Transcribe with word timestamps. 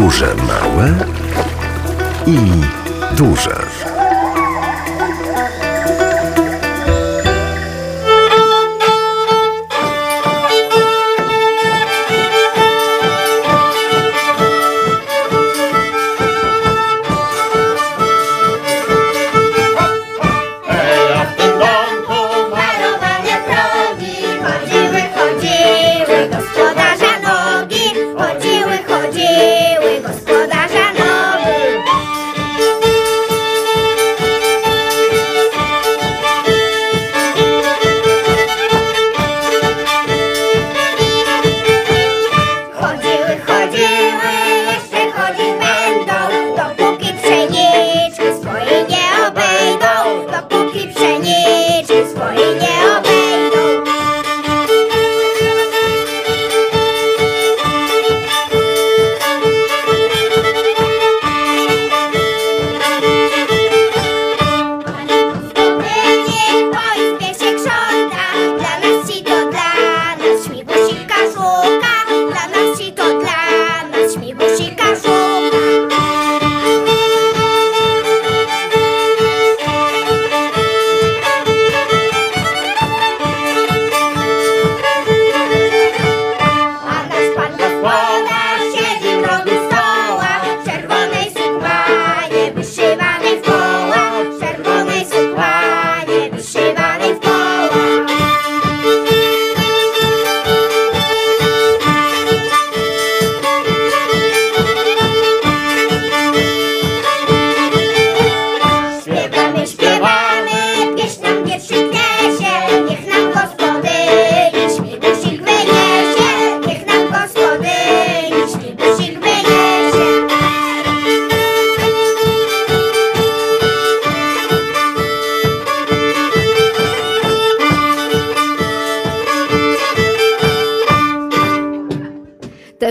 Duże 0.00 0.34
małe 0.34 0.94
i 2.26 2.38
duże. 3.16 3.89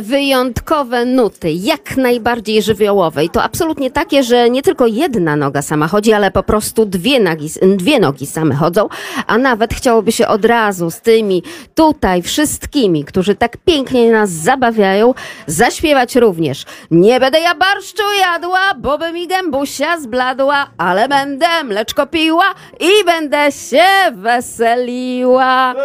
Wyjątkowe 0.01 1.05
nuty, 1.05 1.51
jak 1.51 1.97
najbardziej 1.97 2.61
żywiołowe. 2.61 3.25
I 3.25 3.29
to 3.29 3.43
absolutnie 3.43 3.91
takie, 3.91 4.23
że 4.23 4.49
nie 4.49 4.61
tylko 4.61 4.87
jedna 4.87 5.35
noga 5.35 5.61
sama 5.61 5.87
chodzi, 5.87 6.13
ale 6.13 6.31
po 6.31 6.43
prostu 6.43 6.85
dwie 6.85 7.19
nogi, 7.19 7.49
dwie 7.61 7.99
nogi 7.99 8.25
same 8.25 8.55
chodzą. 8.55 8.88
A 9.27 9.38
nawet 9.38 9.73
chciałoby 9.73 10.11
się 10.11 10.27
od 10.27 10.45
razu 10.45 10.91
z 10.91 11.01
tymi 11.01 11.43
tutaj 11.75 12.21
wszystkimi, 12.21 13.05
którzy 13.05 13.35
tak 13.35 13.57
pięknie 13.57 14.11
nas 14.11 14.29
zabawiają, 14.29 15.13
zaśpiewać 15.47 16.15
również. 16.15 16.65
Nie 16.91 17.19
będę 17.19 17.39
ja 17.39 17.55
barszczu 17.55 18.03
jadła, 18.19 18.73
bo 18.77 18.97
by 18.97 19.11
mi 19.11 19.27
gębusia 19.27 19.99
zbladła, 19.99 20.69
ale 20.77 21.07
będę 21.07 21.63
mleczko 21.63 22.07
piła 22.07 22.53
i 22.79 23.05
będę 23.05 23.51
się 23.51 23.85
weseliła. 24.13 25.75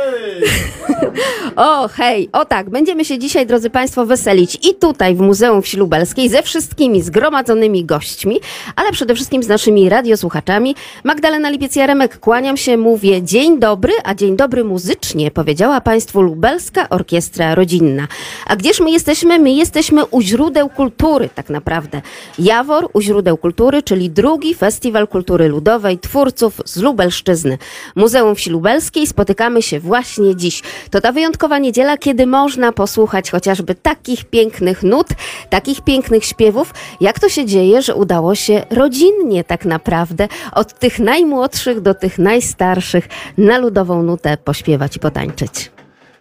O, 1.56 1.88
hej, 1.88 2.28
o 2.32 2.44
tak, 2.44 2.70
będziemy 2.70 3.04
się 3.04 3.18
dzisiaj, 3.18 3.46
drodzy 3.46 3.70
Państwo, 3.70 4.03
weselić 4.06 4.58
i 4.70 4.74
tutaj 4.74 5.14
w 5.14 5.20
Muzeum 5.20 5.62
Wsi 5.62 5.76
Lubelskiej 5.76 6.28
ze 6.28 6.42
wszystkimi 6.42 7.02
zgromadzonymi 7.02 7.84
gośćmi, 7.84 8.40
ale 8.76 8.92
przede 8.92 9.14
wszystkim 9.14 9.42
z 9.42 9.48
naszymi 9.48 9.88
radiosłuchaczami. 9.88 10.74
Magdalena 11.04 11.52
Lipiec-Jaremek, 11.52 12.18
kłaniam 12.18 12.56
się, 12.56 12.76
mówię 12.76 13.22
dzień 13.22 13.58
dobry, 13.58 13.92
a 14.04 14.14
dzień 14.14 14.36
dobry 14.36 14.64
muzycznie, 14.64 15.30
powiedziała 15.30 15.80
Państwu 15.80 16.22
Lubelska 16.22 16.88
Orkiestra 16.88 17.54
Rodzinna. 17.54 18.08
A 18.46 18.56
gdzież 18.56 18.80
my 18.80 18.90
jesteśmy? 18.90 19.38
My 19.38 19.50
jesteśmy 19.50 20.06
u 20.06 20.20
źródeł 20.20 20.68
kultury, 20.68 21.28
tak 21.34 21.50
naprawdę. 21.50 22.02
Jawor 22.38 22.88
u 22.92 23.00
źródeł 23.00 23.36
kultury, 23.36 23.82
czyli 23.82 24.10
drugi 24.10 24.54
Festiwal 24.54 25.08
Kultury 25.08 25.48
Ludowej 25.48 25.98
twórców 25.98 26.60
z 26.64 26.76
Lubelszczyzny. 26.76 27.58
Muzeum 27.96 28.34
Wsi 28.34 28.50
Lubelskiej 28.50 29.06
spotykamy 29.06 29.62
się 29.62 29.80
właśnie 29.80 30.36
dziś. 30.36 30.62
To 30.90 31.00
ta 31.00 31.12
wyjątkowa 31.12 31.58
niedziela, 31.58 31.98
kiedy 31.98 32.26
można 32.26 32.72
posłuchać 32.72 33.30
chociażby 33.30 33.74
takich 33.94 34.24
pięknych 34.24 34.82
nut, 34.82 35.06
takich 35.50 35.80
pięknych 35.80 36.24
śpiewów, 36.24 36.74
jak 37.00 37.20
to 37.20 37.28
się 37.28 37.46
dzieje, 37.46 37.82
że 37.82 37.94
udało 37.94 38.34
się 38.34 38.62
rodzinnie 38.70 39.44
tak 39.44 39.64
naprawdę 39.64 40.28
od 40.52 40.78
tych 40.78 40.98
najmłodszych 40.98 41.80
do 41.80 41.94
tych 41.94 42.18
najstarszych 42.18 43.08
na 43.38 43.58
ludową 43.58 44.02
nutę 44.02 44.36
pośpiewać 44.36 44.96
i 44.96 45.00
potańczyć. 45.00 45.70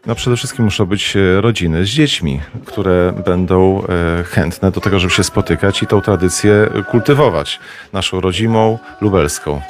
No 0.05 0.15
przede 0.15 0.37
wszystkim 0.37 0.65
muszą 0.65 0.85
być 0.85 1.15
e, 1.15 1.41
rodziny 1.41 1.85
z 1.85 1.89
dziećmi, 1.89 2.41
które 2.65 3.13
będą 3.25 3.83
e, 4.19 4.23
chętne 4.23 4.71
do 4.71 4.81
tego, 4.81 4.99
żeby 4.99 5.13
się 5.13 5.23
spotykać 5.23 5.83
i 5.83 5.87
tą 5.87 6.01
tradycję 6.01 6.69
kultywować, 6.91 7.59
naszą 7.93 8.21
rodzimą 8.21 8.79
lubelską. 9.01 9.61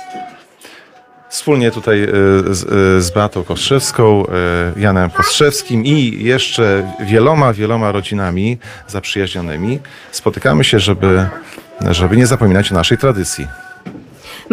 Wspólnie 1.34 1.72
tutaj 1.72 2.04
e, 2.04 2.08
z, 2.54 2.64
e, 2.64 3.02
z 3.02 3.12
Beatą 3.12 3.44
Kostrzewską, 3.44 4.28
e, 4.28 4.80
Janem 4.80 5.10
Kostrzewskim 5.10 5.86
i 5.86 6.24
jeszcze 6.24 6.94
wieloma, 7.06 7.54
wieloma 7.54 7.92
rodzinami 7.92 8.58
zaprzyjaźnionymi 8.88 9.80
spotykamy 10.12 10.64
się, 10.64 10.80
żeby, 10.80 11.26
żeby 11.92 12.18
nie 12.18 12.28
zapominać 12.28 12.72
o 12.72 12.76
naszej 12.76 12.98
tradycji. 12.98 13.48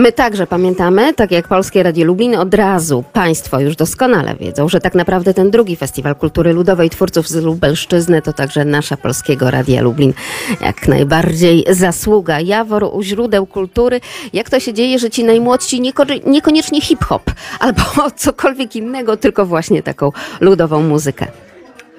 My 0.01 0.13
także 0.13 0.47
pamiętamy, 0.47 1.15
tak 1.15 1.31
jak 1.31 1.49
Polskie 1.49 1.83
Radio 1.83 2.07
Lublin, 2.07 2.37
od 2.37 2.55
razu 2.55 3.05
Państwo 3.13 3.61
już 3.61 3.77
doskonale 3.77 4.35
wiedzą, 4.35 4.69
że 4.69 4.81
tak 4.81 4.95
naprawdę 4.95 5.35
ten 5.35 5.51
drugi 5.51 5.77
Festiwal 5.77 6.17
Kultury 6.17 6.53
Ludowej 6.53 6.91
Twórców 6.91 7.29
z 7.29 7.35
Lubelszczyzny 7.35 8.23
to 8.23 8.33
także 8.33 8.65
nasza 8.65 8.97
Polskiego 8.97 9.51
Radia 9.51 9.83
Lublin. 9.83 10.13
Jak 10.61 10.89
najbardziej 10.89 11.65
zasługa. 11.71 12.41
Jawor 12.41 12.85
u 12.93 13.03
źródeł 13.03 13.47
kultury. 13.47 14.01
Jak 14.33 14.51
to 14.51 14.61
się 14.61 14.73
dzieje, 14.73 14.99
że 14.99 15.11
ci 15.11 15.25
najmłodsi 15.25 15.81
nieko- 15.81 16.27
niekoniecznie 16.27 16.81
hip-hop 16.81 17.31
albo 17.61 17.83
cokolwiek 18.17 18.77
innego, 18.77 19.17
tylko 19.17 19.47
właśnie 19.47 19.83
taką 19.83 20.13
ludową 20.41 20.83
muzykę. 20.83 21.27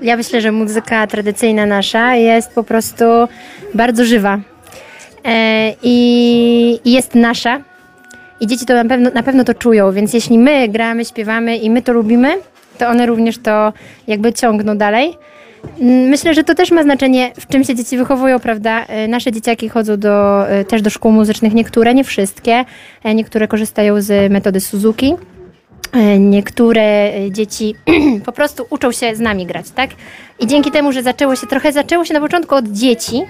Ja 0.02 0.18
myślę, 0.18 0.42
że 0.42 0.52
muzyka 0.52 1.08
tradycyjna 1.08 1.66
nasza 1.66 2.16
jest 2.16 2.52
po 2.52 2.64
prostu 2.64 3.06
bardzo 3.74 4.06
żywa 4.06 4.40
e, 5.26 5.74
i 5.84 6.80
i 6.86 6.92
jest 6.92 7.16
nasza. 7.16 7.71
I 8.42 8.48
dzieci 8.48 8.66
to 8.66 8.74
na 8.74 8.86
pewno, 8.86 9.10
na 9.14 9.24
pewno 9.24 9.44
to 9.44 9.54
czują, 9.54 9.92
więc 9.92 10.14
jeśli 10.14 10.38
my 10.38 10.68
gramy, 10.70 11.06
śpiewamy 11.06 11.58
i 11.58 11.70
my 11.70 11.82
to 11.82 11.94
lubimy, 11.94 12.30
to 12.78 12.88
one 12.88 13.06
również 13.06 13.38
to 13.38 13.74
jakby 14.08 14.34
ciągną 14.34 14.78
dalej. 14.78 15.18
Mm, 15.80 16.10
Myślę, 16.10 16.34
że 16.34 16.44
to 16.44 16.56
też 16.56 16.72
ma 16.72 16.84
znaczenie, 16.84 17.32
w 17.40 17.48
czym 17.48 17.64
się 17.64 17.76
dzieci 17.76 17.98
wychowują, 17.98 18.40
prawda? 18.40 18.86
E, 18.86 19.08
Nasze 19.08 19.32
dzieciaki 19.32 19.70
chodzą 19.70 19.98
do, 19.98 20.48
e, 20.50 20.66
też 20.66 20.82
do 20.82 20.90
szkół 20.90 21.12
muzycznych, 21.12 21.54
niektóre, 21.54 21.94
nie 21.94 22.04
wszystkie. 22.04 22.66
E, 23.04 23.16
Niektóre 23.16 23.48
korzystają 23.48 24.02
z 24.02 24.32
metody 24.32 24.60
Suzuki. 24.60 25.14
E, 25.94 26.20
Niektóre 26.20 26.82
e, 27.14 27.32
dzieci 27.32 27.76
po 28.26 28.32
prostu 28.32 28.66
uczą 28.70 28.92
się 28.92 29.16
z 29.16 29.20
nami 29.20 29.46
grać, 29.46 29.72
tak? 29.72 29.90
I 30.40 30.48
dzięki 30.48 30.72
temu, 30.72 30.92
że 30.92 31.04
zaczęło 31.04 31.36
się, 31.36 31.48
trochę 31.48 31.72
zaczęło 31.72 32.06
się 32.06 32.14
na 32.14 32.20
początku 32.22 32.56
od 32.56 32.68
dzieci, 32.68 33.22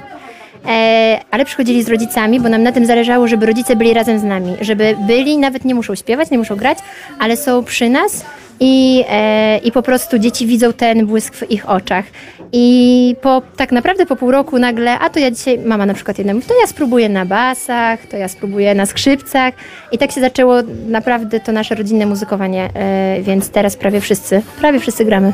ale 1.31 1.45
przychodzili 1.45 1.83
z 1.83 1.89
rodzicami, 1.89 2.39
bo 2.39 2.49
nam 2.49 2.63
na 2.63 2.71
tym 2.71 2.85
zależało, 2.85 3.27
żeby 3.27 3.45
rodzice 3.45 3.75
byli 3.75 3.93
razem 3.93 4.19
z 4.19 4.23
nami, 4.23 4.55
żeby 4.61 4.95
byli, 5.07 5.37
nawet 5.37 5.65
nie 5.65 5.75
muszą 5.75 5.95
śpiewać, 5.95 6.31
nie 6.31 6.37
muszą 6.37 6.55
grać, 6.55 6.77
ale 7.19 7.37
są 7.37 7.63
przy 7.63 7.89
nas 7.89 8.25
i, 8.59 9.03
e, 9.09 9.57
i 9.57 9.71
po 9.71 9.81
prostu 9.81 10.19
dzieci 10.19 10.47
widzą 10.47 10.73
ten 10.73 11.05
błysk 11.05 11.35
w 11.35 11.51
ich 11.51 11.69
oczach. 11.69 12.05
I 12.53 13.15
po, 13.21 13.41
tak 13.57 13.71
naprawdę 13.71 14.05
po 14.05 14.15
pół 14.15 14.31
roku 14.31 14.59
nagle, 14.59 14.99
a 14.99 15.09
to 15.09 15.19
ja 15.19 15.31
dzisiaj, 15.31 15.59
mama 15.59 15.85
na 15.85 15.93
przykład 15.93 16.17
jedna 16.17 16.33
mówi, 16.33 16.47
to 16.47 16.59
ja 16.61 16.67
spróbuję 16.67 17.09
na 17.09 17.25
basach, 17.25 18.07
to 18.07 18.17
ja 18.17 18.27
spróbuję 18.27 18.75
na 18.75 18.85
skrzypcach. 18.85 19.53
I 19.91 19.97
tak 19.97 20.11
się 20.11 20.21
zaczęło 20.21 20.55
naprawdę 20.87 21.39
to 21.39 21.51
nasze 21.51 21.75
rodzinne 21.75 22.05
muzykowanie, 22.05 22.69
e, 22.73 23.21
więc 23.21 23.49
teraz 23.49 23.75
prawie 23.75 24.01
wszyscy, 24.01 24.41
prawie 24.59 24.79
wszyscy 24.79 25.05
gramy. 25.05 25.33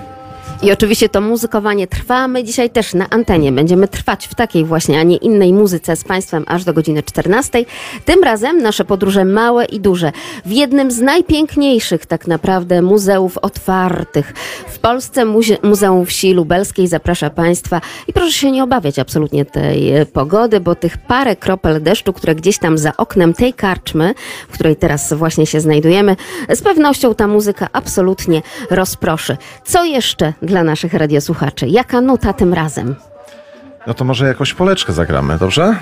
I 0.63 0.71
oczywiście 0.71 1.09
to 1.09 1.21
muzykowanie 1.21 1.87
trwa. 1.87 2.27
My 2.27 2.43
dzisiaj 2.43 2.69
też 2.69 2.93
na 2.93 3.09
antenie 3.09 3.51
będziemy 3.51 3.87
trwać 3.87 4.27
w 4.27 4.35
takiej 4.35 4.65
właśnie, 4.65 4.99
a 4.99 5.03
nie 5.03 5.17
innej 5.17 5.53
muzyce 5.53 5.95
z 5.95 6.03
Państwem 6.03 6.43
aż 6.47 6.63
do 6.63 6.73
godziny 6.73 7.03
14. 7.03 7.65
Tym 8.05 8.23
razem 8.23 8.61
nasze 8.61 8.85
podróże 8.85 9.25
małe 9.25 9.65
i 9.65 9.79
duże 9.79 10.11
w 10.45 10.51
jednym 10.51 10.91
z 10.91 10.99
najpiękniejszych 10.99 12.05
tak 12.05 12.27
naprawdę 12.27 12.81
muzeów 12.81 13.37
otwartych 13.37 14.33
w 14.67 14.79
Polsce, 14.79 15.25
Muze- 15.25 15.57
Muzeum 15.63 16.05
Wsi 16.05 16.33
Lubelskiej 16.33 16.87
zaprasza 16.87 17.29
Państwa 17.29 17.81
i 18.07 18.13
proszę 18.13 18.31
się 18.31 18.51
nie 18.51 18.63
obawiać 18.63 18.99
absolutnie 18.99 19.45
tej 19.45 19.95
e, 19.95 20.05
pogody, 20.05 20.59
bo 20.59 20.75
tych 20.75 20.97
parę 20.97 21.35
kropel 21.35 21.83
deszczu, 21.83 22.13
które 22.13 22.35
gdzieś 22.35 22.57
tam 22.59 22.77
za 22.77 22.97
oknem 22.97 23.33
tej 23.33 23.53
karczmy, 23.53 24.13
w 24.49 24.53
której 24.53 24.75
teraz 24.75 25.13
właśnie 25.13 25.45
się 25.45 25.61
znajdujemy, 25.61 26.15
z 26.49 26.61
pewnością 26.61 27.15
ta 27.15 27.27
muzyka 27.27 27.67
absolutnie 27.73 28.41
rozproszy. 28.69 29.37
Co 29.65 29.85
jeszcze 29.85 30.33
dla 30.47 30.63
naszych 30.63 30.93
radiosłuchaczy? 30.93 31.67
Jaka 31.67 32.01
nuta 32.01 32.33
tym 32.33 32.53
razem? 32.53 32.95
No 33.87 33.93
to 33.93 34.05
może 34.05 34.27
jakąś 34.27 34.53
poleczkę 34.53 34.93
zagramy, 34.93 35.37
dobrze? 35.37 35.75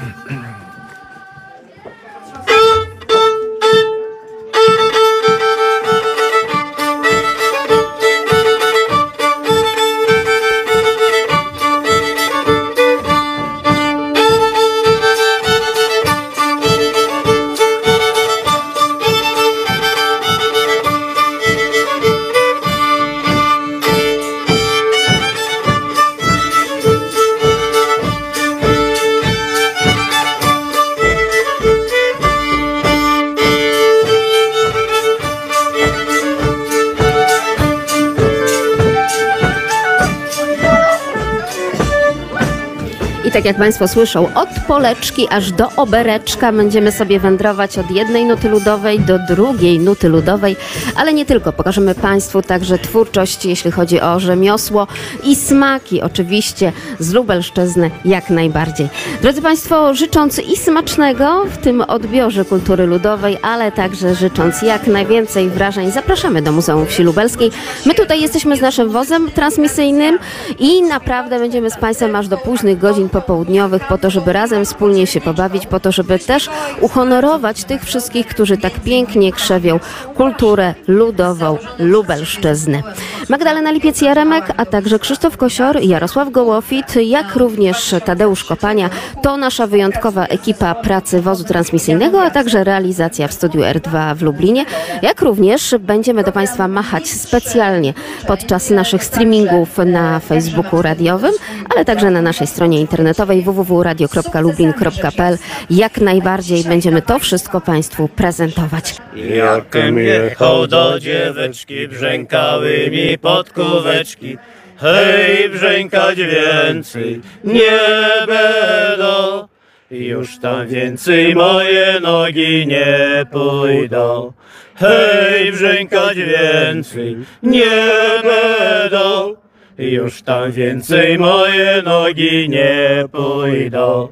Tak 43.45 43.53
jak 43.53 43.59
Państwo 43.59 43.87
słyszą, 43.87 44.33
od 44.33 44.49
poleczki 44.67 45.27
aż 45.29 45.51
do 45.51 45.69
obereczka 45.77 46.51
będziemy 46.51 46.91
sobie 46.91 47.19
wędrować 47.19 47.77
od 47.77 47.91
jednej 47.91 48.25
nuty 48.25 48.49
ludowej 48.49 48.99
do 48.99 49.19
drugiej 49.19 49.79
nuty 49.79 50.09
ludowej, 50.09 50.55
ale 50.95 51.13
nie 51.13 51.25
tylko. 51.25 51.53
Pokażemy 51.53 51.95
Państwu 51.95 52.41
także 52.41 52.79
twórczość, 52.79 53.45
jeśli 53.45 53.71
chodzi 53.71 54.01
o 54.01 54.19
rzemiosło 54.19 54.87
i 55.23 55.35
smaki, 55.35 56.01
oczywiście 56.01 56.71
z 56.99 57.13
Lubelszczyzny 57.13 57.91
jak 58.05 58.29
najbardziej. 58.29 58.89
Drodzy 59.21 59.41
Państwo, 59.41 59.93
życząc 59.93 60.39
i 60.39 60.57
smacznego 60.57 61.45
w 61.45 61.57
tym 61.57 61.81
odbiorze 61.81 62.45
kultury 62.45 62.85
ludowej, 62.85 63.37
ale 63.41 63.71
także 63.71 64.15
życząc 64.15 64.61
jak 64.61 64.87
najwięcej 64.87 65.49
wrażeń, 65.49 65.91
zapraszamy 65.91 66.41
do 66.41 66.51
Muzeum 66.51 66.85
Wsi 66.85 67.03
Lubelskiej. 67.03 67.51
My 67.85 67.93
tutaj 67.93 68.21
jesteśmy 68.21 68.57
z 68.57 68.61
naszym 68.61 68.89
wozem 68.89 69.31
transmisyjnym 69.31 70.19
i 70.59 70.81
naprawdę 70.81 71.39
będziemy 71.39 71.71
z 71.71 71.77
Państwem 71.77 72.15
aż 72.15 72.27
do 72.27 72.37
późnych 72.37 72.79
godzin 72.79 73.09
popołudniowych 73.35 73.87
po 73.87 73.97
to, 73.97 74.09
żeby 74.09 74.33
razem 74.33 74.65
wspólnie 74.65 75.07
się 75.07 75.21
pobawić, 75.21 75.67
po 75.67 75.79
to, 75.79 75.91
żeby 75.91 76.19
też 76.19 76.49
uhonorować 76.81 77.63
tych 77.63 77.83
wszystkich, 77.83 78.27
którzy 78.27 78.57
tak 78.57 78.73
pięknie 78.73 79.31
krzewią 79.31 79.79
kulturę 80.17 80.73
ludową 80.87 81.57
Lubelszczyzny. 81.79 82.83
Magdalena 83.29 83.71
Lipiec-Jaremek, 83.71 84.53
a 84.57 84.65
także 84.65 84.99
Krzysztof 84.99 85.37
Kosior, 85.37 85.81
Jarosław 85.81 86.31
Gołofit, 86.31 86.95
jak 86.95 87.35
również 87.35 87.95
Tadeusz 88.05 88.43
Kopania. 88.43 88.89
To 89.21 89.37
nasza 89.37 89.67
wyjątkowa 89.67 90.25
ekipa 90.25 90.75
pracy 90.75 91.21
wozu 91.21 91.43
transmisyjnego, 91.43 92.23
a 92.23 92.29
także 92.29 92.63
realizacja 92.63 93.27
w 93.27 93.33
studiu 93.33 93.61
R2 93.61 94.15
w 94.15 94.21
Lublinie, 94.21 94.65
jak 95.01 95.21
również 95.21 95.75
będziemy 95.79 96.23
do 96.23 96.31
Państwa 96.31 96.67
machać 96.67 97.07
specjalnie 97.07 97.93
podczas 98.27 98.69
naszych 98.69 99.03
streamingów 99.03 99.77
na 99.85 100.19
Facebooku 100.19 100.81
radiowym, 100.81 101.33
ale 101.75 101.85
także 101.85 102.11
na 102.11 102.21
naszej 102.21 102.47
stronie 102.47 102.81
internetowej 102.81 103.14
www.radio.lublin.pl. 103.15 105.37
Jak 105.69 106.01
najbardziej 106.01 106.63
będziemy 106.63 107.01
to 107.01 107.19
wszystko 107.19 107.61
Państwu 107.61 108.07
prezentować. 108.07 108.95
Jakem 109.15 109.97
jechał 109.97 110.67
do 110.67 110.99
dzieweczki, 110.99 111.87
brzękały 111.87 112.89
mi 112.91 113.17
podkóweczki. 113.17 114.37
Hej, 114.77 115.49
brzękać 115.49 116.17
więcej 116.17 117.21
nie 117.43 117.79
będą. 118.27 119.47
Już 119.91 120.39
tam 120.39 120.67
więcej 120.67 121.35
moje 121.35 121.99
nogi 121.99 122.67
nie 122.67 123.25
pójdą. 123.31 124.33
Hej, 124.75 125.51
brzękać 125.51 126.17
więcej 126.17 127.17
nie 127.43 127.81
będą. 128.23 129.35
Już 129.77 130.21
tam 130.21 130.51
więcej 130.51 131.17
moje 131.17 131.81
nogi 131.85 132.49
nie 132.49 133.05
pójdą. 133.11 134.07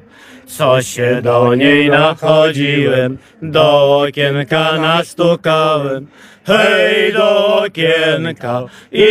Co 0.46 0.82
się 0.82 1.20
do 1.22 1.54
niej 1.54 1.90
nachodziłem, 1.90 3.18
do 3.42 4.00
okienka 4.00 4.78
nastukałem. 4.78 6.06
Hej, 6.46 7.12
do 7.12 7.56
okienka 7.62 8.64
i 8.92 9.06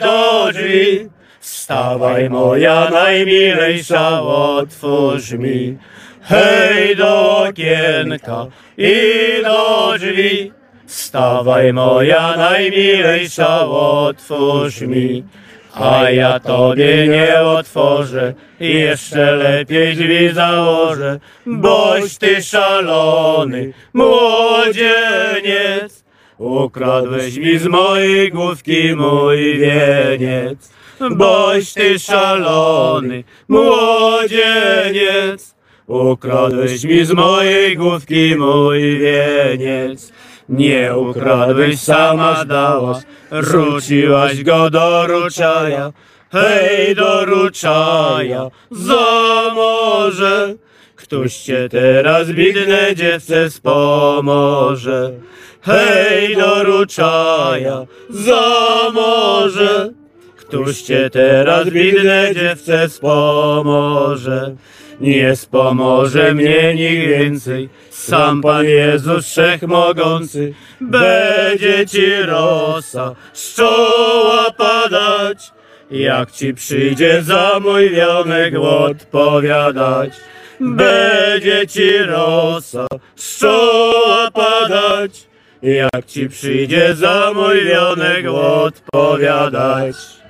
do 0.00 0.52
drzwi. 0.52 1.08
Wstawaj 1.40 2.30
moja 2.30 2.90
najmilejsza, 2.90 4.22
otwórz 4.22 5.32
mi. 5.32 5.78
Hej, 6.22 6.96
do 6.96 7.38
okienka 7.38 8.46
i 8.78 8.94
do 9.42 9.92
drzwi. 9.98 10.52
Wstawaj 10.86 11.72
moja 11.72 12.36
najmilejsza, 12.36 13.66
otwórz 13.66 14.80
mi. 14.80 15.24
A 15.74 16.10
ja 16.10 16.40
tobie 16.40 17.08
nie 17.08 17.40
otworzę, 17.40 18.34
jeszcze 18.60 19.32
lepiej 19.32 19.96
drzwi 19.96 20.34
założę, 20.34 21.20
boś 21.46 22.18
ty 22.18 22.42
szalony 22.42 23.72
młodzieniec. 23.92 26.04
Ukradłeś 26.38 27.36
mi 27.36 27.58
z 27.58 27.66
mojej 27.66 28.30
główki 28.30 28.94
mój 28.96 29.58
wieniec, 29.58 30.72
boś 31.10 31.72
ty 31.72 31.98
szalony 31.98 33.24
młodzieniec. 33.48 35.54
Ukradłeś 35.86 36.84
mi 36.84 37.04
z 37.04 37.12
mojej 37.12 37.76
główki 37.76 38.36
mój 38.36 38.98
wieniec. 38.98 40.12
Nie 40.52 40.96
ukradłeś, 40.96 41.80
sama 41.80 42.44
dałaś, 42.44 43.02
rzuciłaś 43.32 44.42
go 44.42 44.70
do 44.70 45.06
ruczaja. 45.06 45.92
Hej, 46.32 46.94
do 46.94 47.24
ruczaja, 47.24 48.48
za 48.70 49.52
morze. 49.54 50.54
Któż 50.96 51.34
cię 51.34 51.68
teraz 51.70 52.32
biedne 52.32 52.96
dziewce 52.96 53.50
wspomoże? 53.50 55.10
Hej, 55.62 56.36
do 56.36 56.64
ruczaja, 56.64 57.86
za 58.10 58.42
morze. 58.94 59.90
Któż 60.36 60.82
cię 60.82 61.10
teraz 61.10 61.70
biedne 61.70 62.34
dziewce 62.34 62.88
wspomoże? 62.88 64.56
Nie 65.00 65.34
wspomoże 65.36 66.34
mnie 66.34 66.74
nikt 66.74 67.06
więcej, 67.08 67.68
sam 67.90 68.40
Pan 68.40 68.64
Jezus 68.64 69.26
Wszechmogący. 69.26 70.54
Będzie 70.80 71.86
ci 71.86 72.22
rosa 72.22 73.14
z 73.32 73.54
czoła 73.54 74.50
padać, 74.56 75.52
jak 75.90 76.30
ci 76.30 76.54
przyjdzie 76.54 77.22
za 77.22 77.60
mój 77.60 77.90
wionek 77.90 78.54
odpowiadać. 78.58 80.12
Będzie 80.60 81.66
ci 81.66 81.98
rosa 81.98 82.86
z 83.16 83.38
czoła 83.38 84.30
padać, 84.30 85.26
jak 85.62 86.06
ci 86.06 86.28
przyjdzie 86.28 86.94
za 86.94 87.30
mój 87.34 87.64
wionek 87.64 88.26
odpowiadać. 88.28 90.21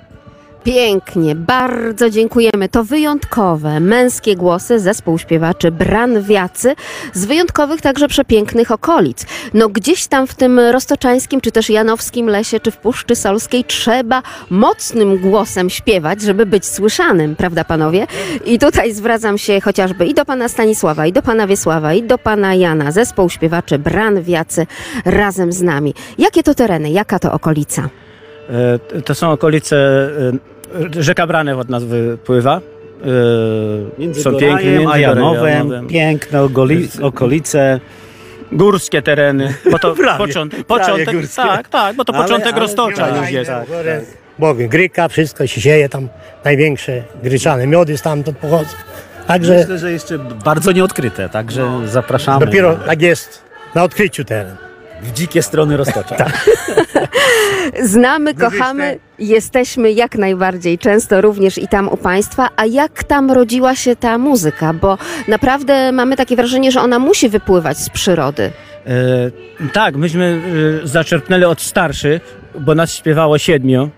Pięknie, 0.64 1.34
bardzo 1.34 2.10
dziękujemy. 2.10 2.68
To 2.68 2.84
wyjątkowe 2.84 3.80
męskie 3.80 4.36
głosy 4.36 4.80
zespół 4.80 5.18
śpiewaczy 5.18 5.70
Branwiacy 5.70 6.74
z 7.12 7.24
wyjątkowych 7.24 7.80
także 7.80 8.08
przepięknych 8.08 8.70
okolic. 8.70 9.26
No 9.54 9.68
gdzieś 9.68 10.06
tam 10.06 10.26
w 10.26 10.34
tym 10.34 10.58
roztoczańskim, 10.58 11.40
czy 11.40 11.52
też 11.52 11.70
janowskim 11.70 12.26
lesie, 12.28 12.60
czy 12.60 12.70
w 12.70 12.76
Puszczy 12.76 13.16
Solskiej 13.16 13.64
trzeba 13.64 14.22
mocnym 14.50 15.18
głosem 15.18 15.70
śpiewać, 15.70 16.22
żeby 16.22 16.46
być 16.46 16.66
słyszanym, 16.66 17.36
prawda 17.36 17.64
panowie? 17.64 18.06
I 18.44 18.58
tutaj 18.58 18.92
zwracam 18.94 19.38
się 19.38 19.60
chociażby 19.60 20.06
i 20.06 20.14
do 20.14 20.24
pana 20.24 20.48
Stanisława, 20.48 21.06
i 21.06 21.12
do 21.12 21.22
pana 21.22 21.46
Wiesława, 21.46 21.94
i 21.94 22.02
do 22.02 22.18
pana 22.18 22.54
Jana. 22.54 22.92
Zespół 22.92 23.30
śpiewaczy 23.30 23.78
Branwiacy 23.78 24.66
razem 25.04 25.52
z 25.52 25.62
nami. 25.62 25.94
Jakie 26.18 26.42
to 26.42 26.54
tereny, 26.54 26.90
jaka 26.90 27.18
to 27.18 27.32
okolica? 27.32 27.88
E, 28.96 29.00
To 29.02 29.14
są 29.14 29.30
okolice, 29.32 29.76
e, 29.76 30.51
rzeka 31.00 31.26
Branew 31.26 31.58
od 31.58 31.68
nas 31.68 31.84
wypływa. 31.84 32.56
E, 32.56 34.00
Między 34.00 34.22
są 34.22 34.30
Gorajem 34.32 34.58
pięknie, 34.58 34.78
a 34.78 34.82
między 34.82 35.00
Janowem, 35.00 35.44
Janowem. 35.54 35.86
piękne 35.86 36.38
ogoli- 36.44 37.02
okolice. 37.04 37.80
Górskie 38.52 39.02
tereny, 39.02 39.54
bo 39.70 39.78
to 39.78 39.94
Prawie, 39.94 40.18
początek, 40.18 40.64
początek 40.66 41.16
tak, 41.36 41.68
tak, 41.68 41.96
bo 41.96 42.04
to 42.04 42.14
Ale- 42.14 42.22
początek 42.24 42.52
ale 42.52 42.60
roztocza 42.60 43.08
już 43.18 43.30
jest. 43.30 43.50
tak. 43.50 43.66
Mówię, 44.38 44.68
gryka, 44.68 45.08
wszystko 45.08 45.46
się 45.46 45.60
sieje 45.60 45.88
tam, 45.88 46.08
największe 46.44 47.02
gryczane, 47.22 47.66
miody 47.66 47.98
stamtąd 47.98 48.38
pochodzą. 48.38 48.70
Także 49.26 49.56
Myślę, 49.58 49.78
że 49.78 49.92
jeszcze 49.92 50.18
bardzo 50.18 50.72
nieodkryte, 50.72 51.28
także 51.28 51.68
zapraszamy 51.86 52.46
dopiero 52.46 52.74
tak 52.74 53.02
jest 53.02 53.42
na 53.74 53.82
odkryciu 53.82 54.24
teren. 54.24 54.56
W 55.02 55.12
dzikie 55.12 55.42
strony 55.42 55.76
Roztocza. 55.76 56.16
Znamy, 57.82 58.34
kochamy, 58.34 58.98
jesteśmy 59.18 59.92
jak 59.92 60.16
najbardziej 60.16 60.78
często 60.78 61.20
również 61.20 61.58
i 61.58 61.68
tam 61.68 61.88
u 61.88 61.96
Państwa. 61.96 62.48
A 62.56 62.66
jak 62.66 63.04
tam 63.04 63.30
rodziła 63.30 63.74
się 63.74 63.96
ta 63.96 64.18
muzyka? 64.18 64.72
Bo 64.72 64.98
naprawdę 65.28 65.92
mamy 65.92 66.16
takie 66.16 66.36
wrażenie, 66.36 66.72
że 66.72 66.80
ona 66.80 66.98
musi 66.98 67.28
wypływać 67.28 67.78
z 67.78 67.90
przyrody. 67.90 68.50
E, 68.86 69.68
tak, 69.72 69.96
myśmy 69.96 70.42
e, 70.84 70.86
zaczerpnęli 70.86 71.44
od 71.44 71.60
starszych, 71.60 72.22
bo 72.60 72.74
nas 72.74 72.94
śpiewało 72.94 73.38
siedmiu, 73.38 73.90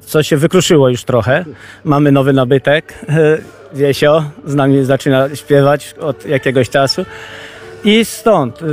co 0.00 0.22
się 0.22 0.36
wykruszyło 0.36 0.88
już 0.88 1.04
trochę. 1.04 1.44
Mamy 1.84 2.12
nowy 2.12 2.32
nabytek. 2.32 2.94
E, 3.08 3.38
Wiesio 3.72 4.24
z 4.44 4.54
nami 4.54 4.84
zaczyna 4.84 5.36
śpiewać 5.36 5.94
od 6.00 6.26
jakiegoś 6.26 6.70
czasu. 6.70 7.04
I 7.84 8.04
stąd 8.04 8.62
e, 8.62 8.66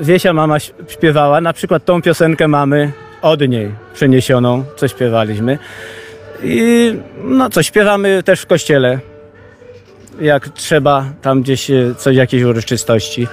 Wiesia 0.00 0.32
mama 0.32 0.58
śpiewała, 0.88 1.40
na 1.40 1.52
przykład 1.52 1.84
tą 1.84 2.02
piosenkę 2.02 2.48
mamy 2.48 2.92
od 3.22 3.48
niej 3.48 3.70
przeniesioną, 3.94 4.64
co 4.76 4.88
śpiewaliśmy. 4.88 5.58
I 6.42 6.94
no 7.24 7.50
co, 7.50 7.62
śpiewamy 7.62 8.22
też 8.22 8.40
w 8.40 8.46
kościele, 8.46 8.98
jak 10.20 10.48
trzeba, 10.48 11.04
tam 11.22 11.42
gdzieś 11.42 11.70
e, 11.70 11.94
coś, 11.96 12.16
jakieś 12.16 12.42
uroczystości. 12.42 13.26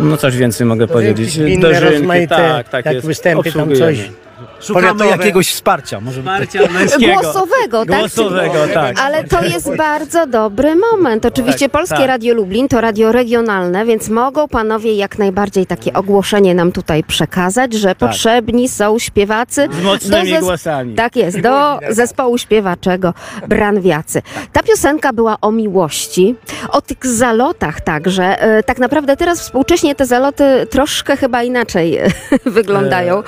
No 0.00 0.16
coś 0.16 0.36
więcej 0.36 0.66
mogę 0.66 0.86
powiedzieć. 0.86 1.36
inne 1.36 1.68
Dożynki, 1.68 1.94
rozmaite, 1.94 2.36
tak, 2.36 2.68
tak 2.68 2.84
jak 2.84 2.94
jest. 2.94 3.06
występy, 3.06 3.52
tam 3.52 3.74
coś. 3.74 4.10
Szukamy 4.60 4.86
Powiatowe. 4.88 5.16
jakiegoś 5.16 5.48
wsparcia. 5.52 6.00
Może 6.00 6.20
Wsparcia 6.20 6.60
męskiego. 6.72 7.12
Głosowego, 7.20 7.86
tak? 7.86 7.98
Głosowego, 7.98 8.54
tak. 8.74 9.00
Ale 9.00 9.24
to 9.24 9.42
jest 9.44 9.76
bardzo 9.76 10.26
dobry 10.26 10.74
moment. 10.92 11.26
Oczywiście 11.26 11.68
Tak, 11.68 11.72
Polskie 11.72 11.96
tak. 11.96 12.06
Radio 12.06 12.34
Lublin 12.34 12.68
to 12.68 12.80
radio 12.80 13.12
regionalne, 13.12 13.84
więc 13.84 14.08
mogą 14.08 14.48
panowie 14.48 14.94
jak 14.94 15.18
najbardziej 15.18 15.66
takie 15.66 15.92
ogłoszenie 15.92 16.54
nam 16.54 16.72
tutaj 16.72 17.04
przekazać, 17.04 17.72
że 17.74 17.94
potrzebni 17.94 18.68
są 18.68 18.98
śpiewacy. 18.98 19.68
Z 19.80 19.82
mocnymi 19.82 20.30
do 20.30 20.36
zes- 20.36 20.40
głosami. 20.40 20.94
Tak 20.94 21.16
jest, 21.16 21.40
do 21.40 21.78
zespołu 21.90 22.38
śpiewaczego 22.38 23.14
Branwiacy. 23.48 24.22
Ta 24.52 24.62
piosenka 24.62 25.12
była 25.12 25.36
o 25.40 25.52
miłości, 25.52 26.34
o 26.70 26.80
tych 26.82 27.06
zalotach 27.06 27.80
także. 27.80 28.42
E, 28.42 28.62
Tak 28.62 28.78
naprawdę 28.78 29.16
teraz 29.16 29.40
współcześnie 29.40 29.94
te 29.94 30.06
zaloty 30.06 30.66
troszkę 30.70 31.16
chyba 31.16 31.42
inaczej 31.42 31.96
e, 31.98 32.08
wyglądają. 32.46 33.22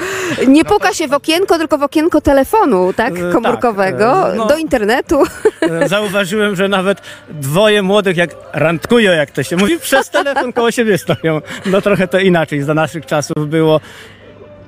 Nie 0.48 0.64
puka 0.64 0.92
się 0.94 1.08
w 1.08 1.14
okienko, 1.18 1.58
tylko 1.58 1.78
w 1.78 1.82
okienko 1.82 2.20
telefonu, 2.20 2.92
tak? 2.92 3.12
E, 3.16 3.20
tak, 3.22 3.32
Komórkowego, 3.32 4.32
e, 4.32 4.36
no. 4.36 4.46
do 4.46 4.56
internetu. 4.56 5.22
Zauważyłem, 5.86 6.56
że 6.56 6.68
nawet 6.68 6.98
dwoje 7.30 7.82
młodych, 7.82 8.16
jak 8.16 8.30
randkują, 8.52 9.12
jak 9.12 9.30
to 9.30 9.42
się 9.42 9.56
mówi, 9.56 9.78
przez 9.78 10.10
telefon 10.10 10.52
koło 10.52 10.70
siebie 10.70 10.98
stoją. 10.98 11.40
No 11.66 11.80
trochę 11.80 12.08
to 12.08 12.18
inaczej 12.18 12.62
za 12.62 12.74
naszych 12.74 13.06
czasów 13.06 13.48
było. 13.48 13.80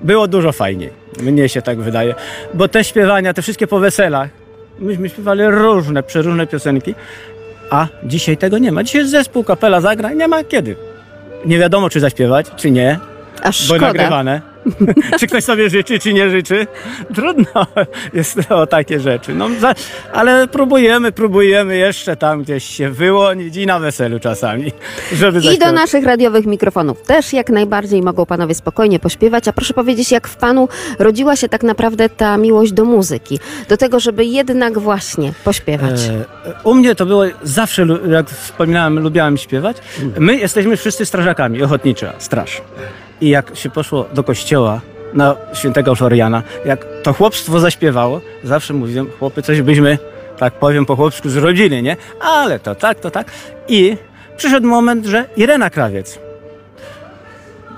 Było 0.01 0.29
dużo 0.29 0.53
fajniej. 0.53 0.91
Mnie 1.21 1.49
się 1.49 1.63
tak 1.63 1.79
wydaje. 1.81 2.15
Bo 2.55 2.69
te 2.69 2.85
śpiewania, 2.85 3.35
te 3.35 3.43
wszystkie 3.43 3.67
po 3.67 3.79
weselach, 3.79 4.31
myśmy 4.79 5.09
śpiewali 5.09 5.43
różne, 5.47 6.03
przeróżne 6.03 6.47
piosenki, 6.47 6.95
a 7.71 7.87
dzisiaj 8.05 8.37
tego 8.37 8.59
nie 8.59 8.73
ma. 8.73 8.85
Dzisiaj 8.85 9.01
jest 9.01 9.11
zespół, 9.11 9.45
kapela 9.45 9.81
zagra, 9.81 10.13
nie 10.13 10.29
ma 10.29 10.45
kiedy. 10.45 10.77
Nie 11.45 11.59
wiadomo, 11.59 11.91
czy 11.91 12.01
zaśpiewać, 12.01 12.47
czy 12.57 12.71
nie, 12.71 12.99
Aż 13.43 13.69
bo 13.69 13.75
szkoda. 13.75 13.87
nagrywane. 13.87 14.50
czy 15.21 15.27
ktoś 15.27 15.45
sobie 15.45 15.71
życzy, 15.71 15.99
czy 15.99 16.13
nie 16.13 16.31
życzy. 16.31 16.67
Trudno 17.15 17.67
jest 18.15 18.39
o 18.49 18.67
takie 18.67 19.01
rzeczy. 19.01 19.35
No, 19.35 19.49
za, 19.61 19.75
ale 20.13 20.49
próbujemy, 20.49 21.13
próbujemy 21.13 21.77
jeszcze 21.77 22.17
tam 22.17 22.43
gdzieś 22.43 22.65
się 22.65 22.91
wyłonić 22.91 23.57
i 23.57 23.67
na 23.67 23.79
weselu 23.79 24.21
czasami, 24.21 24.73
żeby 25.13 25.41
I 25.55 25.59
do 25.59 25.73
naszych 25.73 26.05
radiowych 26.05 26.47
mikrofonów 26.47 27.03
też 27.03 27.33
jak 27.33 27.51
najbardziej 27.51 28.03
mogą 28.03 28.27
panowie 28.27 28.55
spokojnie 28.55 28.99
pośpiewać. 28.99 29.49
A 29.49 29.53
proszę 29.53 29.75
powiedzieć, 29.75 30.13
jak 30.13 30.29
w 30.29 30.37
panu 30.37 30.69
rodziła 30.99 31.37
się 31.37 31.49
tak 31.49 31.63
naprawdę 31.63 32.09
ta 32.09 32.37
miłość 32.37 32.73
do 32.73 32.85
muzyki? 32.85 33.39
Do 33.69 33.77
tego, 33.77 34.01
żeby 34.01 34.25
jednak 34.25 34.79
właśnie 34.79 35.33
pośpiewać. 35.45 36.01
E, 36.01 36.25
U 36.65 36.75
mnie 36.75 36.95
to 36.95 37.07
było 37.07 37.25
zawsze, 37.43 37.87
jak 38.09 38.31
wspominałem, 38.31 38.99
lubiałem 38.99 39.37
śpiewać. 39.39 39.77
My 40.19 40.37
jesteśmy 40.37 40.77
wszyscy 40.77 41.07
strażakami, 41.07 41.63
ochotnicza 41.63 42.13
straż. 42.19 42.63
I 43.21 43.29
jak 43.29 43.57
się 43.57 43.71
poszło 43.71 44.07
do 44.15 44.25
kościoła 44.25 44.50
na 45.13 45.37
świętego 45.53 45.95
Floriana, 45.95 46.43
jak 46.65 46.87
to 47.03 47.13
chłopstwo 47.13 47.61
zaśpiewało, 47.61 48.21
zawsze 48.45 48.75
mówiłem, 48.75 49.11
chłopy, 49.19 49.43
coś 49.43 49.63
byśmy, 49.63 49.99
tak 50.39 50.53
powiem 50.53 50.87
po 50.87 50.97
chłopsku, 50.97 51.29
zrobili, 51.29 51.83
nie? 51.83 51.97
Ale 52.21 52.59
to 52.59 52.75
tak, 52.75 53.01
to 53.01 53.11
tak. 53.11 53.31
I 53.69 53.97
przyszedł 54.37 54.67
moment, 54.67 55.07
że 55.07 55.25
Irena 55.37 55.71
Krawiec. 55.71 56.19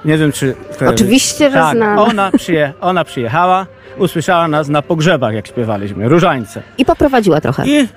Nie 0.05 0.19
wiem, 0.19 0.33
czy... 0.33 0.55
Oczywiście, 0.87 1.51
że 1.51 1.57
tak, 1.57 1.77
znam. 1.77 1.99
Ona, 1.99 2.31
przyje, 2.31 2.73
ona 2.81 3.05
przyjechała, 3.05 3.67
usłyszała 3.99 4.49
nas 4.49 4.69
na 4.69 4.83
pogrzebach, 4.83 5.35
jak 5.35 5.47
śpiewaliśmy, 5.47 6.09
różańce. 6.09 6.63
I 6.79 6.85
poprowadziła 6.85 7.41
trochę. 7.41 7.67
I 7.67 7.89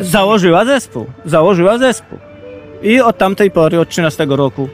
założyła 0.00 0.64
zespół. 0.64 1.06
Założyła 1.24 1.78
zespół. 1.78 2.18
I 2.82 3.00
od 3.00 3.18
tamtej 3.18 3.50
pory, 3.50 3.80
od 3.80 3.88
13 3.88 4.26
roku, 4.28 4.68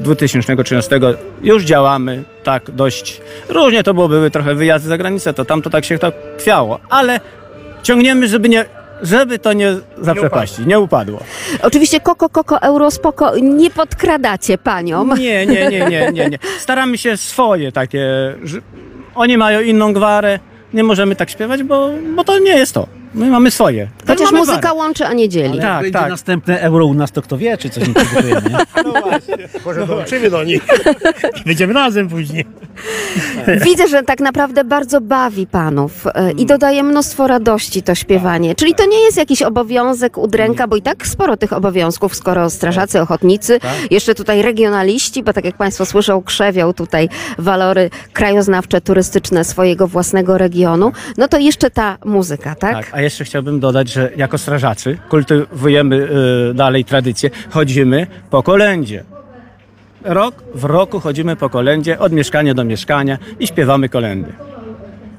2013 0.00 1.00
już 1.42 1.64
działamy 1.64 2.24
tak 2.44 2.70
dość. 2.70 3.20
Różnie 3.48 3.82
to 3.82 3.94
było, 3.94 4.08
były 4.08 4.30
trochę 4.30 4.54
wyjazdy 4.54 4.88
za 4.88 4.98
granicę, 4.98 5.34
to 5.34 5.44
tam 5.44 5.62
to 5.62 5.70
tak 5.70 5.84
się 5.84 5.98
to 5.98 6.12
kwiało, 6.38 6.78
ale 6.90 7.20
ciągniemy, 7.82 8.28
żeby 8.28 8.48
nie, 8.48 8.64
żeby 9.02 9.38
to 9.38 9.52
nie 9.52 9.74
zaprzepaścić, 9.98 10.66
nie 10.66 10.80
upadło. 10.80 11.20
Oczywiście 11.62 12.00
koko, 12.00 12.28
koko, 12.28 12.62
euro, 12.62 12.90
spoko, 12.90 13.32
nie 13.38 13.70
podkradacie 13.70 14.58
paniom. 14.58 15.14
Nie, 15.18 15.46
nie, 15.46 15.68
nie, 15.68 15.80
nie, 15.80 16.10
nie, 16.12 16.30
nie. 16.30 16.38
Staramy 16.58 16.98
się 16.98 17.16
swoje 17.16 17.72
takie, 17.72 18.34
oni 19.14 19.38
mają 19.38 19.60
inną 19.60 19.92
gwarę, 19.92 20.38
nie 20.74 20.84
możemy 20.84 21.16
tak 21.16 21.30
śpiewać, 21.30 21.62
bo, 21.62 21.90
bo 22.16 22.24
to 22.24 22.38
nie 22.38 22.56
jest 22.56 22.72
to. 22.72 22.86
My 23.16 23.30
mamy 23.30 23.50
swoje. 23.50 23.88
Chociaż 24.06 24.24
mamy 24.26 24.38
muzyka 24.38 24.58
gwarę. 24.58 24.74
łączy, 24.74 25.06
a 25.06 25.12
nie 25.12 25.28
dzieli. 25.28 25.60
Ale 25.60 25.62
Tak, 25.62 25.90
tak. 26.02 26.10
następne 26.10 26.60
euro 26.60 26.86
u 26.86 26.94
nas, 26.94 27.12
to 27.12 27.22
kto 27.22 27.38
wie, 27.38 27.58
czy 27.58 27.70
coś 27.70 27.88
nie 27.88 27.94
przygotujemy. 28.04 28.50
Nie? 28.50 28.58
Może 29.66 29.86
dołączymy 29.86 30.30
do 30.30 30.44
nich 30.44 30.62
będziemy 31.46 31.72
razem 31.72 32.08
później. 32.08 32.44
Widzę, 33.64 33.88
że 33.88 34.02
tak 34.02 34.20
naprawdę 34.20 34.64
bardzo 34.64 35.00
bawi 35.00 35.46
panów 35.46 36.06
e, 36.14 36.32
i 36.32 36.46
dodaje 36.46 36.82
mnóstwo 36.82 37.26
radości 37.26 37.82
to 37.82 37.94
śpiewanie. 37.94 38.54
Czyli 38.54 38.74
to 38.74 38.86
nie 38.86 38.98
jest 39.00 39.16
jakiś 39.16 39.42
obowiązek 39.42 40.18
udręka, 40.18 40.66
bo 40.68 40.76
i 40.76 40.82
tak 40.82 41.06
sporo 41.06 41.36
tych 41.36 41.52
obowiązków, 41.52 42.14
skoro 42.16 42.50
strażacy, 42.50 43.00
ochotnicy, 43.00 43.60
jeszcze 43.90 44.14
tutaj 44.14 44.42
regionaliści, 44.42 45.22
bo 45.22 45.32
tak 45.32 45.44
jak 45.44 45.56
państwo 45.56 45.86
słyszą, 45.86 46.22
krzewią 46.22 46.72
tutaj 46.72 47.08
walory 47.38 47.90
krajoznawcze, 48.12 48.80
turystyczne 48.80 49.44
swojego 49.44 49.86
własnego 49.88 50.38
regionu, 50.38 50.92
no 51.18 51.28
to 51.28 51.38
jeszcze 51.38 51.70
ta 51.70 51.98
muzyka, 52.04 52.54
tak? 52.54 52.72
Tak, 52.76 52.86
a 52.92 53.00
jeszcze 53.06 53.24
chciałbym 53.24 53.60
dodać, 53.60 53.92
że 53.92 54.10
jako 54.16 54.38
strażacy 54.38 54.98
kultywujemy 55.08 56.08
y, 56.50 56.54
dalej 56.54 56.84
tradycję. 56.84 57.30
Chodzimy 57.50 58.06
po 58.30 58.42
kolędzie. 58.42 59.04
Rok 60.04 60.34
w 60.54 60.64
roku 60.64 61.00
chodzimy 61.00 61.36
po 61.36 61.50
kolędzie, 61.50 61.98
od 61.98 62.12
mieszkania 62.12 62.54
do 62.54 62.64
mieszkania 62.64 63.18
i 63.40 63.46
śpiewamy 63.46 63.88
kolendy. 63.88 64.32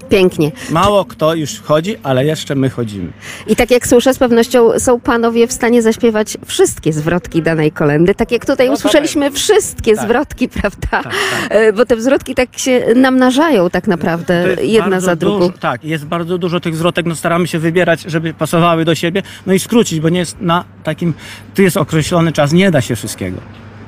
Pięknie. 0.10 0.52
Mało 0.70 1.06
kto 1.06 1.36
już 1.36 1.62
chodzi, 1.62 1.96
ale 2.04 2.26
jeszcze 2.26 2.56
my 2.56 2.70
chodzimy. 2.70 3.12
I 3.48 3.56
tak 3.56 3.72
jak 3.72 3.88
słyszę, 3.88 4.14
z 4.14 4.18
pewnością 4.18 4.80
są 4.80 5.00
panowie 5.00 5.48
w 5.48 5.54
stanie 5.54 5.82
zaśpiewać 5.82 6.38
wszystkie 6.46 6.94
zwrotki 6.94 7.42
danej 7.42 7.72
kolendy. 7.72 8.16
Tak 8.16 8.32
jak 8.32 8.46
tutaj 8.46 8.70
usłyszeliśmy 8.70 9.32
wszystkie 9.32 9.96
Tak. 9.96 10.06
zwrotki, 10.06 10.50
prawda? 10.50 11.02
E, 11.50 11.74
Bo 11.74 11.86
te 11.86 12.02
zwrotki 12.02 12.36
tak 12.36 12.58
się 12.58 12.86
namnażają 12.96 13.70
tak 13.70 13.88
naprawdę 13.88 14.56
jedna 14.62 15.00
za 15.00 15.16
drugą. 15.16 15.40
Dużo, 15.40 15.54
tak, 15.60 15.84
jest 15.84 16.06
bardzo 16.06 16.38
dużo 16.38 16.60
tych 16.60 16.76
zwrotek, 16.76 17.06
no 17.06 17.16
staramy 17.16 17.48
się 17.48 17.60
wybierać, 17.60 18.02
żeby 18.02 18.34
pasowały 18.34 18.86
do 18.86 18.96
siebie, 18.96 19.24
no 19.48 19.54
i 19.54 19.60
skrócić, 19.60 20.00
bo 20.00 20.10
nie 20.10 20.20
jest 20.20 20.38
na 20.42 20.64
takim, 20.84 21.14
tu 21.56 21.62
jest 21.62 21.78
określony 21.78 22.32
czas, 22.32 22.54
nie 22.54 22.72
da 22.72 22.82
się 22.82 22.96
wszystkiego 22.96 23.38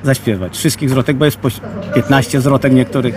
zaśpiewać, 0.04 0.56
wszystkich 0.58 0.90
zwrotek, 0.90 1.16
bo 1.16 1.24
jest 1.24 1.36
po 1.36 1.48
15 1.94 2.40
zwrotek 2.40 2.72
niektórych, 2.72 3.14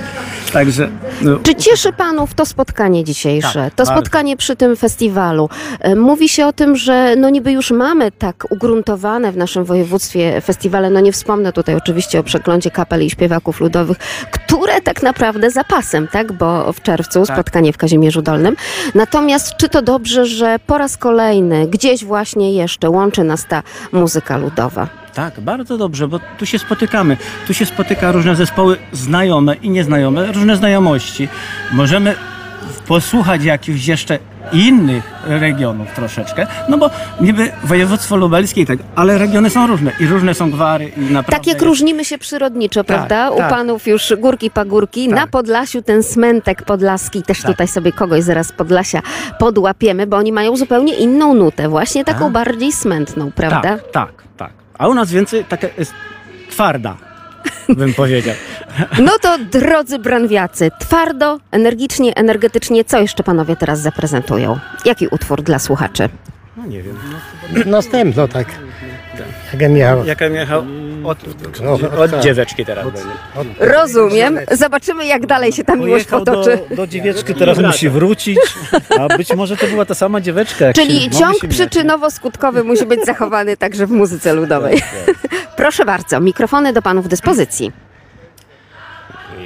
także 0.53 0.89
no, 1.21 1.39
Czy 1.43 1.55
cieszy 1.55 1.93
panów 1.93 2.33
to 2.33 2.45
spotkanie 2.45 3.03
dzisiejsze? 3.03 3.53
Tak, 3.53 3.73
to 3.73 3.83
bardzo. 3.85 3.93
spotkanie 4.01 4.37
przy 4.37 4.55
tym 4.55 4.75
festiwalu. 4.75 5.49
E, 5.79 5.95
Mówi 5.95 6.29
się 6.29 6.45
o 6.47 6.53
tym, 6.53 6.75
że 6.75 7.15
no 7.17 7.29
niby 7.29 7.51
już 7.51 7.71
mamy 7.71 8.11
tak 8.11 8.45
ugruntowane 8.49 9.31
w 9.31 9.37
naszym 9.37 9.63
województwie 9.63 10.41
festiwale, 10.41 10.89
no 10.89 10.99
nie 10.99 11.11
wspomnę 11.11 11.53
tutaj 11.53 11.75
oczywiście 11.75 12.19
o 12.19 12.23
przeglądzie 12.23 12.71
kapel 12.71 13.05
i 13.05 13.09
śpiewaków 13.09 13.59
ludowych, 13.59 13.97
które 14.31 14.81
tak 14.81 15.03
naprawdę 15.03 15.51
zapasem, 15.51 16.07
tak? 16.07 16.31
Bo 16.31 16.73
w 16.73 16.81
czerwcu 16.81 17.25
Tak. 17.25 17.35
spotkanie 17.35 17.73
w 17.73 17.77
Kazimierzu 17.77 18.21
Dolnym. 18.21 18.55
Natomiast 18.95 19.55
czy 19.57 19.69
to 19.69 19.81
dobrze, 19.81 20.25
że 20.25 20.59
po 20.67 20.77
raz 20.77 20.97
kolejny 20.97 21.67
gdzieś 21.67 22.05
właśnie 22.05 22.53
jeszcze 22.53 22.89
łączy 22.89 23.23
nas 23.23 23.45
ta 23.45 23.63
muzyka 23.91 24.37
ludowa? 24.37 25.02
Tak, 25.13 25.39
bardzo 25.39 25.77
dobrze, 25.77 26.07
bo 26.07 26.19
tu 26.37 26.45
się 26.45 26.59
spotykamy. 26.59 27.17
Tu 27.47 27.53
się 27.53 27.65
spotyka 27.65 28.11
różne 28.11 28.35
zespoły 28.35 28.77
znajome 28.91 29.55
i 29.55 29.69
nieznajome, 29.69 30.31
różne 30.31 30.55
znajomości. 30.55 31.27
Możemy 31.71 32.15
posłuchać 32.87 33.43
jakichś 33.43 33.87
jeszcze 33.87 34.19
innych 34.53 35.03
regionów 35.25 35.87
troszeczkę, 35.95 36.47
no 36.69 36.77
bo 36.77 36.89
niby 37.21 37.51
województwo 37.63 38.15
lubelskie 38.15 38.61
i 38.61 38.65
tak, 38.65 38.79
ale 38.95 39.17
regiony 39.17 39.49
są 39.49 39.67
różne 39.67 39.91
i 39.99 40.05
różne 40.07 40.33
są 40.33 40.51
gwary 40.51 40.91
i 40.97 40.99
naprawdę... 41.01 41.31
Tak 41.31 41.47
jak 41.47 41.55
jest- 41.55 41.65
różnimy 41.65 42.05
się 42.05 42.17
przyrodniczo, 42.17 42.83
prawda? 42.83 43.29
U 43.29 43.37
tak. 43.37 43.49
panów 43.49 43.87
już 43.87 44.13
górki, 44.17 44.49
pagórki. 44.51 45.07
Tak. 45.09 45.15
Na 45.19 45.27
Podlasiu 45.27 45.81
ten 45.81 46.03
smętek 46.03 46.61
podlaski, 46.65 47.23
też 47.23 47.41
tutaj 47.41 47.67
sobie 47.67 47.91
kogoś 47.91 48.23
zaraz 48.23 48.47
z 48.47 48.51
Podlasia 48.51 49.01
podłapiemy, 49.39 50.07
bo 50.07 50.17
oni 50.17 50.31
mają 50.31 50.55
zupełnie 50.57 50.93
inną 50.95 51.33
nutę, 51.33 51.69
właśnie 51.69 52.05
taką 52.05 52.23
Tak. 52.23 52.33
bardziej 52.33 52.71
smętną, 52.71 53.31
prawda? 53.31 53.61
Tak, 53.77 53.91
tak, 53.91 54.11
tak. 54.37 54.62
A 54.77 54.87
u 54.87 54.93
nas 54.93 55.11
więcej 55.11 55.45
taka 55.45 55.67
jest 55.77 55.93
twarda, 56.49 56.97
bym 57.69 57.93
powiedział. 58.03 58.35
No 58.99 59.11
to 59.21 59.37
drodzy 59.37 59.99
branwiacy, 59.99 60.71
twardo, 60.79 61.39
energicznie, 61.51 62.15
energetycznie, 62.15 62.85
co 62.85 62.99
jeszcze 62.99 63.23
panowie 63.23 63.55
teraz 63.55 63.79
zaprezentują? 63.79 64.59
Jaki 64.85 65.07
utwór 65.07 65.41
dla 65.43 65.59
słuchaczy? 65.59 66.09
No 66.57 66.65
nie 66.65 66.83
wiem. 66.83 66.97
Następno 67.65 68.27
tak. 68.27 68.47
Jak 69.53 69.61
ja 69.61 69.69
miał. 69.69 70.05
Jaka 70.05 70.29
Michał? 70.29 70.63
Od, 71.03 71.17
No, 71.61 71.73
od 71.73 72.11
tak. 72.11 72.19
dzieweczki 72.19 72.65
teraz 72.65 72.85
będzie. 72.85 73.01
Rozumiem. 73.59 74.39
Zobaczymy, 74.51 75.05
jak 75.05 75.25
dalej 75.25 75.51
się 75.51 75.63
ta 75.63 75.75
miłość 75.75 76.05
Pojechał 76.05 76.19
potoczy. 76.25 76.59
do, 76.69 76.75
do 76.75 76.87
dziewieczki, 76.87 77.35
teraz 77.35 77.57
musi 77.59 77.89
wrócić, 77.89 78.39
a 78.99 79.17
być 79.17 79.35
może 79.35 79.57
to 79.57 79.67
była 79.67 79.85
ta 79.85 79.95
sama 79.95 80.21
dzieweczka. 80.21 80.65
Jak 80.65 80.75
Czyli 80.75 81.01
się, 81.01 81.09
ciąg 81.09 81.35
przyczynowo-skutkowy 81.37 82.63
musi 82.63 82.85
być 82.85 83.05
zachowany 83.05 83.57
także 83.57 83.87
w 83.87 83.91
muzyce 83.91 84.33
ludowej. 84.33 84.81
Proszę 85.55 85.85
bardzo, 85.85 86.19
mikrofony 86.19 86.73
do 86.73 86.81
panów 86.81 87.07
dyspozycji. 87.07 87.71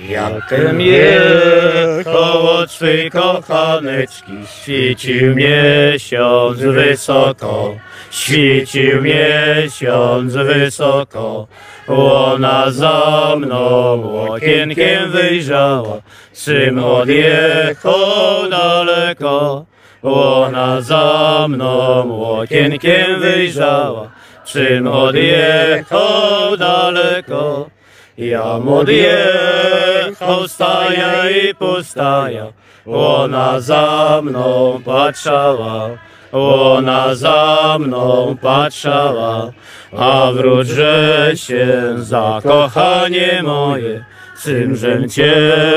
Jakem 0.09 0.81
jechał 0.81 2.47
od 2.47 2.71
swej 2.71 3.11
kochaneczki, 3.11 4.33
świecił 4.61 5.35
miesiąc 5.35 6.59
wysoko, 6.59 7.75
świecił 8.11 9.01
miesiąc 9.01 10.33
wysoko. 10.33 11.47
Ona 11.87 12.71
za 12.71 13.33
mną 13.37 14.03
okienkiem 14.29 15.11
wyjrzała, 15.11 16.01
sym 16.33 16.83
odjechał 16.83 18.49
daleko. 18.51 19.65
Ona 20.03 20.81
za 20.81 21.45
mną 21.49 22.21
okienkiem 22.39 23.19
wyjrzała, 23.19 24.11
czym 24.45 24.87
odjechał 24.87 26.57
daleko. 26.57 27.76
Jam 28.17 28.67
odjechał 28.67 30.47
staja 30.47 31.29
i 31.29 31.55
pustaja, 31.55 32.45
ona 32.85 33.59
za 33.59 34.21
mną 34.23 34.81
patrzała, 34.85 35.89
ona 36.31 37.15
za 37.15 37.77
mną 37.79 38.37
patrzała, 38.41 39.51
a 39.97 40.31
wróćże 40.31 41.31
się 41.35 41.93
zakochanie 41.97 43.43
moje, 43.43 44.05
czymżem 44.43 45.09
cię 45.09 45.33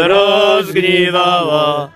rozgniewała. 0.09 1.88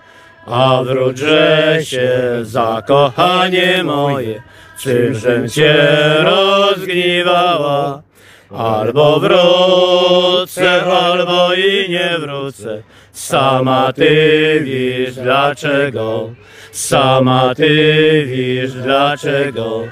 A 0.47 0.83
wróćże 0.83 1.77
się 1.81 2.09
zakochanie 2.41 3.83
moje, 3.83 4.41
czymżem 4.79 5.49
cię 5.49 5.75
rozgniewała. 6.23 8.04
Albo 8.51 9.19
wrócę, 9.19 10.81
albo 10.83 11.53
i 11.53 11.89
nie 11.89 12.09
wrócę. 12.19 12.81
Sama 13.11 13.93
ty 13.93 14.61
wiesz 14.63 15.15
dlaczego. 15.15 16.29
Sama 16.71 17.55
ty 17.55 18.25
wiesz 18.27 18.71
dlaczego. 18.71 19.83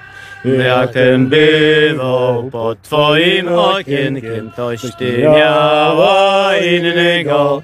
Jakem 0.45 1.27
bywał 1.29 2.49
pod 2.51 2.81
twoim 2.81 3.47
okienkiem, 3.47 4.51
toś 4.55 4.81
ty 4.99 5.17
miała 5.17 6.57
innego. 6.57 7.61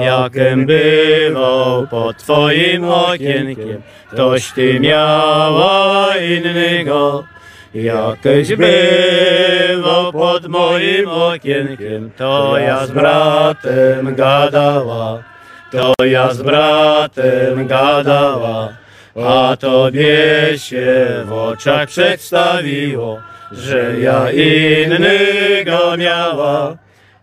Jakem 0.00 0.66
bywał 0.66 1.86
pod 1.86 2.16
twoim 2.18 2.84
okienkiem, 2.84 3.82
toś 4.16 4.52
ty 4.52 4.80
miała 4.80 6.08
innego. 6.16 7.24
Jakeś 7.74 8.54
bywał 8.56 10.12
pod 10.12 10.48
moim 10.48 11.08
okienkiem, 11.08 12.10
to 12.16 12.58
ja 12.58 12.86
z 12.86 12.90
bratem 12.90 14.14
gadała, 14.14 15.22
to 15.70 15.94
ja 16.04 16.34
z 16.34 16.42
bratem 16.42 17.66
gadała, 17.66 18.68
a 19.26 19.56
tobie 19.56 20.14
się 20.56 21.06
w 21.24 21.32
oczach 21.32 21.88
przedstawiło, 21.88 23.20
że 23.52 24.00
ja 24.00 24.30
innego 24.30 25.96
miała. 25.96 26.76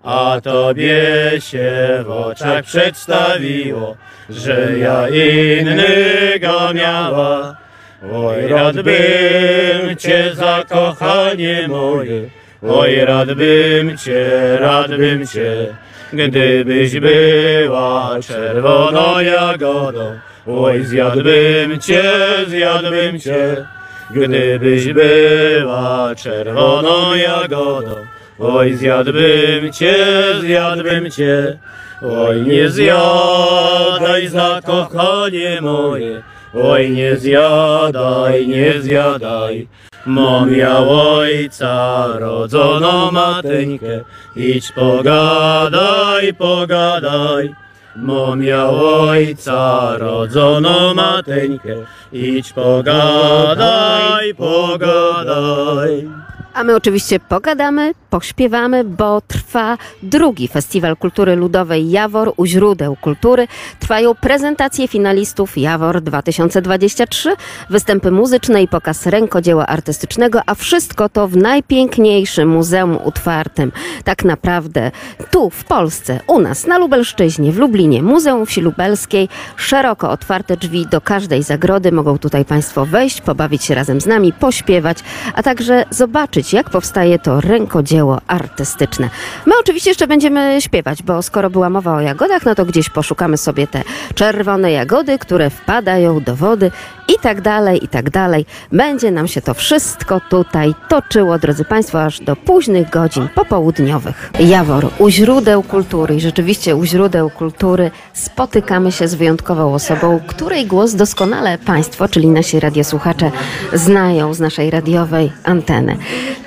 A 0.04 0.42
tobie 0.44 1.02
się 1.40 2.04
w 2.06 2.12
oczach 2.12 2.66
przedstawiło, 2.66 3.96
że 4.30 4.78
ja 4.78 5.10
innego 5.10 6.74
miała. 6.74 7.61
Oj, 8.10 8.48
rad 8.48 8.76
bym 8.82 9.96
cię 9.98 10.32
zakochanie 10.36 11.68
moje, 11.68 12.30
oj, 12.62 12.96
rad 13.06 13.34
bym 13.34 13.98
cię, 13.98 14.58
rad 14.60 14.98
bym 14.98 15.28
cię, 15.28 15.76
gdybyś 16.14 17.00
była 17.00 18.18
czerwoną 18.28 19.20
jagodą, 19.20 20.20
oj, 20.48 20.86
zjadłbym 20.86 21.80
cię, 21.80 22.04
zjadłbym 22.48 23.20
cię, 23.20 23.66
gdybyś 24.12 24.94
była 24.94 26.16
czerwoną 26.16 27.14
jagodą, 27.14 27.96
oj, 28.40 28.74
zjadłbym 28.74 29.74
cię, 29.74 29.96
zjadłbym 30.40 31.12
cię, 31.12 31.58
oj, 32.02 32.42
nie 32.42 32.70
zjadaj 32.70 34.28
zakochanie 34.28 35.62
moje, 35.62 36.22
Oj, 36.54 36.90
nie 36.90 37.16
zjadaj, 37.16 38.48
nie 38.48 38.82
zjadaj, 38.82 39.68
Mo 40.06 40.46
miał 40.46 40.90
ojca, 40.90 42.08
rodzoną 42.20 43.12
mateńkę, 43.12 44.04
idź 44.36 44.72
pogadaj, 44.72 46.34
pogadaj. 46.34 47.56
Mo 47.96 48.36
miał 48.36 48.86
ojca, 48.86 49.92
rodzoną 49.98 50.94
mateńkę, 50.94 51.76
idź 52.14 52.54
pogadaj, 52.54 54.34
pogadaj. 54.36 56.10
A 56.54 56.64
my 56.64 56.76
oczywiście 56.76 57.20
pogadamy, 57.20 57.94
pośpiewamy, 58.10 58.84
bo 58.84 59.22
trwa 59.22 59.78
drugi 60.04 60.48
Festiwal 60.48 60.98
Kultury 60.98 61.36
Ludowej 61.36 61.92
Jawor 61.92 62.34
u 62.38 62.46
źródeł 62.46 62.96
kultury. 62.96 63.48
Trwają 63.80 64.16
prezentacje 64.16 64.88
finalistów 64.88 65.58
Jawor 65.58 66.02
2023, 66.02 67.36
występy 67.70 68.12
muzyczne 68.12 68.64
i 68.64 68.68
pokaz 68.68 69.06
rękodzieła 69.06 69.68
artystycznego, 69.68 70.42
a 70.46 70.56
wszystko 70.56 71.10
to 71.10 71.28
w 71.28 71.38
najpiękniejszym 71.38 72.50
muzeum 72.50 72.98
otwartym. 72.98 73.72
Tak 74.04 74.24
naprawdę 74.24 74.92
tu 75.32 75.50
w 75.50 75.64
Polsce, 75.64 76.20
u 76.28 76.40
nas 76.40 76.68
na 76.68 76.78
Lubelszczyźnie, 76.78 77.52
w 77.52 77.58
Lublinie, 77.58 78.04
Muzeum 78.04 78.46
Wsi 78.46 78.62
Lubelskiej, 78.62 79.30
szeroko 79.56 80.10
otwarte 80.10 80.58
drzwi 80.58 80.88
do 80.88 81.02
każdej 81.02 81.44
zagrody. 81.44 81.92
Mogą 81.92 82.18
tutaj 82.18 82.46
Państwo 82.46 82.86
wejść, 82.86 83.22
pobawić 83.22 83.64
się 83.64 83.76
razem 83.76 84.02
z 84.02 84.06
nami, 84.06 84.34
pośpiewać, 84.34 84.98
a 85.34 85.44
także 85.44 85.86
zobaczyć, 85.90 86.31
jak 86.54 86.70
powstaje 86.70 87.20
to 87.20 87.42
rękodzieło 87.42 88.22
artystyczne. 88.28 89.10
My 89.46 89.54
oczywiście 89.60 89.90
jeszcze 89.90 90.08
będziemy 90.08 90.62
śpiewać, 90.62 91.04
bo 91.04 91.22
skoro 91.22 91.50
była 91.50 91.70
mowa 91.70 91.96
o 91.96 92.02
jagodach, 92.02 92.46
no 92.46 92.56
to 92.56 92.66
gdzieś 92.66 92.90
poszukamy 92.90 93.38
sobie 93.38 93.68
te 93.68 93.84
czerwone 94.16 94.72
jagody, 94.72 95.20
które 95.20 95.50
wpadają 95.50 96.20
do 96.20 96.36
wody 96.36 96.72
i 97.16 97.20
tak 97.22 97.42
dalej, 97.42 97.84
i 97.84 97.88
tak 97.88 98.10
dalej. 98.10 98.46
Będzie 98.72 99.12
nam 99.12 99.28
się 99.28 99.42
to 99.42 99.54
wszystko 99.54 100.22
tutaj 100.30 100.74
toczyło, 100.90 101.40
drodzy 101.40 101.66
Państwo, 101.66 102.04
aż 102.04 102.20
do 102.20 102.36
późnych 102.36 102.90
godzin 102.90 103.28
popołudniowych. 103.36 104.32
Jawor, 104.40 104.88
u 105.00 105.10
źródeł 105.10 105.64
kultury 105.64 106.16
i 106.16 106.20
rzeczywiście 106.20 106.76
u 106.76 106.86
źródeł 106.86 107.30
kultury 107.30 107.92
spotykamy 108.14 108.92
się 108.92 109.08
z 109.08 109.16
wyjątkową 109.16 109.74
osobą, 109.74 110.20
której 110.28 110.66
głos 110.66 110.94
doskonale 110.94 111.58
Państwo, 111.58 112.08
czyli 112.08 112.28
nasi 112.28 112.60
radiosłuchacze, 112.60 113.32
znają 113.74 114.34
z 114.34 114.40
naszej 114.40 114.70
radiowej 114.70 115.32
anteny. 115.44 115.98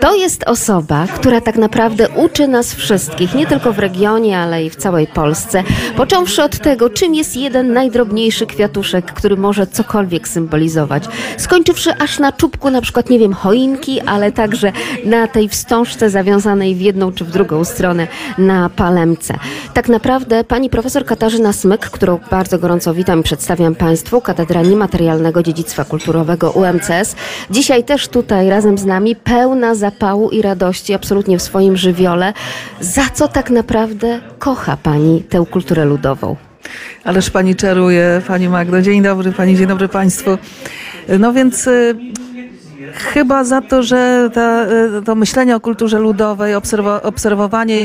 To 0.00 0.14
jest 0.14 0.44
osoba, 0.44 1.07
która 1.07 1.40
tak 1.40 1.57
naprawdę 1.57 2.09
uczy 2.09 2.48
nas 2.48 2.74
wszystkich, 2.74 3.35
nie 3.35 3.46
tylko 3.46 3.72
w 3.72 3.79
regionie, 3.79 4.38
ale 4.38 4.64
i 4.64 4.70
w 4.70 4.77
całej 4.77 5.07
Polsce, 5.07 5.62
począwszy 5.96 6.42
od 6.42 6.59
tego, 6.59 6.90
czym 6.90 7.14
jest 7.14 7.37
jeden 7.37 7.72
najdrobniejszy 7.72 8.46
kwiatuszek, 8.46 9.05
który 9.12 9.37
może 9.37 9.66
cokolwiek 9.66 10.29
symbolizować, 10.29 10.53
skończywszy 11.36 11.94
aż 11.94 12.18
na 12.18 12.32
czubku 12.32 12.70
na 12.70 12.80
przykład, 12.80 13.10
nie 13.10 13.18
wiem, 13.18 13.32
choinki, 13.32 14.00
ale 14.00 14.32
także 14.32 14.72
na 15.04 15.26
tej 15.26 15.48
wstążce 15.48 16.10
zawiązanej 16.10 16.74
w 16.74 16.80
jedną 16.80 17.12
czy 17.12 17.24
w 17.24 17.30
drugą 17.30 17.64
stronę 17.64 18.06
na 18.38 18.70
palemce. 18.70 19.34
Tak 19.74 19.88
naprawdę 19.88 20.44
pani 20.44 20.70
profesor 20.70 21.04
Katarzyna 21.04 21.52
Smyk, 21.52 21.90
którą 21.90 22.18
bardzo 22.30 22.58
gorąco 22.58 22.94
witam 22.94 23.20
i 23.20 23.22
przedstawiam 23.22 23.74
Państwu, 23.74 24.20
Katedra 24.20 24.62
Niematerialnego 24.62 25.42
Dziedzictwa 25.42 25.84
Kulturowego 25.84 26.50
UMCS, 26.50 27.16
dzisiaj 27.50 27.84
też 27.84 28.08
tutaj 28.08 28.50
razem 28.50 28.78
z 28.78 28.84
nami, 28.84 29.16
pełna 29.16 29.74
zapału 29.74 30.30
i 30.30 30.42
radości, 30.42 30.94
absolutnie 30.94 31.38
w 31.38 31.42
swoim 31.42 31.76
żywiole. 31.76 32.32
Za 32.80 33.04
co 33.14 33.28
tak 33.28 33.50
naprawdę 33.50 34.20
kocha 34.38 34.76
Pani 34.76 35.22
tę 35.22 35.44
kulturę 35.50 35.84
ludową? 35.84 36.36
Ależ 37.05 37.31
pani 37.31 37.57
czaruje, 37.57 38.22
pani 38.27 38.48
Magdo. 38.48 38.83
Dzień 38.83 39.03
dobry 39.03 39.33
pani, 39.33 39.57
dzień 39.57 39.66
dobry 39.66 39.88
państwu. 39.88 40.38
No 41.18 41.33
więc 41.33 41.66
y, 41.66 41.96
chyba 42.94 43.44
za 43.44 43.61
to, 43.61 43.83
że 43.83 44.31
ta, 44.35 44.66
y, 44.98 45.03
to 45.05 45.14
myślenie 45.14 45.57
o 45.57 45.61
kulturze 45.61 45.98
ludowej, 45.98 46.55
obserwo, 46.55 47.03
obserwowanie 47.03 47.77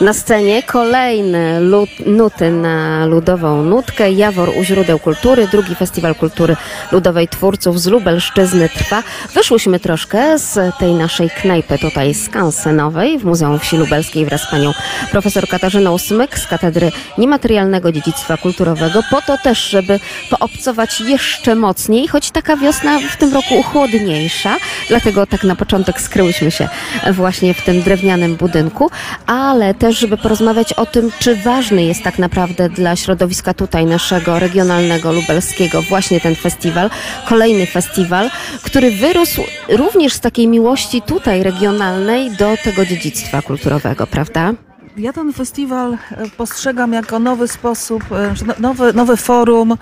Na 0.00 0.12
scenie 0.12 0.62
kolejne 0.62 1.60
nuty 2.06 2.50
na 2.50 3.06
ludową 3.06 3.62
nutkę. 3.64 4.12
Jawor 4.12 4.48
u 4.60 4.64
źródeł 4.64 4.98
kultury, 4.98 5.48
drugi 5.48 5.74
Festiwal 5.74 6.14
Kultury 6.14 6.56
Ludowej 6.92 7.28
Twórców 7.28 7.80
z 7.80 7.86
Lubelszczyzny 7.86 8.68
trwa. 8.68 9.02
Wyszłyśmy 9.34 9.80
troszkę 9.80 10.38
z 10.38 10.76
tej 10.78 10.94
naszej 10.94 11.30
knajpy 11.30 11.78
tutaj 11.78 12.14
skansenowej 12.14 13.18
w 13.18 13.24
Muzeum 13.24 13.58
Wsi 13.58 13.76
Lubelskiej 13.76 14.24
wraz 14.24 14.42
z 14.42 14.50
panią 14.50 14.72
profesor 15.10 15.48
Katarzyną 15.48 15.98
Smyk 15.98 16.38
z 16.38 16.46
Katedry 16.46 16.92
Niematerialnego 17.18 17.92
Dziedzictwa 17.92 18.36
Kulturowego 18.36 19.00
po 19.10 19.22
to 19.22 19.38
też, 19.38 19.70
żeby 19.70 20.00
poobcować 20.30 21.00
jeszcze 21.00 21.54
mocniej, 21.54 22.08
choć 22.08 22.30
taka 22.30 22.56
wiosna 22.56 22.98
w 23.10 23.16
tym 23.16 23.34
roku 23.34 23.54
uchłodniejsza, 23.54 24.56
dlatego 24.88 25.26
tak 25.26 25.44
na 25.44 25.56
początek 25.56 26.00
skryłyśmy 26.00 26.50
się 26.50 26.68
właśnie 27.12 27.54
w 27.54 27.64
tym 27.64 27.82
drewnianym 27.82 28.36
budynku, 28.36 28.90
ale 29.26 29.74
też, 29.80 29.98
żeby 29.98 30.16
porozmawiać 30.16 30.72
o 30.72 30.86
tym, 30.86 31.10
czy 31.18 31.36
ważny 31.36 31.82
jest 31.84 32.02
tak 32.02 32.18
naprawdę 32.18 32.68
dla 32.68 32.96
środowiska 32.96 33.54
tutaj 33.54 33.86
naszego 33.86 34.38
regionalnego, 34.38 35.12
lubelskiego 35.12 35.82
właśnie 35.82 36.20
ten 36.20 36.34
festiwal, 36.34 36.90
kolejny 37.28 37.66
festiwal, 37.66 38.30
który 38.62 38.90
wyrósł 38.90 39.42
również 39.68 40.12
z 40.12 40.20
takiej 40.20 40.48
miłości 40.48 41.02
tutaj 41.02 41.42
regionalnej 41.42 42.30
do 42.30 42.56
tego 42.64 42.86
dziedzictwa 42.86 43.42
kulturowego, 43.42 44.06
prawda? 44.06 44.52
Ja 44.96 45.12
ten 45.12 45.32
festiwal 45.32 45.92
e, 45.92 45.98
postrzegam 46.36 46.92
jako 46.92 47.18
nowy 47.18 47.48
sposób, 47.48 48.04
e, 48.12 48.34
no- 48.58 48.92
nowe, 48.94 49.16
forum 49.16 49.76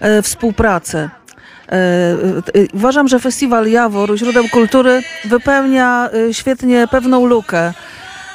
e, 0.00 0.22
współpracy. 0.22 1.08
Uważam, 2.74 3.08
że 3.08 3.18
festiwal 3.20 3.70
Jawor, 3.70 4.18
źródeł 4.18 4.44
kultury, 4.48 5.02
wypełnia 5.24 6.10
świetnie 6.32 6.88
pewną 6.90 7.26
lukę. 7.26 7.72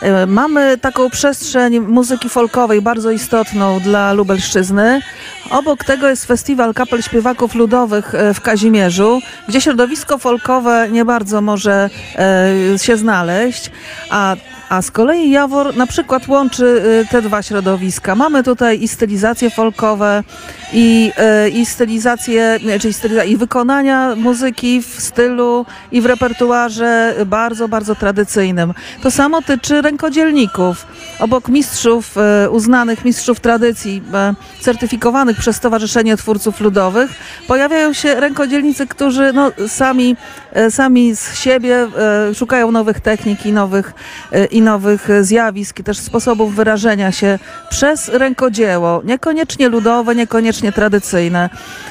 E, 0.02 0.26
Mamy 0.26 0.78
taką 0.78 1.10
przestrzeń 1.10 1.80
muzyki 1.80 2.30
folkowej 2.30 2.82
bardzo 2.82 3.12
istotną 3.12 3.80
dla 3.80 4.14
Lubelszczyzny. 4.14 5.02
Obok 5.50 5.84
tego 5.84 6.10
jest 6.10 6.26
festiwal 6.26 6.74
kapel 6.74 7.02
śpiewaków 7.02 7.56
ludowych 7.56 8.16
e, 8.16 8.34
w 8.34 8.42
Kazimierzu, 8.42 9.22
gdzie 9.48 9.62
środowisko 9.62 10.18
folkowe 10.18 10.88
nie 10.92 11.06
bardzo 11.06 11.42
może 11.42 11.90
e, 12.16 12.80
się 12.80 12.98
znaleźć, 12.98 13.72
a 14.10 14.36
a 14.70 14.82
z 14.82 14.92
kolei 14.92 15.32
Jawor 15.32 15.76
na 15.76 15.88
przykład 15.88 16.28
łączy 16.28 16.66
y, 16.66 17.06
te 17.12 17.22
dwa 17.22 17.44
środowiska. 17.44 18.16
Mamy 18.16 18.44
tutaj 18.44 18.84
i 18.84 18.88
stylizacje 18.88 19.50
folkowe, 19.50 20.24
i, 20.74 21.12
y, 21.46 21.50
i 21.50 21.66
stylizacje, 21.66 22.60
czyli 22.82 22.94
styliza, 22.94 23.24
i 23.24 23.38
wykonania 23.38 24.16
muzyki 24.16 24.82
w 24.82 25.02
stylu 25.02 25.66
i 25.92 26.02
w 26.02 26.06
repertuarze 26.06 27.16
bardzo, 27.26 27.68
bardzo 27.68 27.96
tradycyjnym. 27.96 28.74
To 29.04 29.12
samo 29.12 29.42
tyczy 29.42 29.82
rękodzielników. 29.82 30.86
Obok 31.20 31.50
mistrzów, 31.50 32.16
y, 32.46 32.50
uznanych 32.50 33.06
mistrzów 33.06 33.40
tradycji, 33.40 34.04
certyfikowanych 34.62 35.38
przez 35.38 35.56
Stowarzyszenie 35.56 36.18
Twórców 36.18 36.62
Ludowych, 36.62 37.12
pojawiają 37.48 37.94
się 37.94 38.20
rękodzielnicy, 38.20 38.88
którzy 38.88 39.34
no, 39.34 39.52
sami, 39.68 40.16
sami 40.70 41.15
z 41.15 41.36
siebie 41.36 41.88
y, 42.32 42.36
szukają 42.36 42.72
nowych 42.72 43.00
technik 43.00 43.46
i 43.46 43.52
nowych, 43.52 43.93
y, 44.34 44.46
i 44.46 44.62
nowych 44.62 45.08
zjawisk, 45.22 45.80
i 45.80 45.84
też 45.84 45.98
sposobów 45.98 46.56
wyrażenia 46.56 47.12
się 47.12 47.39
przez 47.70 48.10
rękodzieło, 48.10 49.02
niekoniecznie 49.04 49.70
ludowe, 49.70 50.15
niekoniecznie 50.15 50.72
tradycyjne. 50.72 51.50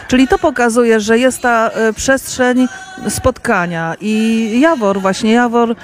Czyli 0.08 0.28
to 0.28 0.38
pokazuje, 0.38 1.00
że 1.00 1.18
jest 1.18 1.42
ta 1.42 1.70
przestrzeń 1.96 2.68
spotkania 3.08 3.94
i 4.00 4.60
Jawor, 4.60 5.00
właśnie 5.00 5.32
Jawor 5.32 5.76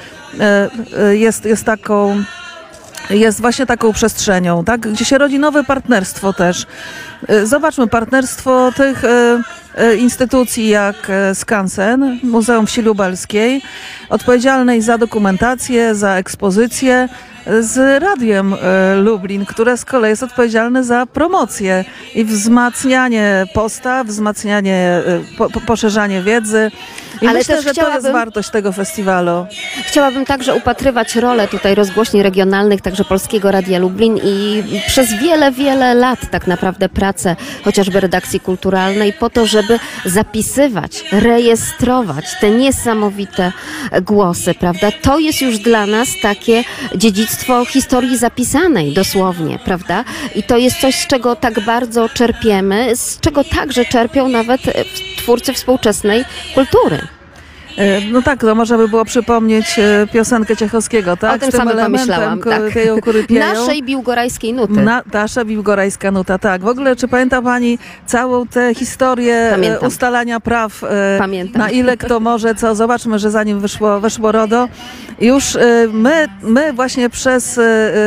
jest, 1.12 1.44
jest 1.44 1.64
taką 1.64 2.24
jest 3.10 3.40
właśnie 3.40 3.66
taką 3.66 3.92
przestrzenią, 3.92 4.64
tak? 4.64 4.80
gdzie 4.80 5.04
się 5.04 5.18
rodzi 5.18 5.38
nowe 5.38 5.64
partnerstwo 5.64 6.32
też. 6.32 6.66
Y, 7.30 7.46
Zobaczmy 7.46 7.86
partnerstwo 7.86 8.72
tych 8.76 9.04
y, 9.04 9.08
y, 9.82 9.96
instytucji 9.96 10.68
jak 10.68 11.12
Skansen, 11.34 12.20
Muzeum 12.22 12.66
Wsi 12.66 12.82
Lubelskiej, 12.82 13.62
odpowiedzialnej 14.08 14.82
za 14.82 14.98
dokumentację, 14.98 15.94
za 15.94 16.16
ekspozycję, 16.16 17.08
z 17.60 18.02
Radiem 18.02 18.54
Lublin, 18.96 19.46
które 19.46 19.76
z 19.76 19.84
kolei 19.84 20.10
jest 20.10 20.22
odpowiedzialne 20.22 20.84
za 20.84 21.06
promocję 21.06 21.84
i 22.14 22.24
wzmacnianie 22.24 23.46
postaw, 23.54 24.06
wzmacnianie, 24.06 25.02
po, 25.38 25.60
poszerzanie 25.60 26.22
wiedzy. 26.22 26.70
I 27.22 27.26
Ale 27.26 27.38
myślę, 27.38 27.56
też 27.56 27.64
że 27.64 27.74
to 27.74 27.94
jest 27.94 28.10
wartość 28.10 28.50
tego 28.50 28.72
festiwalu. 28.72 29.46
Chciałabym 29.84 30.24
także 30.24 30.54
upatrywać 30.54 31.16
rolę 31.16 31.48
tutaj 31.48 31.74
rozgłośni 31.74 32.22
regionalnych, 32.22 32.80
także 32.80 33.04
Polskiego 33.04 33.50
Radia 33.50 33.78
Lublin 33.78 34.20
i 34.24 34.62
przez 34.86 35.12
wiele, 35.12 35.52
wiele 35.52 35.94
lat 35.94 36.18
tak 36.30 36.46
naprawdę 36.46 36.88
pracę 36.88 37.36
chociażby 37.64 38.00
redakcji 38.00 38.40
kulturalnej 38.40 39.12
po 39.12 39.30
to, 39.30 39.46
żeby 39.46 39.78
zapisywać, 40.04 41.04
rejestrować 41.12 42.24
te 42.40 42.50
niesamowite 42.50 43.52
głosy, 44.02 44.54
prawda? 44.54 44.88
To 45.02 45.18
jest 45.18 45.42
już 45.42 45.58
dla 45.58 45.86
nas 45.86 46.08
takie 46.22 46.64
dziedzictwo 46.96 47.64
historii 47.64 48.18
zapisanej 48.18 48.92
dosłownie, 48.92 49.58
prawda? 49.64 50.04
I 50.34 50.42
to 50.42 50.56
jest 50.56 50.80
coś, 50.80 50.94
z 50.94 51.06
czego 51.06 51.36
tak 51.36 51.60
bardzo 51.60 52.08
czerpiemy, 52.08 52.96
z 52.96 53.20
czego 53.20 53.44
także 53.44 53.84
czerpią 53.84 54.28
nawet 54.28 54.60
twórcy 55.16 55.52
współczesnej 55.52 56.24
kultury. 56.54 57.06
E, 57.76 58.00
No 58.12 58.22
tak, 58.22 58.40
to 58.40 58.54
można 58.54 58.78
by 58.78 58.88
było 58.88 59.04
przypomnieć 59.04 59.78
e, 59.78 60.06
piosenkę 60.12 60.56
Ciechowskiego, 60.56 61.16
tak? 61.16 61.36
o 61.36 61.38
tym 61.38 61.50
tym 61.50 61.60
samym 61.60 61.78
pomyślałam. 61.78 62.40
Tak. 62.40 62.62
pieją. 62.74 62.96
Naszej 63.30 63.82
biłgorajskiej 63.82 64.52
nuty. 64.52 64.72
Na, 64.72 65.02
nasza 65.12 65.44
biłgorajska 65.44 66.10
nuta, 66.10 66.38
tak. 66.38 66.62
W 66.62 66.66
ogóle, 66.66 66.96
czy 66.96 67.08
pamięta 67.08 67.42
Pani 67.42 67.78
całą 68.06 68.46
tę 68.46 68.74
historię 68.74 69.34
e, 69.34 69.50
Pamiętam. 69.50 69.88
ustalania 69.88 70.40
praw? 70.40 70.82
Pamiętam. 71.18 71.62
Na 71.62 71.70
ile 71.70 71.96
kto 71.96 72.20
może, 72.20 72.54
co? 72.54 72.74
Zobaczmy, 72.74 73.18
że 73.18 73.30
zanim 73.30 73.60
wyszło, 73.60 74.00
weszło 74.00 74.32
RODO, 74.32 74.68
już 75.20 75.58
my, 75.92 76.28
my 76.42 76.72
właśnie 76.72 77.10
przez, 77.10 77.60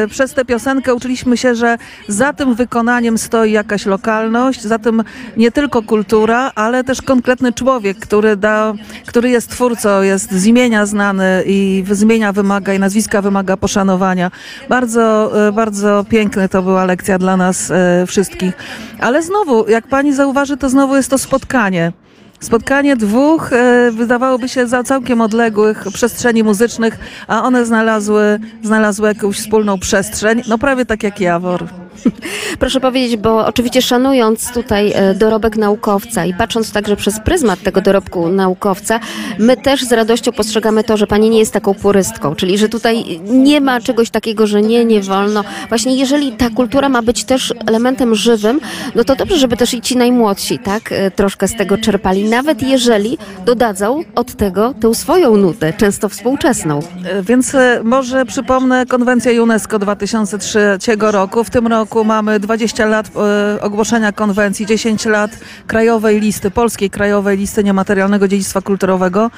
przez 0.09 0.33
tę 0.33 0.45
piosenkę 0.45 0.93
uczyliśmy 0.95 1.37
się, 1.37 1.55
że 1.55 1.77
za 2.07 2.33
tym 2.33 2.55
wykonaniem 2.55 3.17
stoi 3.17 3.51
jakaś 3.51 3.85
lokalność, 3.85 4.61
za 4.61 4.79
tym 4.79 5.03
nie 5.37 5.51
tylko 5.51 5.81
kultura, 5.83 6.51
ale 6.55 6.83
też 6.83 7.01
konkretny 7.01 7.53
człowiek, 7.53 7.99
który, 7.99 8.35
da, 8.35 8.73
który 9.05 9.29
jest 9.29 9.54
twórcą, 9.55 10.01
jest 10.01 10.31
z 10.31 10.45
imienia 10.45 10.85
znany 10.85 11.43
i 11.45 11.83
z 11.91 12.01
imienia 12.01 12.31
wymaga 12.31 12.73
i 12.73 12.79
nazwiska 12.79 13.21
wymaga 13.21 13.57
poszanowania. 13.57 14.31
Bardzo, 14.69 15.31
e, 15.47 15.51
bardzo 15.51 16.05
piękne 16.09 16.49
to 16.49 16.61
była 16.61 16.85
lekcja 16.85 17.17
dla 17.17 17.37
nas 17.37 17.71
e, 17.71 18.05
wszystkich. 18.07 18.53
Ale 18.99 19.23
znowu, 19.23 19.69
jak 19.69 19.87
pani 19.87 20.13
zauważy, 20.13 20.57
to 20.57 20.69
znowu 20.69 20.95
jest 20.95 21.09
to 21.09 21.17
spotkanie. 21.17 21.91
Spotkanie 22.39 22.95
dwóch, 22.95 23.53
e, 23.53 23.91
wydawałoby 23.91 24.49
się, 24.49 24.67
za 24.67 24.83
całkiem 24.83 25.21
odległych 25.21 25.85
przestrzeni 25.93 26.43
muzycznych, 26.43 26.99
a 27.27 27.43
one 27.43 27.65
znalazły, 27.65 28.39
znalazły 28.63 29.07
jakąś 29.07 29.37
wspólną 29.37 29.79
przestrzeń, 29.79 30.41
no 30.47 30.57
prawie 30.57 30.85
tak 30.85 31.03
jak 31.03 31.21
Jawor. 31.21 31.84
Proszę 32.59 32.79
powiedzieć, 32.79 33.17
bo 33.17 33.45
oczywiście 33.45 33.81
szanując 33.81 34.51
tutaj 34.53 34.91
e, 34.95 35.13
dorobek 35.13 35.57
naukowca 35.57 36.25
i 36.25 36.33
patrząc 36.33 36.71
także 36.71 36.95
przez 36.95 37.19
pryzmat 37.19 37.61
tego 37.61 37.81
dorobku 37.81 38.29
naukowca, 38.29 38.99
my 39.39 39.57
też 39.57 39.83
z 39.83 39.91
radością 39.91 40.31
postrzegamy 40.31 40.83
to, 40.83 40.97
że 40.97 41.07
pani 41.07 41.29
nie 41.29 41.39
jest 41.39 41.53
taką 41.53 41.73
purystką, 41.73 42.35
czyli 42.35 42.57
że 42.57 42.69
tutaj 42.69 43.19
nie 43.23 43.61
ma 43.61 43.81
czegoś 43.81 44.09
takiego, 44.09 44.47
że 44.47 44.61
nie, 44.61 44.85
nie 44.85 45.01
wolno. 45.01 45.43
Właśnie 45.69 45.95
jeżeli 45.95 46.31
ta 46.31 46.49
kultura 46.49 46.89
ma 46.89 47.01
być 47.01 47.23
też 47.23 47.53
elementem 47.67 48.15
żywym, 48.15 48.59
no 48.95 49.03
to 49.03 49.15
dobrze, 49.15 49.37
żeby 49.37 49.57
też 49.57 49.73
i 49.73 49.81
ci 49.81 49.97
najmłodsi, 49.97 50.59
tak, 50.59 50.91
e, 50.91 51.11
troszkę 51.11 51.47
z 51.47 51.55
tego 51.55 51.77
czerpali, 51.77 52.23
nawet 52.23 52.63
jeżeli 52.63 53.17
dodadzą 53.45 54.03
od 54.15 54.33
tego 54.35 54.73
tę 54.81 54.95
swoją 54.95 55.37
nutę, 55.37 55.73
często 55.73 56.09
współczesną. 56.09 56.79
E, 57.05 57.23
Więc 57.23 57.55
może 57.83 58.25
przypomnę 58.25 58.85
konwencję 58.85 59.43
UNESCO 59.43 59.79
2003 59.79 61.11
roku. 61.11 61.43
W 61.43 61.49
tym 61.49 61.67
roku 61.67 61.84
mamy 62.05 62.39
20 62.39 62.85
lat 62.85 63.11
e, 63.15 63.61
ogłoszenia 63.61 64.11
konwencji, 64.11 64.65
10 64.65 65.05
lat 65.05 65.31
krajowej 65.67 66.19
listy, 66.19 66.51
polskiej 66.51 66.89
krajowej 66.89 67.37
listy 67.37 67.63
niematerialnego 67.63 68.27
dziedzictwa 68.27 68.61
kulturowego. 68.61 69.31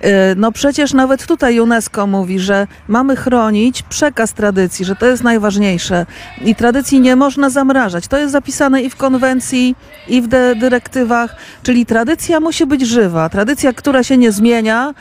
E, 0.00 0.34
No 0.34 0.52
przecież 0.52 0.92
nawet 0.92 1.26
tutaj 1.26 1.60
UNESCO 1.60 2.06
mówi, 2.06 2.38
że 2.38 2.66
mamy 2.88 3.16
chronić 3.16 3.82
przekaz 3.82 4.32
tradycji, 4.32 4.84
że 4.84 4.96
to 4.96 5.06
jest 5.06 5.22
najważniejsze 5.22 6.06
i 6.44 6.54
tradycji 6.54 7.00
nie 7.00 7.16
można 7.16 7.50
zamrażać. 7.50 8.08
To 8.08 8.18
jest 8.18 8.32
zapisane 8.32 8.82
i 8.82 8.90
w 8.90 8.96
konwencji, 8.96 9.76
i 10.08 10.22
w 10.22 10.28
dyrektywach, 10.58 11.36
czyli 11.62 11.86
tradycja 11.86 12.40
musi 12.40 12.66
być 12.66 12.82
żywa. 12.86 13.28
Tradycja, 13.28 13.72
która 13.72 14.02
się 14.02 14.16
nie 14.16 14.32
zmienia, 14.32 14.94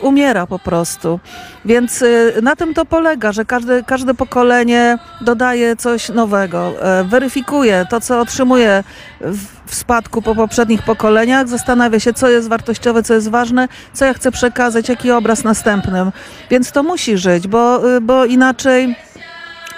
umiera 0.00 0.46
po 0.46 0.58
prostu. 0.58 1.20
Więc 1.64 2.02
e, 2.02 2.06
na 2.42 2.56
tym 2.56 2.74
to 2.74 2.84
polega, 2.84 3.32
że 3.32 3.44
każde, 3.44 3.82
każde 3.82 4.14
pokolenie 4.14 4.98
dodaje 5.20 5.76
coś 5.76 6.08
nowego, 6.08 6.72
e, 6.82 7.04
weryfikuje 7.04 7.86
to, 7.90 8.00
co 8.00 8.20
otrzymuje 8.20 8.84
w, 9.20 9.58
spadku 9.74 10.22
po 10.22 10.34
poprzednich 10.34 10.82
pokoleniach, 10.82 11.48
zastanawia 11.48 12.00
się, 12.00 12.12
co 12.12 12.28
jest 12.28 12.48
wartościowe, 12.48 13.02
co 13.02 13.14
jest 13.14 13.28
ważne, 13.28 13.68
co 13.92 14.04
ja 14.04 14.14
chcę 14.14 14.30
przekazać, 14.30 14.88
jaki 14.88 15.10
obraz 15.10 15.44
następnym. 15.44 16.12
Więc 16.50 16.72
to 16.72 16.82
musi 16.82 17.18
żyć, 17.18 17.48
bo, 17.48 17.96
e, 17.96 18.00
bo 18.00 18.24
inaczej 18.24 18.96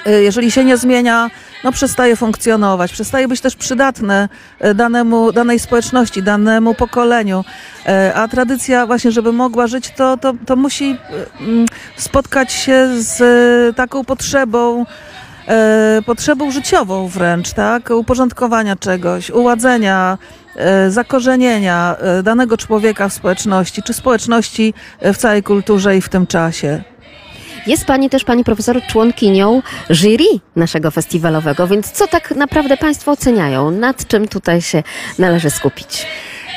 jeżeli 0.06 0.50
się 0.50 0.64
nie 0.64 0.76
zmienia, 0.76 1.30
no 1.64 1.72
przestaje 1.72 2.16
funkcjonować, 2.16 2.92
przestaje 2.92 3.28
być 3.28 3.40
też 3.40 3.56
przydatne 3.56 4.28
y, 4.64 4.74
danemu, 4.74 5.32
danej 5.32 5.58
społeczności, 5.58 6.22
danemu 6.22 6.74
pokoleniu. 6.74 7.44
E, 7.86 8.14
A 8.14 8.28
tradycja 8.28 8.86
właśnie, 8.86 9.12
żeby 9.12 9.32
mogła 9.32 9.66
żyć, 9.66 9.90
to, 9.90 10.16
to, 10.16 10.32
to 10.46 10.56
musi 10.56 10.90
y, 11.40 11.42
mm, 11.44 11.66
spotkać 11.96 12.52
się 12.52 12.88
z 12.98 13.20
y, 13.70 13.74
taką 13.74 14.04
potrzebą, 14.04 14.86
potrzebą 16.06 16.50
życiową 16.50 17.08
wręcz, 17.08 17.52
tak? 17.52 17.90
Uporządkowania 17.90 18.76
czegoś, 18.76 19.30
uładzenia, 19.30 20.18
zakorzenienia 20.88 21.96
danego 22.22 22.56
człowieka 22.56 23.08
w 23.08 23.12
społeczności, 23.12 23.82
czy 23.82 23.94
społeczności 23.94 24.74
w 25.02 25.16
całej 25.16 25.42
kulturze 25.42 25.96
i 25.96 26.00
w 26.00 26.08
tym 26.08 26.26
czasie. 26.26 26.82
Jest 27.66 27.85
pani 27.85 28.11
też, 28.11 28.25
pani 28.25 28.44
profesor, 28.44 28.83
członkinią 28.87 29.62
jury 29.90 30.25
naszego 30.57 30.90
festiwalowego, 30.90 31.66
więc 31.66 31.90
co 31.90 32.07
tak 32.07 32.31
naprawdę 32.31 32.77
państwo 32.77 33.11
oceniają? 33.11 33.70
Nad 33.70 34.07
czym 34.07 34.29
tutaj 34.29 34.62
się 34.62 34.83
należy 35.18 35.51
skupić? 35.51 36.07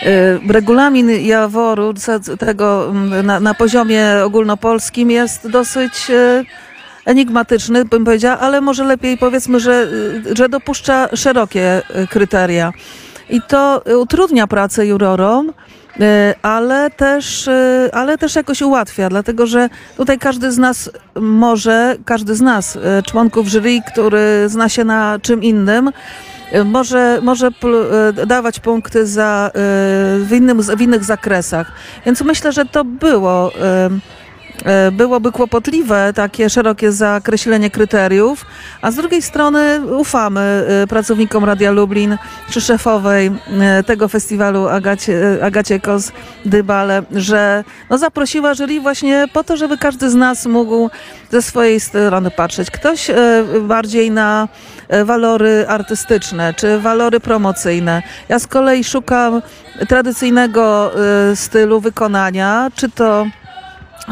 Y, 0.03 0.53
Regulamin 0.53 1.09
Jaworu 1.09 1.93
tego 2.39 2.89
mm, 2.89 3.25
na, 3.25 3.39
na 3.39 3.53
poziomie 3.53 4.05
ogólnopolskim 4.23 5.11
jest 5.11 5.47
dosyć 5.47 6.09
y, 6.09 6.45
enigmatyczny, 7.05 7.85
bym 7.85 8.05
powiedziała, 8.05 8.39
ale 8.39 8.61
może 8.61 8.83
lepiej 8.83 9.17
powiedzmy, 9.17 9.59
że, 9.59 9.87
y, 10.31 10.35
że 10.37 10.49
dopuszcza 10.49 11.15
szerokie 11.15 11.81
kryteria. 12.09 12.73
I 13.29 13.41
to 13.41 13.83
utrudnia 13.99 14.47
pracę 14.47 14.87
jurorom, 14.87 15.53
ale 16.41 16.91
też, 16.91 17.47
y, 17.47 17.89
ale 17.93 18.17
też 18.17 18.35
jakoś 18.35 18.61
ułatwia, 18.61 19.09
dlatego 19.09 19.47
że 19.47 19.69
tutaj 19.97 20.19
każdy 20.19 20.51
z 20.51 20.57
nas 20.57 20.89
może, 21.15 21.95
każdy 22.05 22.35
z 22.35 22.41
nas, 22.41 22.75
y, 22.75 22.79
członków 23.07 23.47
jury, 23.47 23.79
który 23.87 24.45
zna 24.47 24.69
się 24.69 24.83
na 24.83 25.19
czym 25.21 25.43
innym, 25.43 25.91
może, 26.65 27.19
może 27.21 27.49
dawać 28.27 28.59
punkty 28.59 29.07
za, 29.07 29.51
w, 30.19 30.29
innym, 30.31 30.61
w 30.61 30.81
innych 30.81 31.03
zakresach. 31.03 31.71
Więc 32.05 32.21
myślę, 32.21 32.51
że 32.51 32.65
to 32.65 32.83
było. 32.83 33.51
Y, 34.87 34.91
Byłoby 34.91 35.31
kłopotliwe 35.31 36.13
takie 36.15 36.49
szerokie 36.49 36.91
zakreślenie 36.91 37.69
kryteriów, 37.69 38.45
a 38.81 38.91
z 38.91 38.95
drugiej 38.95 39.21
strony 39.21 39.81
ufamy 39.97 40.65
y, 40.83 40.87
pracownikom 40.87 41.43
Radia 41.43 41.71
Lublin 41.71 42.17
czy 42.49 42.61
szefowej 42.61 43.27
y, 43.27 43.83
tego 43.83 44.07
festiwalu 44.07 44.67
Agacie, 44.67 45.37
Agacie 45.41 45.79
Kos-Dybale, 45.79 47.03
że 47.11 47.63
no 47.89 47.97
zaprosiła 47.97 48.55
jury 48.55 48.79
właśnie 48.81 49.25
po 49.33 49.43
to, 49.43 49.57
żeby 49.57 49.77
każdy 49.77 50.09
z 50.09 50.15
nas 50.15 50.45
mógł 50.45 50.89
ze 51.31 51.41
swojej 51.41 51.79
strony 51.79 52.31
patrzeć. 52.31 52.71
Ktoś 52.71 53.11
bardziej 53.61 54.11
na 54.11 54.47
walory 55.05 55.65
artystyczne 55.67 56.53
czy 56.53 56.79
walory 56.79 57.19
promocyjne. 57.19 58.03
Ja 58.29 58.39
z 58.39 58.47
kolei 58.47 58.83
szukam 58.83 59.41
tradycyjnego 59.87 60.91
stylu 61.35 61.79
wykonania, 61.79 62.71
czy 62.75 62.89
to 62.91 63.25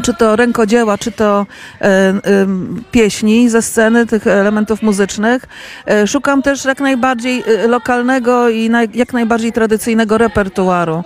czy 0.04 0.14
to 0.14 0.36
rękodzieła, 0.36 0.98
czy 0.98 1.12
to 1.12 1.46
e, 1.82 1.86
em, 2.24 2.84
pieśni 2.92 3.50
ze 3.50 3.62
sceny, 3.62 4.06
tych 4.06 4.28
elementów 4.28 4.82
muzycznych. 4.82 5.46
E, 5.86 6.08
szukam 6.08 6.42
też 6.42 6.66
jak 6.66 6.80
najbardziej 6.80 7.44
lokalnego 7.68 8.50
i 8.50 8.70
naj, 8.70 8.90
jak 8.94 9.14
najbardziej 9.14 9.52
tradycyjnego 9.52 10.18
repertuaru. 10.18 11.04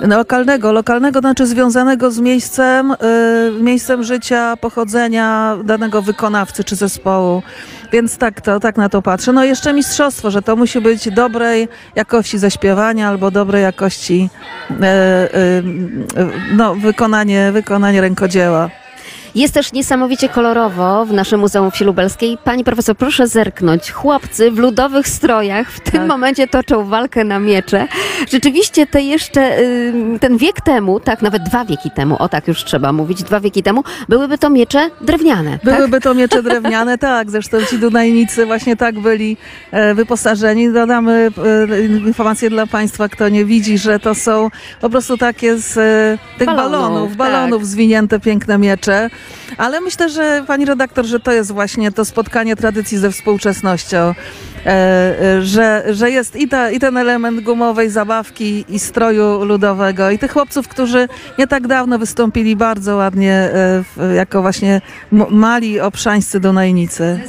Lokalnego, 0.00 0.72
lokalnego 0.72 1.20
znaczy 1.20 1.46
związanego 1.46 2.10
z 2.10 2.18
miejscem, 2.18 2.92
e, 2.92 2.96
miejscem 3.60 4.02
życia, 4.02 4.56
pochodzenia 4.56 5.56
danego 5.64 6.02
wykonawcy 6.02 6.64
czy 6.64 6.76
zespołu. 6.76 7.42
Więc 7.92 8.18
tak, 8.18 8.40
to, 8.40 8.60
tak 8.60 8.76
na 8.76 8.88
to 8.88 9.02
patrzę. 9.02 9.32
No 9.32 9.44
jeszcze 9.44 9.72
mistrzostwo, 9.72 10.30
że 10.30 10.42
to 10.42 10.56
musi 10.56 10.80
być 10.80 11.10
dobrej 11.10 11.68
jakości 11.94 12.38
zaśpiewania 12.38 13.08
albo 13.08 13.30
dobrej 13.30 13.62
jakości 13.62 14.30
e, 14.70 14.84
e, 14.84 15.62
no, 16.56 16.74
wykonanie, 16.74 17.52
wykonanie 17.52 18.00
rękodzieła. 18.00 18.81
Jest 19.34 19.54
też 19.54 19.72
niesamowicie 19.72 20.28
kolorowo 20.28 21.06
w 21.06 21.12
naszym 21.12 21.40
Muzeum 21.40 21.70
Wsi 21.70 21.84
Lubelskiej. 21.84 22.38
Pani 22.44 22.64
profesor, 22.64 22.96
proszę 22.96 23.26
zerknąć. 23.26 23.90
Chłopcy 23.90 24.50
w 24.50 24.58
ludowych 24.58 25.08
strojach 25.08 25.70
w 25.70 25.80
tym 25.80 25.92
Tak. 25.92 26.08
momencie 26.08 26.46
toczą 26.46 26.84
walkę 26.88 27.24
na 27.24 27.38
miecze. 27.38 27.88
Rzeczywiście 28.30 28.86
te 28.86 29.02
jeszcze, 29.02 29.56
ten 30.20 30.36
wiek 30.36 30.60
temu, 30.60 31.00
tak, 31.00 31.22
nawet 31.22 31.42
dwa 31.42 31.64
wieki 31.64 31.90
temu, 31.90 32.16
o 32.18 32.28
tak 32.28 32.48
już 32.48 32.64
trzeba 32.64 32.92
mówić, 32.92 33.22
dwa 33.22 33.40
wieki 33.40 33.62
temu, 33.62 33.84
byłyby 34.08 34.38
to 34.38 34.50
miecze 34.50 34.90
drewniane. 35.00 35.58
tak? 35.58 35.74
Byłyby 35.76 36.00
to 36.00 36.14
miecze 36.14 36.42
drewniane, 36.42 36.98
tak. 37.08 37.30
Zresztą 37.30 37.62
ci 37.70 37.78
Dunajnicy 37.78 38.46
właśnie 38.46 38.76
tak 38.76 39.00
byli 39.00 39.36
e, 39.70 39.94
wyposażeni. 39.94 40.72
Dodamy 40.72 41.30
e, 41.72 41.80
informację 41.86 42.50
dla 42.50 42.66
Państwa, 42.66 43.08
kto 43.08 43.28
nie 43.28 43.44
widzi, 43.44 43.78
że 43.78 43.98
to 43.98 44.14
są 44.14 44.50
po 44.80 44.90
prostu 44.90 45.16
takie 45.18 45.56
z 45.56 45.76
e, 45.76 46.38
tych 46.38 46.46
Balonów, 46.46 46.72
balonów, 46.72 47.08
tak. 47.08 47.18
balonów 47.18 47.66
zwinięte 47.66 48.20
piękne 48.20 48.58
miecze. 48.58 49.10
Ale 49.58 49.80
myślę, 49.80 50.08
że 50.08 50.44
pani 50.46 50.64
redaktor, 50.64 51.04
że 51.04 51.20
to 51.20 51.32
jest 51.32 51.52
właśnie 51.52 51.92
to 51.92 52.04
spotkanie 52.04 52.56
tradycji 52.56 52.98
ze 52.98 53.10
współczesnością. 53.10 54.14
E, 54.66 54.70
e, 55.22 55.42
że, 55.42 55.84
że 55.90 56.10
jest 56.10 56.36
i, 56.36 56.48
ta, 56.48 56.70
i 56.70 56.78
ten 56.78 56.96
element 56.96 57.40
gumowej 57.40 57.90
zabawki 57.90 58.64
i 58.68 58.78
stroju 58.78 59.44
ludowego 59.44 60.10
i 60.10 60.18
tych 60.18 60.32
chłopców, 60.32 60.68
którzy 60.68 61.08
nie 61.38 61.46
tak 61.46 61.66
dawno 61.66 61.98
wystąpili 61.98 62.56
bardzo 62.56 62.96
ładnie 62.96 63.34
e, 63.34 63.50
w, 63.96 64.14
jako 64.16 64.42
właśnie 64.42 64.80
mali 65.30 65.80
obszańscy 65.80 66.40
donajnicy. 66.40 67.20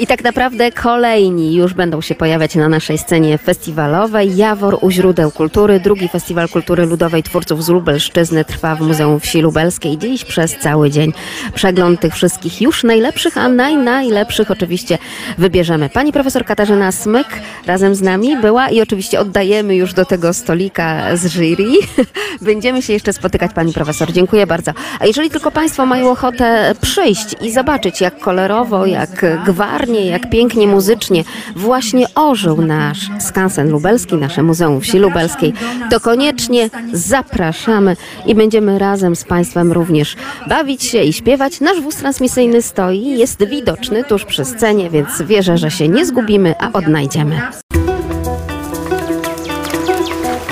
I 0.00 0.06
tak 0.06 0.24
naprawdę 0.24 0.72
kolejni 0.72 1.54
już 1.54 1.74
będą 1.74 2.00
się 2.00 2.14
pojawiać 2.14 2.54
na 2.54 2.68
naszej 2.68 2.98
scenie 2.98 3.38
festiwalowej. 3.38 4.36
Jawor 4.36 4.78
u 4.80 4.90
źródeł 4.90 5.30
kultury. 5.30 5.80
Drugi 5.80 6.08
Festiwal 6.08 6.48
Kultury 6.48 6.86
Ludowej 6.86 7.22
Twórców 7.22 7.64
z 7.64 7.68
Lubelszczyzny 7.68 8.44
trwa 8.44 8.76
w 8.76 8.80
Muzeum 8.80 9.20
Wsi 9.20 9.40
Lubelskiej. 9.40 9.98
Dziś 9.98 10.24
przez 10.24 10.58
cały 10.58 10.90
dzień 10.90 11.12
przegląd 11.54 12.00
tych 12.00 12.14
wszystkich 12.14 12.62
już 12.62 12.84
najlepszych, 12.84 13.38
a 13.38 13.48
naj, 13.48 13.76
najlepszych 13.76 14.50
oczywiście 14.50 14.98
wybierzemy. 15.38 15.88
Pani 15.88 16.12
profesor 16.12 16.44
Katarzyna 16.44 16.92
Smyk 16.92 17.28
razem 17.66 17.94
z 17.94 18.02
nami 18.02 18.36
była 18.36 18.68
i 18.68 18.80
oczywiście 18.80 19.20
oddajemy 19.20 19.76
już 19.76 19.94
do 19.94 20.04
tego 20.04 20.32
stolika 20.32 21.16
z 21.16 21.32
jury. 21.32 21.66
Będziemy 22.40 22.82
się 22.82 22.92
jeszcze 22.92 23.12
spotykać, 23.12 23.52
pani 23.54 23.72
profesor. 23.72 24.12
Dziękuję 24.12 24.46
bardzo. 24.46 24.72
A 25.00 25.06
jeżeli 25.06 25.30
tylko 25.30 25.50
państwo 25.50 25.86
mają 25.86 26.10
ochotę 26.10 26.74
przyjść 26.80 27.36
i 27.40 27.52
zobaczyć, 27.52 28.00
jak 28.00 28.18
kolorowo, 28.18 28.86
jak 28.86 29.26
gwarnie, 29.46 29.89
jak 29.98 30.30
pięknie 30.30 30.66
muzycznie 30.66 31.24
właśnie 31.56 32.06
ożył 32.14 32.62
nasz 32.62 33.08
skansen 33.18 33.70
lubelski, 33.70 34.14
nasze 34.14 34.42
Muzeum 34.42 34.80
Wsi 34.80 34.98
Lubelskiej, 34.98 35.52
to 35.90 36.00
koniecznie 36.00 36.70
zapraszamy 36.92 37.96
i 38.26 38.34
będziemy 38.34 38.78
razem 38.78 39.16
z 39.16 39.24
państwem 39.24 39.72
również 39.72 40.16
bawić 40.48 40.84
się 40.84 41.02
i 41.02 41.12
śpiewać. 41.12 41.60
Nasz 41.60 41.80
wóz 41.80 41.96
transmisyjny 41.96 42.62
stoi, 42.62 43.18
jest 43.18 43.44
widoczny 43.44 44.04
tuż 44.04 44.24
przy 44.24 44.44
scenie, 44.44 44.90
więc 44.90 45.22
wierzę, 45.22 45.58
że 45.58 45.70
się 45.70 45.88
nie 45.88 46.06
zgubimy, 46.06 46.54
a 46.58 46.72
odnajdziemy. 46.72 47.40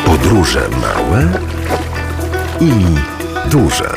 Podróże 0.04 0.60
małe 0.82 1.28
i 2.60 2.72
duże. 3.50 3.90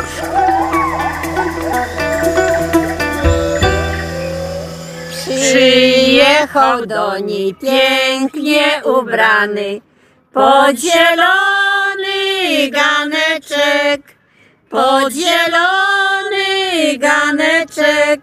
Przyjechał 5.51 6.85
do 6.85 7.17
niej 7.17 7.55
pięknie 7.55 8.81
ubrany, 8.83 9.81
podzielony 10.33 11.39
ganeczek, 12.69 14.01
podzielony 14.69 15.67
ganeczek. 16.97 18.21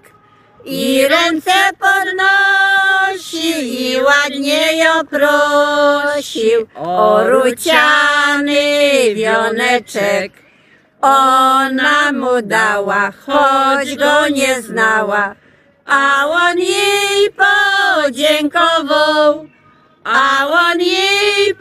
I 0.65 1.07
ręce 1.09 1.53
podnosi 1.81 3.49
i 3.83 4.03
ładnie 4.03 4.77
ją 4.77 5.07
prosił. 5.07 6.67
O 6.75 7.25
ruciany 7.25 8.61
wioneczek. 9.15 10.33
Ona 11.01 12.13
mu 12.13 12.43
dała, 12.43 13.13
choć 13.27 13.97
go 13.97 14.29
nie 14.29 14.63
znała, 14.63 15.35
a 15.89 16.27
on 16.27 16.59
jej 16.59 17.31
podziękował, 18.05 19.49
a 20.05 20.49
on 20.49 20.81
jej 20.81 21.55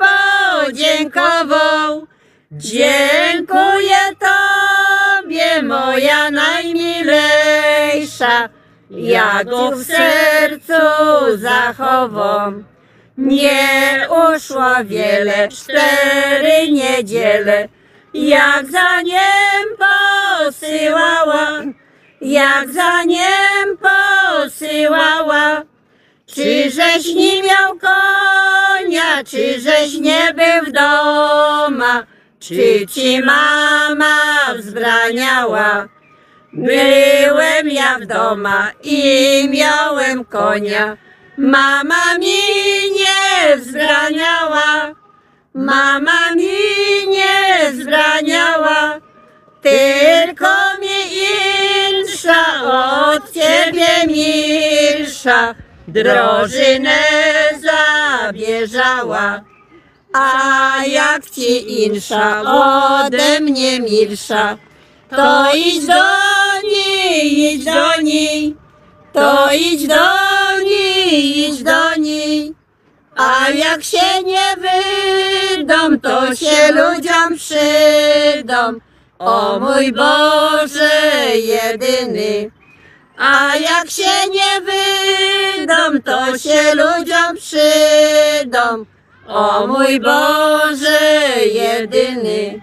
podziękował. 0.68 2.08
Dziękuję 2.52 3.98
Tobie, 4.20 5.64
moja 5.64 6.32
najmilejsza, 6.32 8.50
ja 8.90 9.44
go 9.44 9.72
w 9.72 9.84
sercu 9.84 10.74
zachowam. 11.36 12.64
Nie 13.18 14.08
uszło 14.10 14.76
wiele, 14.84 15.48
cztery 15.48 16.72
niedziele, 16.72 17.68
jak 18.14 18.72
za 18.72 19.02
niem 19.02 19.68
posyłała, 19.78 21.62
jak 22.22 22.70
za 22.70 23.04
niem 23.04 23.78
posyłała. 23.78 25.64
Czyżeś 26.26 27.16
nie 27.16 27.44
miał 27.44 27.78
konia, 27.80 29.24
czyżeś 29.24 29.98
nie 30.00 30.34
był 30.34 30.66
w 30.66 30.72
doma, 30.72 32.04
czy 32.40 32.86
ci 32.94 33.24
mama 33.24 34.18
wzbraniała? 34.58 35.88
Byłem 36.54 37.70
ja 37.70 38.00
w 38.00 38.06
doma 38.06 38.72
i 38.84 39.50
miałem 39.50 40.26
konia, 40.26 40.98
mama 41.38 42.18
mi 42.20 42.38
nie 42.92 43.58
wzbraniała, 43.58 44.96
mama 45.54 46.36
mi 46.36 47.08
nie 47.08 47.72
wzbraniała, 47.72 49.00
tylko 49.62 50.48
mi 52.28 52.34
insza 52.34 53.16
od 53.16 53.32
ciebie 53.34 54.08
milsza, 54.08 55.56
drożynę 55.88 57.00
zabierzała. 57.62 59.42
A 60.14 60.86
jak 60.86 61.30
ci 61.30 61.84
insza 61.84 62.42
ode 62.42 63.40
mnie 63.40 63.80
milsza, 63.80 64.58
to 65.10 65.56
idź 65.56 65.86
do 65.86 66.04
niej, 66.64 67.54
idź 67.54 67.66
do 67.66 68.02
niej, 68.02 68.56
to 69.14 69.54
idź 69.54 69.88
do 69.88 70.06
niej, 70.64 71.40
idź 71.40 71.64
do 71.64 71.96
niej. 71.96 72.54
A 73.16 73.50
jak 73.50 73.84
się 73.84 74.24
nie 74.26 74.56
wydą, 74.58 76.00
to 76.00 76.36
się 76.36 76.72
ludziom 76.72 77.36
przydą. 77.36 78.87
O 79.20 79.60
mój 79.60 79.92
Boże 79.92 80.92
jedyny. 81.36 82.52
A 83.18 83.56
jak 83.56 83.90
się 83.90 84.30
nie 84.34 84.62
wydą, 84.62 86.02
to 86.06 86.38
się 86.38 86.76
ludziom 86.76 87.36
przydą. 87.36 88.86
O 89.28 89.68
mój 89.68 90.00
Boże 90.00 91.00
jedyny. 91.46 92.62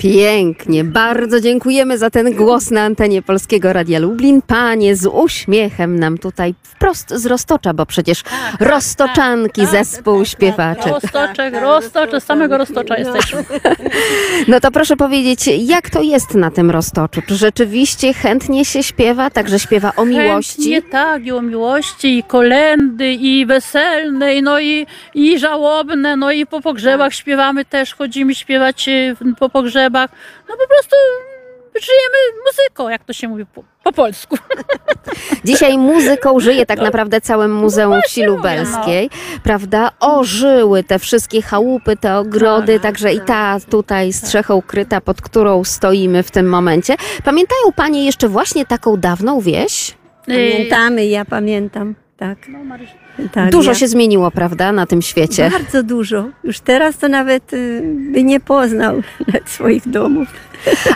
Pięknie, 0.00 0.84
bardzo 0.84 1.40
dziękujemy 1.40 1.98
za 1.98 2.10
ten 2.10 2.34
głos 2.34 2.70
na 2.70 2.82
antenie 2.82 3.22
Polskiego 3.22 3.72
Radia 3.72 3.98
Lublin. 3.98 4.42
Panie 4.42 4.96
z 4.96 5.06
uśmiechem 5.06 5.98
nam 5.98 6.18
tutaj 6.18 6.54
wprost 6.62 7.10
z 7.10 7.26
Roztocza, 7.26 7.74
bo 7.74 7.86
przecież 7.86 8.22
roztoczanki, 8.60 9.66
zespół 9.66 10.24
śpiewaczy. 10.24 10.88
Roztoczek, 10.88 11.54
roztocze, 11.60 12.20
z 12.20 12.24
samego 12.24 12.58
roztocza 12.58 12.98
jesteśmy. 12.98 13.44
No 14.48 14.60
to 14.60 14.70
proszę 14.70 14.96
powiedzieć, 14.96 15.50
jak 15.58 15.90
to 15.90 16.02
jest 16.02 16.34
na 16.34 16.50
tym 16.50 16.70
Roztoczu? 16.70 17.22
Czy 17.26 17.34
rzeczywiście 17.34 18.14
chętnie 18.14 18.64
się 18.64 18.82
śpiewa, 18.82 19.30
także 19.30 19.58
śpiewa 19.58 19.92
o 19.96 20.04
miłości? 20.04 20.70
Nie 20.70 20.82
tak, 20.82 21.26
i 21.26 21.32
o 21.32 21.42
miłości, 21.42 22.18
i 22.18 22.22
kolendy, 22.22 23.12
i 23.12 23.46
weselne, 23.46 24.34
i 24.34 24.42
no 24.42 24.60
i, 24.60 24.86
i 25.14 25.38
żałobne, 25.38 26.16
no 26.16 26.32
i 26.32 26.46
po 26.46 26.60
pogrzebach 26.60 27.14
śpiewamy 27.14 27.64
też, 27.64 27.94
chodzimy 27.94 28.34
śpiewać 28.34 28.88
y, 28.88 29.16
po 29.38 29.48
pogrzebach. 29.48 29.89
No 30.48 30.56
po 30.56 30.66
prostu 30.68 30.96
żyjemy 31.74 32.42
muzyką, 32.46 32.88
jak 32.88 33.04
to 33.04 33.12
się 33.12 33.28
mówi 33.28 33.46
po, 33.46 33.64
po 33.84 33.92
polsku. 33.92 34.36
Dzisiaj 35.44 35.78
muzyką 35.78 36.40
żyje 36.40 36.66
tak 36.66 36.78
naprawdę 36.78 37.20
całym 37.20 37.54
Muzeum 37.54 38.00
Wsi 38.06 38.20
mówię, 38.20 38.30
Lubelskiej, 38.30 39.10
prawda? 39.42 39.90
Ożyły 40.00 40.84
te 40.84 40.98
wszystkie 40.98 41.42
chałupy, 41.42 41.96
te 41.96 42.18
ogrody, 42.18 42.80
także 42.80 43.12
i 43.12 43.20
ta 43.20 43.56
tutaj 43.70 44.12
strzechą 44.12 44.54
ukryta, 44.54 45.00
pod 45.00 45.22
którą 45.22 45.64
stoimy 45.64 46.22
w 46.22 46.30
tym 46.30 46.48
momencie. 46.48 46.94
Pamiętają 47.24 47.72
Panie 47.76 48.04
jeszcze 48.04 48.28
właśnie 48.28 48.66
taką 48.66 48.96
dawną 48.96 49.40
wieś? 49.40 49.94
Pamiętamy, 50.26 51.06
ja 51.06 51.24
pamiętam, 51.24 51.94
tak. 52.16 52.38
Tak 53.32 53.50
Dużo 53.52 53.70
ja- 53.70 53.74
się 53.74 53.88
zmieniło, 53.88 54.30
prawda, 54.30 54.72
na 54.72 54.86
tym 54.86 55.02
świecie. 55.02 55.50
Bardzo 55.50 55.82
dużo. 55.82 56.24
Już 56.44 56.60
teraz 56.60 56.98
to 56.98 57.08
nawet 57.08 57.52
y, 57.52 57.82
by 58.12 58.24
nie 58.24 58.40
poznał 58.40 59.02
swoich 59.46 59.88
domów. 59.88 60.28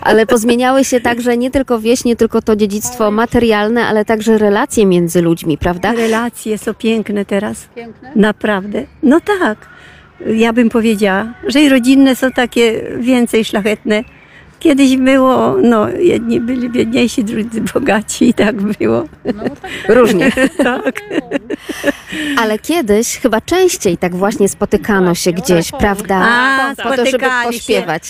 Ale 0.02 0.26
pozmieniały 0.26 0.84
się 0.84 1.00
także 1.00 1.37
nie 1.37 1.50
tylko 1.50 1.80
wieś, 1.80 2.04
nie 2.04 2.16
tylko 2.16 2.42
to 2.42 2.56
dziedzictwo 2.56 3.10
materialne, 3.10 3.87
ale 3.87 4.04
także 4.04 4.38
relacje 4.38 4.87
między 4.87 5.22
ludźmi, 5.22 5.58
prawda? 5.58 5.92
Relacje 5.92 6.58
są 6.58 6.74
piękne 6.74 7.24
teraz. 7.24 7.68
Naprawdę. 8.16 8.84
No 9.02 9.20
tak. 9.20 9.58
Ja 10.37 10.52
bym 10.52 10.70
powiedziała, 10.70 11.34
że 11.46 11.62
i 11.62 11.68
rodzinne 11.68 12.16
są 12.16 12.30
takie 12.30 12.82
więcej 12.98 13.44
szlachetne. 13.44 14.04
Kiedyś 14.60 14.96
było, 14.96 15.56
no 15.62 15.88
jedni 15.88 16.40
byli 16.40 16.70
biedniejsi, 16.70 17.24
drudzy 17.24 17.60
bogaci 17.60 18.28
i 18.28 18.34
tak 18.34 18.62
było. 18.62 19.04
Różnie. 19.88 20.32
tak. 20.64 21.00
Ale 22.38 22.58
kiedyś 22.58 23.18
chyba 23.18 23.40
częściej 23.40 23.98
tak 23.98 24.14
właśnie 24.16 24.48
spotykano 24.48 25.14
się 25.14 25.32
gdzieś, 25.32 25.70
prawda? 25.70 26.16
A, 26.16 26.74
po 26.76 26.82
to, 26.82 26.96
żeby 26.96 27.08
spotykali 27.08 27.52
się. 27.52 27.58
pośpiewać. 27.58 28.02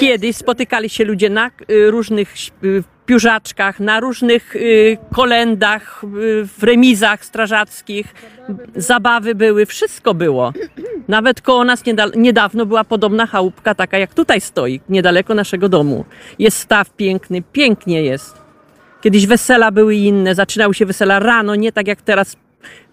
Kiedyś 0.00 0.36
spotykali 0.36 0.88
się 0.88 1.04
ludzie 1.04 1.30
na 1.30 1.50
y, 1.70 1.90
różnych 1.90 2.34
y, 2.64 2.82
pióżaczkach, 3.06 3.80
na 3.80 4.00
różnych 4.00 4.56
y, 4.56 4.98
kolendach, 5.14 6.02
w 6.58 6.62
remizach 6.62 7.24
strażackich. 7.24 8.14
Zabawy 8.76 9.34
były, 9.34 9.66
wszystko 9.66 10.14
było. 10.14 10.52
Nawet 11.08 11.40
koło 11.40 11.64
nas 11.64 11.84
nieda- 11.84 12.16
niedawno 12.16 12.66
była 12.66 12.84
podobna 12.84 13.26
chałupka, 13.26 13.74
taka 13.74 13.98
jak 13.98 14.14
tutaj 14.14 14.40
stoi, 14.40 14.80
niedaleko 14.88 15.34
naszego 15.34 15.68
domu. 15.68 16.04
Jest 16.38 16.58
staw 16.58 16.90
piękny, 16.90 17.42
pięknie 17.42 18.02
jest. 18.02 18.34
Kiedyś 19.00 19.26
wesela 19.26 19.70
były 19.70 19.94
inne, 19.94 20.34
zaczynały 20.34 20.74
się 20.74 20.86
wesela 20.86 21.18
rano, 21.18 21.54
nie 21.54 21.72
tak 21.72 21.86
jak 21.86 22.02
teraz 22.02 22.36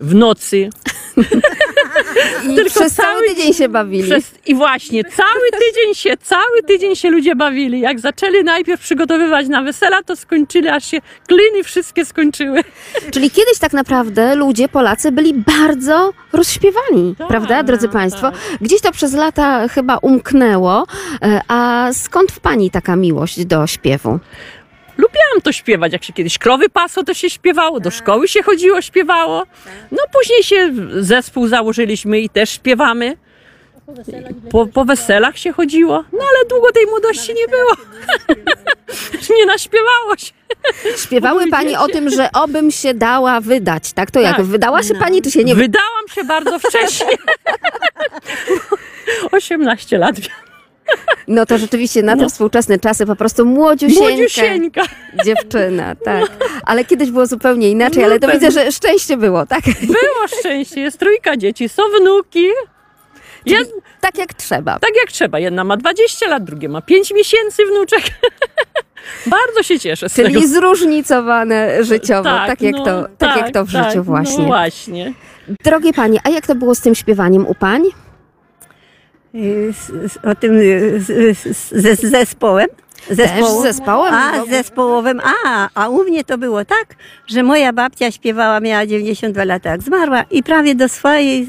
w 0.02 0.16
nocy. 0.16 0.70
I 2.50 2.66
przez 2.66 2.94
cały 2.94 3.28
tydzień 3.28 3.54
się 3.54 3.70
bawili. 3.70 4.04
Przez, 4.04 4.32
I 4.46 4.56
właśnie, 4.56 5.04
cały 5.04 5.52
tydzień 5.52 5.96
się, 5.96 6.18
cały 6.18 6.64
tydzień 6.68 6.96
się 6.96 7.10
ludzie 7.10 7.36
bawili. 7.36 7.80
Jak 7.80 8.00
zaczęli 8.00 8.44
najpierw 8.44 8.82
przygotowywać 8.82 9.48
na 9.48 9.62
wesela, 9.62 10.04
to 10.04 10.16
skończyli, 10.16 10.68
aż 10.68 10.86
się 10.86 10.98
kliny 11.28 11.64
wszystkie 11.64 12.06
skończyły. 12.06 12.64
Czyli 13.12 13.32
kiedyś 13.32 13.60
tak 13.60 13.74
naprawdę 13.74 14.36
ludzie, 14.36 14.70
Polacy 14.70 15.12
byli 15.12 15.34
bardzo 15.34 16.14
rozśpiewani, 16.34 17.16
Tak, 17.18 17.28
prawda, 17.28 17.64
drodzy 17.64 17.90
Państwo? 17.90 18.32
Gdzieś 18.62 18.82
to 18.82 18.92
przez 18.92 19.14
lata 19.14 19.68
chyba 19.68 19.98
umknęło. 19.98 20.86
E, 21.22 21.42
A 21.48 21.90
skąd 21.94 22.32
w 22.32 22.40
Pani 22.40 22.72
taka 22.72 22.96
miłość 22.96 23.46
do 23.46 23.68
śpiewu? 23.68 24.20
Lubiłam 24.98 25.42
to 25.44 25.52
śpiewać, 25.52 25.94
jak 25.94 26.04
się 26.04 26.14
kiedyś 26.14 26.38
krowy 26.38 26.70
pasło, 26.70 27.04
to 27.04 27.14
się 27.14 27.30
śpiewało, 27.30 27.80
do 27.80 27.92
szkoły 27.92 28.28
się 28.28 28.44
chodziło, 28.44 28.82
śpiewało. 28.82 29.44
No 29.92 29.98
później 30.14 30.44
się 30.44 30.72
zespół 31.00 31.48
założyliśmy 31.48 32.20
i 32.20 32.30
też 32.30 32.50
śpiewamy. 32.50 33.18
Po, 34.52 34.66
po 34.66 34.86
weselach 34.86 35.38
się 35.38 35.52
chodziło, 35.54 36.04
no 36.14 36.20
ale 36.20 36.46
długo 36.50 36.72
tej 36.72 36.86
młodości 36.86 37.34
nie 37.34 37.48
było. 37.48 37.72
nie 39.40 39.46
naśpiewało 39.46 40.18
się. 40.18 40.32
Śpiewały 41.04 41.48
Pani 41.48 41.76
o 41.76 41.88
tym, 41.88 42.10
że 42.10 42.30
obym 42.34 42.72
się 42.72 42.94
dała 42.94 43.42
wydać, 43.42 43.94
tak? 43.94 44.12
To 44.12 44.20
jak, 44.22 44.36
Tak. 44.36 44.46
wydała 44.46 44.84
się 44.84 44.96
Pani, 44.96 45.22
czy 45.22 45.32
się 45.32 45.44
nie 45.44 45.56
wy- 45.56 45.62
Wydałam 45.62 46.08
się 46.16 46.24
bardzo 46.24 46.60
wcześnie. 46.60 47.08
18 49.32 49.98
lat. 49.98 50.16
No 51.28 51.46
to 51.46 51.58
rzeczywiście 51.58 52.04
na 52.04 52.18
te 52.18 52.28
współczesne 52.30 52.80
czasy 52.80 53.06
po 53.06 53.16
prostu 53.16 53.46
młodziusieńka, 53.46 54.02
Młodziusieńka. 54.10 54.82
dziewczyna, 55.26 55.96
tak. 56.06 56.26
Ale 56.66 56.86
kiedyś 56.86 57.12
było 57.12 57.26
zupełnie 57.26 57.70
inaczej, 57.70 58.00
No 58.00 58.06
ale 58.06 58.20
to 58.20 58.28
pewnie. 58.28 58.48
widzę, 58.48 58.62
że 58.64 58.72
szczęście 58.72 59.18
było, 59.18 59.46
tak? 59.46 59.62
Było 59.82 60.28
szczęście, 60.40 60.82
jest 60.82 60.98
trójka 61.00 61.38
dzieci, 61.38 61.70
są 61.70 61.84
wnuki. 62.00 62.48
Jed... 63.46 63.72
Tak 64.02 64.18
jak 64.18 64.34
trzeba. 64.34 64.80
Tak 64.80 64.92
jak 65.02 65.12
trzeba. 65.12 65.40
Jedna 65.40 65.64
ma 65.64 65.78
20 65.78 66.28
lat, 66.28 66.44
drugie 66.44 66.70
ma 66.70 66.82
5 66.82 67.14
miesięcy 67.14 67.66
wnuczek. 67.66 68.02
Bardzo 69.26 69.64
się 69.64 69.80
cieszę 69.80 70.10
z 70.10 70.14
Czyli 70.14 70.34
tego. 70.34 70.48
zróżnicowane 70.48 71.84
życiowo, 71.84 72.24
tak, 72.30 72.62
jak, 72.62 72.76
no, 72.76 72.86
to, 72.86 73.08
tak, 73.18 73.38
jak 73.38 73.52
to 73.52 73.66
w 73.66 73.72
tak, 73.74 73.90
życiu 73.90 74.04
właśnie. 74.04 74.38
No 74.38 74.46
właśnie. 74.46 75.14
Drogie 75.64 75.94
Panie, 75.94 76.20
a 76.24 76.30
jak 76.30 76.48
to 76.48 76.56
było 76.56 76.76
z 76.76 76.82
tym 76.82 76.96
śpiewaniem 76.96 77.48
u 77.48 77.56
Pań? 77.56 77.84
O 80.24 80.36
tym 80.36 80.58
y, 80.58 81.00
z- 81.00 81.48
z- 81.48 81.72
ze 81.72 81.96
z 81.96 82.02
zespołem. 82.02 82.68
z 83.12 83.62
zespołem? 83.62 84.14
A, 84.14 84.38
No. 84.38 84.46
z 84.46 84.50
zespołowym. 84.50 85.22
A, 85.46 85.70
a 85.76 85.90
u 85.90 86.04
mnie 86.04 86.24
to 86.24 86.38
było 86.38 86.66
tak, 86.66 86.96
że 87.28 87.44
moja 87.44 87.74
babcia 87.74 88.12
śpiewała, 88.12 88.60
miała 88.60 88.86
92 88.86 89.44
lata, 89.46 89.70
jak 89.70 89.82
zmarła 89.84 90.24
i 90.32 90.44
prawie 90.44 90.76
do 90.76 90.90
swojej 90.90 91.48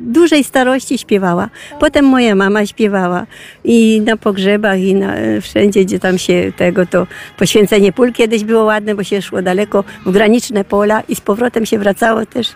dużej 0.00 0.44
starości 0.44 0.98
śpiewała. 0.98 1.48
Potem 1.80 2.04
moja 2.04 2.34
mama 2.34 2.66
śpiewała 2.66 3.26
i 3.64 4.02
na 4.06 4.16
pogrzebach 4.16 4.78
i 4.80 4.94
na, 4.94 5.18
y, 5.18 5.40
wszędzie, 5.40 5.84
gdzie 5.84 5.98
tam 5.98 6.18
się 6.18 6.52
tego, 6.56 6.86
to 6.86 7.06
poświęcenie 7.36 7.92
pól 7.92 8.12
kiedyś 8.12 8.44
było 8.44 8.64
ładne, 8.64 8.94
bo 8.94 9.04
się 9.04 9.22
szło 9.22 9.42
daleko 9.42 9.84
w 10.06 10.10
graniczne 10.12 10.64
pola 10.64 11.00
i 11.08 11.14
z 11.14 11.20
powrotem 11.20 11.66
się 11.66 11.78
wracało 11.78 12.26
też 12.26 12.52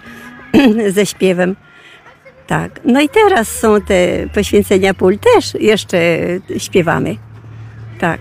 ze 0.89 1.07
śpiewem. 1.07 1.57
Tak. 2.47 2.81
No 2.85 3.01
i 3.01 3.09
teraz 3.09 3.49
są 3.49 3.81
te 3.81 4.29
poświęcenia 4.35 4.95
pól, 4.95 5.19
też 5.19 5.55
jeszcze 5.61 5.99
śpiewamy. 6.59 7.17
Tak. 8.01 8.21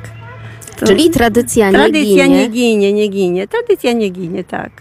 To- 0.79 0.85
Czyli 0.87 1.09
tradycja 1.09 1.67
nie 1.71 1.73
Tradycja 1.77 2.25
ginie. 2.25 2.37
nie 2.37 2.47
ginie, 2.49 2.93
nie 2.93 3.07
ginie. 3.07 3.47
Tradycja 3.47 3.93
nie 3.93 4.09
ginie, 4.09 4.43
tak. 4.43 4.71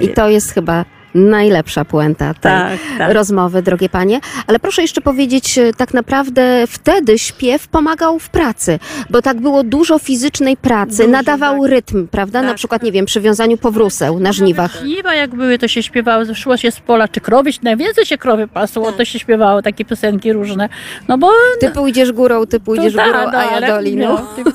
I 0.00 0.08
to 0.08 0.28
jest 0.28 0.52
chyba 0.52 0.84
najlepsza 1.14 1.84
puenta 1.84 2.34
tej 2.34 2.40
Tak, 2.52 2.78
tak. 2.98 3.12
rozmowy, 3.12 3.62
drogie 3.62 3.88
panie. 3.88 4.20
Ale 4.46 4.58
proszę 4.58 4.82
jeszcze 4.82 5.00
powiedzieć, 5.00 5.58
e, 5.58 5.72
tak 5.72 5.94
naprawdę 5.94 6.64
wtedy 6.68 7.18
śpiew 7.18 7.68
pomagał 7.68 8.18
w 8.18 8.28
pracy, 8.28 8.78
bo 9.10 9.22
tak 9.22 9.40
było 9.40 9.62
dużo 9.64 9.98
fizycznej 9.98 10.56
pracy, 10.56 11.08
nadawał 11.08 11.66
rytm, 11.66 12.06
prawda? 12.08 12.42
Na 12.42 12.54
przykład, 12.54 12.82
nie 12.82 12.92
wiem, 12.92 13.06
przywiązaniu 13.06 13.56
powróseł 13.56 14.20
na 14.20 14.32
żniwach. 14.32 14.76
Żniwa 14.82 15.14
jak 15.14 15.34
były, 15.34 15.58
to 15.58 15.68
się 15.68 15.82
śpiewało, 15.82 16.24
szło 16.34 16.56
się 16.56 16.70
z 16.70 16.80
pola, 16.80 17.08
czy 17.08 17.20
krowy, 17.20 17.50
najwięcej 17.62 18.06
się 18.06 18.18
krowy 18.18 18.48
pasło, 18.48 18.92
to 18.92 19.04
się 19.04 19.18
śpiewało, 19.18 19.62
takie 19.62 19.84
piosenki 19.84 20.32
różne. 20.32 20.68
No 21.08 21.18
bo... 21.18 21.30
Ty 21.60 21.70
pójdziesz 21.70 22.12
górą, 22.12 22.46
ty 22.46 22.60
pójdziesz 22.60 22.94
To 22.94 23.02
górą, 23.04 23.12
tak, 23.18 23.32
no, 23.32 23.38
a 23.38 23.42
ja 23.44 23.50
ale- 23.50 23.66
doliną. 23.66 24.08
no, 24.08 24.26
ty- 24.36 24.52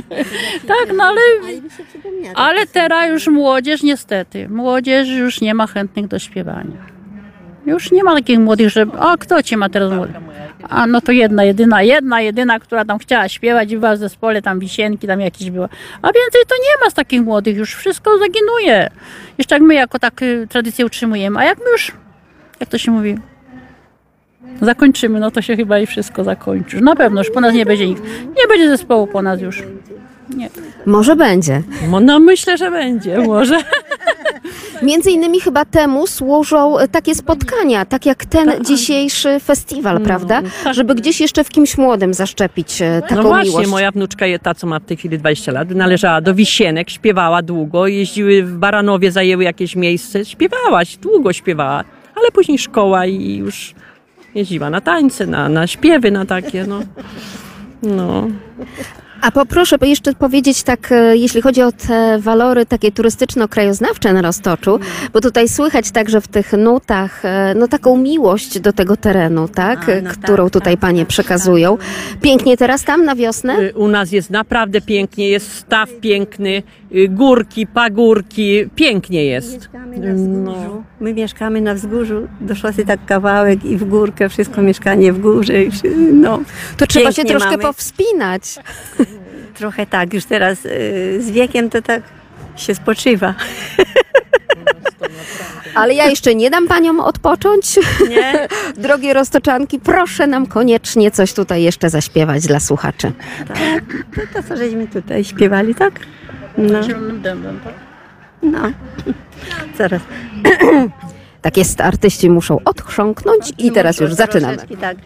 tak, 0.72 0.96
no 0.96 1.04
ale... 1.04 1.20
Ale 2.34 2.66
teraz 2.66 3.08
już 3.10 3.26
młodzież 3.28 3.82
niestety, 3.82 4.48
młodzież 4.48 5.08
już 5.08 5.40
nie 5.40 5.54
ma 5.54 5.66
chętnych 5.72 6.08
do 6.08 6.18
śpiewania. 6.18 7.00
Już 7.66 7.92
nie 7.92 8.04
ma 8.04 8.14
takich 8.14 8.38
młodych, 8.38 8.68
że 8.68 8.86
a 8.98 9.16
kto 9.16 9.42
cię 9.42 9.56
ma 9.56 9.68
teraz 9.68 9.92
młody? 9.92 10.12
A 10.68 10.86
no 10.86 11.00
to 11.00 11.12
jedna, 11.12 11.44
jedyna, 11.44 11.82
jedna, 11.82 12.20
jedyna, 12.20 12.58
która 12.58 12.84
tam 12.84 12.98
chciała 12.98 13.28
śpiewać 13.28 13.72
i 13.72 13.78
była 13.78 13.94
w 13.94 13.98
zespole, 13.98 14.42
tam 14.42 14.58
wisienki 14.58 15.06
tam 15.06 15.20
jakieś 15.20 15.50
były. 15.50 15.68
A 16.02 16.06
więcej 16.06 16.42
to 16.48 16.54
nie 16.54 16.84
ma 16.84 16.90
z 16.90 16.94
takich 16.94 17.22
młodych, 17.22 17.56
już 17.56 17.74
wszystko 17.74 18.18
zaginuje. 18.18 18.90
Jeszcze 19.38 19.54
jak 19.54 19.62
my 19.62 19.74
jako 19.74 19.98
tak 19.98 20.22
y, 20.22 20.46
tradycję 20.50 20.86
utrzymujemy, 20.86 21.38
a 21.38 21.44
jak 21.44 21.58
my 21.58 21.70
już, 21.72 21.92
jak 22.60 22.68
to 22.68 22.78
się 22.78 22.90
mówi, 22.90 23.18
zakończymy, 24.62 25.20
no 25.20 25.30
to 25.30 25.42
się 25.42 25.56
chyba 25.56 25.78
i 25.78 25.86
wszystko 25.86 26.24
zakończy. 26.24 26.76
Już 26.76 26.84
Na 26.84 26.96
pewno, 26.96 27.20
już 27.20 27.30
po 27.30 27.40
nas 27.40 27.54
nie 27.54 27.66
będzie 27.66 27.86
nikt. 27.86 28.02
Nie 28.36 28.46
będzie 28.48 28.68
zespołu 28.68 29.06
po 29.06 29.22
nas 29.22 29.40
już. 29.40 29.62
Nie. 30.36 30.50
Może 30.86 31.16
będzie. 31.16 31.62
No 32.00 32.18
myślę, 32.18 32.58
że 32.58 32.70
będzie, 32.70 33.18
może. 33.18 33.58
Między 34.82 35.10
innymi 35.10 35.40
chyba 35.40 35.64
temu 35.64 36.06
służą 36.06 36.78
e, 36.78 36.88
takie 36.88 37.14
spotkania, 37.14 37.84
tak 37.84 38.06
jak 38.06 38.24
ten 38.24 38.64
dzisiejszy 38.64 39.40
festiwal, 39.40 40.00
prawda? 40.00 40.42
Żeby 40.70 40.94
gdzieś 40.94 41.20
jeszcze 41.20 41.44
w 41.44 41.48
kimś 41.48 41.78
młodym 41.78 42.14
zaszczepić 42.14 42.82
e, 42.82 43.02
taką 43.08 43.22
no 43.22 43.28
właśnie, 43.28 43.50
miłość. 43.50 43.70
moja 43.70 43.90
wnuczka, 43.90 44.26
ta 44.42 44.54
co 44.54 44.66
ma 44.66 44.78
w 44.78 44.84
tej 44.84 44.96
chwili 44.96 45.18
20 45.18 45.52
lat, 45.52 45.70
należała 45.70 46.20
do 46.20 46.34
Wisienek, 46.34 46.90
śpiewała 46.90 47.42
długo, 47.42 47.86
jeździły 47.86 48.42
w 48.42 48.56
Baranowie, 48.56 49.12
zajęły 49.12 49.44
jakieś 49.44 49.76
miejsce, 49.76 50.24
śpiewała, 50.24 50.80
długo 51.02 51.32
śpiewała, 51.32 51.84
ale 52.14 52.30
później 52.32 52.58
szkoła 52.58 53.06
i 53.06 53.36
już 53.36 53.74
jeździła 54.34 54.70
na 54.70 54.80
tańce, 54.80 55.26
na, 55.26 55.48
na 55.48 55.66
śpiewy, 55.66 56.10
na 56.10 56.26
takie, 56.26 56.66
no. 56.66 56.80
No. 57.82 58.28
A 59.20 59.30
poproszę 59.30 59.78
by 59.78 59.88
jeszcze 59.88 60.14
powiedzieć 60.14 60.62
tak, 60.62 60.92
e, 60.92 61.16
jeśli 61.16 61.42
chodzi 61.42 61.62
o 61.62 61.72
te 61.72 62.18
walory 62.18 62.66
takie 62.66 62.92
turystyczno-krajoznawcze 62.92 64.12
na 64.12 64.22
Roztoczu, 64.22 64.80
bo 65.12 65.20
tutaj 65.20 65.48
słychać 65.48 65.90
także 65.90 66.20
w 66.20 66.28
tych 66.28 66.52
nutach 66.52 67.24
e, 67.24 67.54
no 67.56 67.68
taką 67.68 67.96
miłość 67.96 68.60
do 68.60 68.72
tego 68.72 68.96
terenu, 68.96 69.48
tak, 69.48 69.88
e, 69.88 70.02
którą 70.02 70.50
tutaj 70.50 70.76
panie 70.76 71.06
przekazują. 71.06 71.78
Pięknie 72.22 72.56
teraz 72.56 72.84
tam 72.84 73.04
na 73.04 73.14
wiosnę? 73.14 73.58
Y, 73.58 73.74
U 73.74 73.88
nas 73.88 74.12
jest 74.12 74.30
naprawdę 74.30 74.80
pięknie, 74.80 75.28
jest 75.28 75.52
staw 75.54 75.90
piękny, 76.00 76.62
y, 76.94 77.08
górki, 77.08 77.66
pagórki, 77.66 78.70
pięknie 78.74 79.24
jest. 79.24 79.68
No. 80.44 80.82
My 81.00 81.14
mieszkamy 81.14 81.60
na 81.60 81.74
wzgórzu, 81.74 82.28
do 82.40 82.54
szosy 82.54 82.84
tak 82.86 83.06
kawałek 83.06 83.64
i 83.64 83.76
w 83.76 83.84
górkę, 83.84 84.28
wszystko 84.28 84.62
mieszkanie 84.62 85.12
w 85.12 85.20
górze. 85.20 85.52
No, 86.12 86.40
To 86.76 86.86
trzeba 86.86 87.12
się 87.12 87.24
troszkę 87.24 87.50
mamy. 87.50 87.62
powspinać. 87.62 88.42
Trochę 89.54 89.86
tak, 89.86 90.14
już 90.14 90.24
teraz 90.24 90.66
y, 90.66 91.18
z 91.22 91.30
wiekiem 91.30 91.70
to 91.70 91.82
tak 91.82 92.02
się 92.56 92.74
spoczywa. 92.74 93.34
Ale 95.74 95.94
ja 95.94 96.06
jeszcze 96.06 96.34
nie 96.34 96.50
dam 96.50 96.68
paniom 96.68 97.00
odpocząć. 97.00 97.78
Nie? 98.08 98.48
Drogie 98.82 99.14
roztoczanki, 99.14 99.80
proszę 99.80 100.26
nam 100.26 100.46
koniecznie 100.46 101.10
coś 101.10 101.32
tutaj 101.32 101.62
jeszcze 101.62 101.90
zaśpiewać 101.90 102.46
dla 102.46 102.60
słuchaczy. 102.60 103.12
Tak, 103.48 103.84
to, 104.14 104.20
to 104.34 104.48
co 104.48 104.56
żeśmy 104.56 104.86
tutaj 104.86 105.24
śpiewali, 105.24 105.74
tak? 105.74 105.92
No, 106.58 106.80
no. 108.42 108.72
Zaraz. 109.78 110.02
Tak 111.42 111.56
jest, 111.56 111.80
artyści 111.80 112.30
muszą 112.30 112.58
odchrząknąć 112.64 113.52
i 113.58 113.72
teraz 113.72 114.00
już 114.00 114.14
zaczynamy. 114.14 114.58
Tak. 114.80 114.96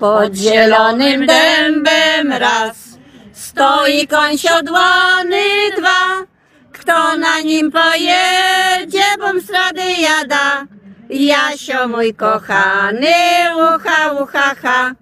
Pod 0.00 0.34
zielonym 0.34 1.26
dębem 1.26 2.32
raz 2.38 2.89
Stoi 3.50 4.06
koń 4.06 4.38
siodłany 4.38 5.42
dwa, 5.76 6.02
kto 6.72 7.16
na 7.18 7.40
nim 7.40 7.70
pojedzie, 7.70 9.04
bom 9.18 9.40
strady 9.40 9.82
jada. 10.06 10.66
Jasio 11.08 11.88
mój 11.88 12.14
kochany, 12.14 13.14
ucha, 13.54 14.12
ucha, 14.22 14.54
ha. 14.62 14.94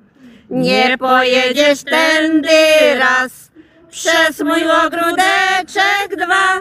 Nie 0.51 0.99
pojedziesz 0.99 1.85
tędy 1.85 2.95
raz, 2.99 3.51
przez 3.91 4.41
mój 4.41 4.71
ogródeczek 4.71 6.09
dwa. 6.17 6.61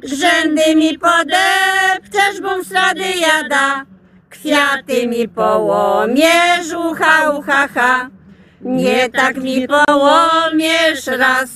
Grzędy 0.00 0.74
mi 0.76 0.98
podepczesz, 0.98 2.40
bom 2.42 2.64
strady 2.64 3.08
jada. 3.26 3.84
Kwiaty 4.30 5.06
mi 5.06 5.28
połomiesz, 5.28 6.72
ucha, 6.90 7.30
ucha, 7.30 7.68
ha. 7.74 8.19
Nie 8.62 9.08
tak 9.08 9.36
mi 9.36 9.68
połomiesz 9.68 11.06
raz, 11.06 11.50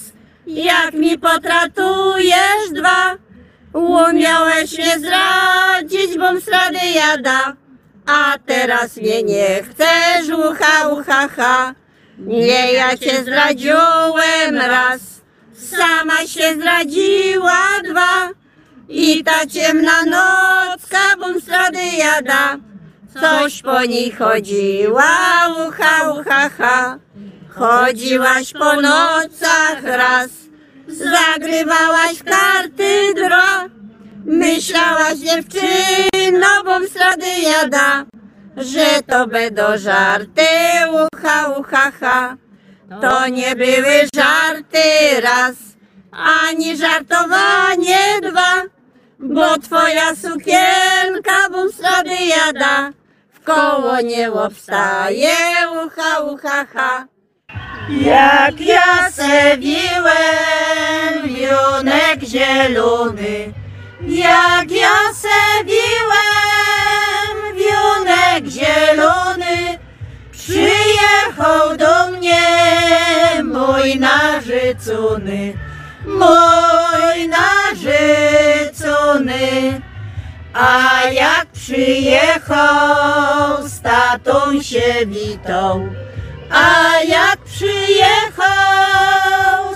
jak 0.46 0.94
mi 0.94 1.18
potratujesz 1.18 2.70
dwa. 2.72 3.16
Umiałeś 3.72 4.78
mnie 4.78 4.98
zdradzić, 4.98 6.18
bom 6.18 6.40
strady 6.40 6.78
jada, 6.94 7.56
a 8.06 8.34
teraz 8.46 8.96
mnie 8.96 9.22
nie 9.22 9.62
chcesz, 9.62 10.28
ucha, 10.28 10.88
ucha, 10.88 11.28
ha. 11.28 11.74
Nie, 12.18 12.72
ja 12.72 12.96
cię 12.96 13.22
zdradziłem 13.22 14.56
raz, 14.56 15.00
sama 15.54 16.26
się 16.26 16.54
zdradziła 16.54 17.58
dwa. 17.90 18.30
I 18.88 19.24
ta 19.24 19.46
ciemna 19.46 20.02
nocka, 20.04 21.16
bom 21.20 21.40
strady 21.40 21.84
jada, 21.98 22.56
coś 23.20 23.62
po 23.62 23.84
niej 23.84 24.12
chodziła, 24.12 25.12
ucha, 25.68 26.12
ucha, 26.12 26.48
ha. 26.58 26.98
Chodziłaś 27.54 28.52
po 28.52 28.80
nocach 28.80 29.82
raz, 29.82 30.30
zagrywałaś 30.88 32.18
w 32.18 32.24
karty 32.24 33.14
dra. 33.14 33.64
Myślałaś 34.24 35.14
dziewczyno, 35.14 36.46
bom 36.64 36.88
strady 36.88 37.26
jada, 37.42 38.04
że 38.56 39.02
to 39.06 39.26
będą 39.26 39.62
żarty, 39.76 40.46
ucha, 40.90 41.48
ucha, 41.48 41.92
ha. 42.00 42.36
To 43.00 43.28
nie 43.28 43.56
były 43.56 44.08
żarty 44.14 45.20
raz, 45.22 45.54
ani 46.12 46.76
żartowanie 46.76 47.98
dwa, 48.22 48.62
bo 49.18 49.58
twoja 49.58 50.14
sukienka, 50.16 51.50
bom 51.52 51.72
strady 51.72 52.14
jada, 52.14 52.90
w 52.90 53.03
koło 53.44 54.00
nie 54.00 54.32
obstaje, 54.32 55.36
ucha, 55.86 56.20
ucha, 56.20 56.66
ha. 56.74 57.06
Jak 57.90 58.60
ja 58.60 59.10
sewiłem 59.10 60.14
wionek 61.24 62.20
zielony, 62.22 63.52
jak 64.00 64.70
ja 64.70 64.98
sewiłem 65.14 66.54
wionek 67.54 68.46
zielony, 68.46 69.78
przyjechał 70.32 71.76
do 71.76 72.08
mnie 72.10 72.42
mój 73.44 74.00
narzycony, 74.00 75.54
mój 76.06 77.28
narzycony. 77.28 78.74
A 80.54 81.02
jak 81.10 81.46
przyjechał 81.46 82.58
z 83.68 83.80
tatą 83.80 84.62
się 84.62 85.06
witał, 85.06 85.88
a 86.50 87.00
jak 87.08 87.38
przyjechał 87.38 88.44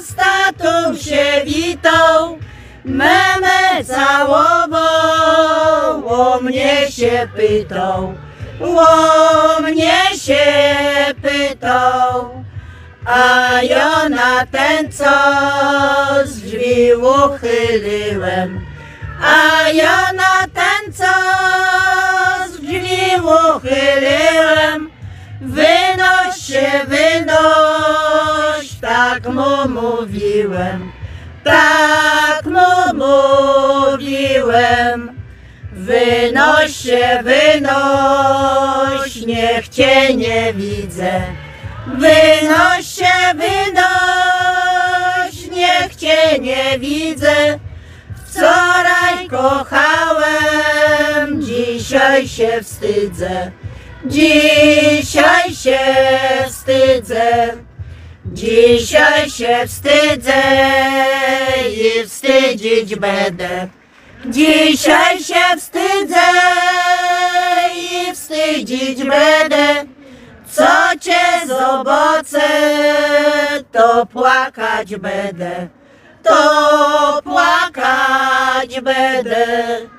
z 0.00 0.14
tatą 0.14 0.96
się 0.96 1.42
witał, 1.44 2.38
memę 2.84 3.84
całował, 3.84 4.78
o 6.08 6.40
mnie 6.40 6.92
się 6.92 7.28
pytał, 7.36 8.14
o 8.60 9.60
mnie 9.60 10.02
się 10.16 10.46
pytał. 11.22 12.44
A 13.06 13.62
ja 13.62 14.08
na 14.08 14.46
ten 14.46 14.92
co 14.92 15.04
z 16.24 16.40
drzwi 16.40 16.94
uchyliłem, 16.94 18.67
a 19.22 19.68
ja 19.72 20.12
na 20.12 20.46
ten 20.54 20.92
z 20.92 21.00
drzwi 22.60 23.00
uchyliłem, 23.54 24.90
wynoś 25.40 26.36
się, 26.46 26.70
wynoś, 26.86 28.74
tak 28.80 29.28
mu 29.28 29.68
mówiłem, 29.68 30.92
tak 31.44 32.44
mu 32.44 32.94
mówiłem. 32.94 35.18
Wynoś 35.72 36.76
się, 36.76 37.22
wynoś, 37.22 39.16
niech 39.26 39.68
cię 39.68 40.14
nie 40.14 40.52
widzę. 40.52 41.22
Wynoś 41.86 42.86
się, 42.86 43.34
wynoś, 43.34 43.86
niech 45.50 45.96
cię 45.96 46.38
nie 46.40 46.78
widzę. 46.78 47.58
Wczoraj 48.30 49.28
kochałem, 49.28 50.28
dzisiaj 51.42 52.28
się 52.28 52.60
wstydzę. 52.62 53.50
Dzisiaj 54.06 55.54
się 55.54 55.78
wstydzę. 56.48 57.52
Dzisiaj 58.32 59.30
się 59.30 59.58
wstydzę 59.66 60.42
i 61.70 62.06
wstydzić 62.06 62.96
będę. 62.96 63.68
Dzisiaj 64.26 65.18
się 65.18 65.56
wstydzę 65.58 66.20
i 67.74 68.12
wstydzić 68.14 69.04
będę. 69.04 69.84
Co 70.50 70.98
cię 71.00 71.46
zobaczę, 71.46 72.48
to 73.72 74.06
płakać 74.06 74.96
będę. 74.96 75.77
To 76.22 77.20
płakać 77.24 78.80
będę. 78.80 79.97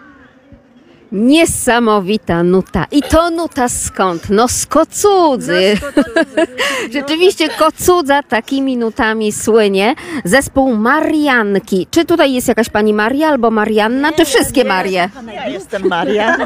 Niesamowita 1.12 2.44
nuta. 2.44 2.86
I 2.92 3.02
to 3.02 3.30
nuta 3.30 3.70
skąd? 3.70 4.30
No 4.30 4.48
z 4.48 4.66
Kocudzy. 4.66 5.78
Rzeczywiście 6.94 7.50
Kocudza 7.50 8.24
takimi 8.24 8.78
nutami 8.78 9.32
słynie. 9.32 9.96
Zespół 10.24 10.76
Marianki. 10.76 11.88
Czy 11.92 12.06
tutaj 12.06 12.34
jest 12.34 12.48
jakaś 12.48 12.70
pani 12.70 12.94
Maria 12.94 13.28
albo 13.28 13.52
Marianna, 13.52 14.12
czy 14.12 14.26
wszystkie 14.26 14.64
Marie? 14.64 15.10
Ja 15.34 15.48
jestem 15.48 15.88
Maria. 15.88 16.38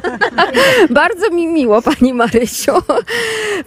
Bardzo 0.90 1.30
mi 1.30 1.48
miło, 1.48 1.82
pani 1.82 2.14
Marysiu. 2.14 2.72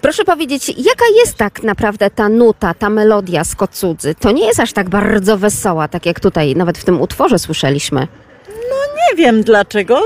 Proszę 0.00 0.24
powiedzieć, 0.24 0.68
jaka 0.68 1.04
jest 1.16 1.36
tak 1.36 1.62
naprawdę 1.62 2.10
ta 2.10 2.28
nuta, 2.28 2.74
ta 2.74 2.90
melodia 2.90 3.44
z 3.44 3.54
Kocudzy? 3.54 4.14
To 4.14 4.32
nie 4.32 4.46
jest 4.46 4.60
aż 4.60 4.72
tak 4.72 4.88
bardzo 4.88 5.38
wesoła, 5.38 5.88
tak 5.88 6.06
jak 6.06 6.20
tutaj 6.20 6.56
nawet 6.56 6.78
w 6.78 6.84
tym 6.84 7.00
utworze 7.00 7.38
słyszeliśmy. 7.38 8.06
No 8.48 8.76
nie 8.96 9.16
wiem 9.16 9.42
dlaczego. 9.42 10.00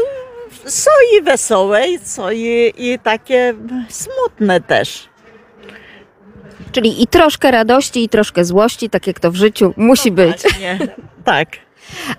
Są 0.67 0.91
i 1.19 1.23
wesołe, 1.23 1.85
są 2.03 2.31
i, 2.31 2.73
i 2.77 2.99
takie 2.99 3.55
smutne 3.89 4.61
też. 4.61 5.09
Czyli 6.73 7.03
i 7.03 7.07
troszkę 7.07 7.51
radości, 7.51 8.05
i 8.05 8.09
troszkę 8.09 8.45
złości, 8.45 8.91
tak 8.91 9.07
jak 9.07 9.21
to 9.21 9.31
w 9.31 9.37
życiu 9.37 9.75
musi 9.77 10.11
być. 10.11 10.61
Nie, 10.61 10.79
tak. 11.25 11.49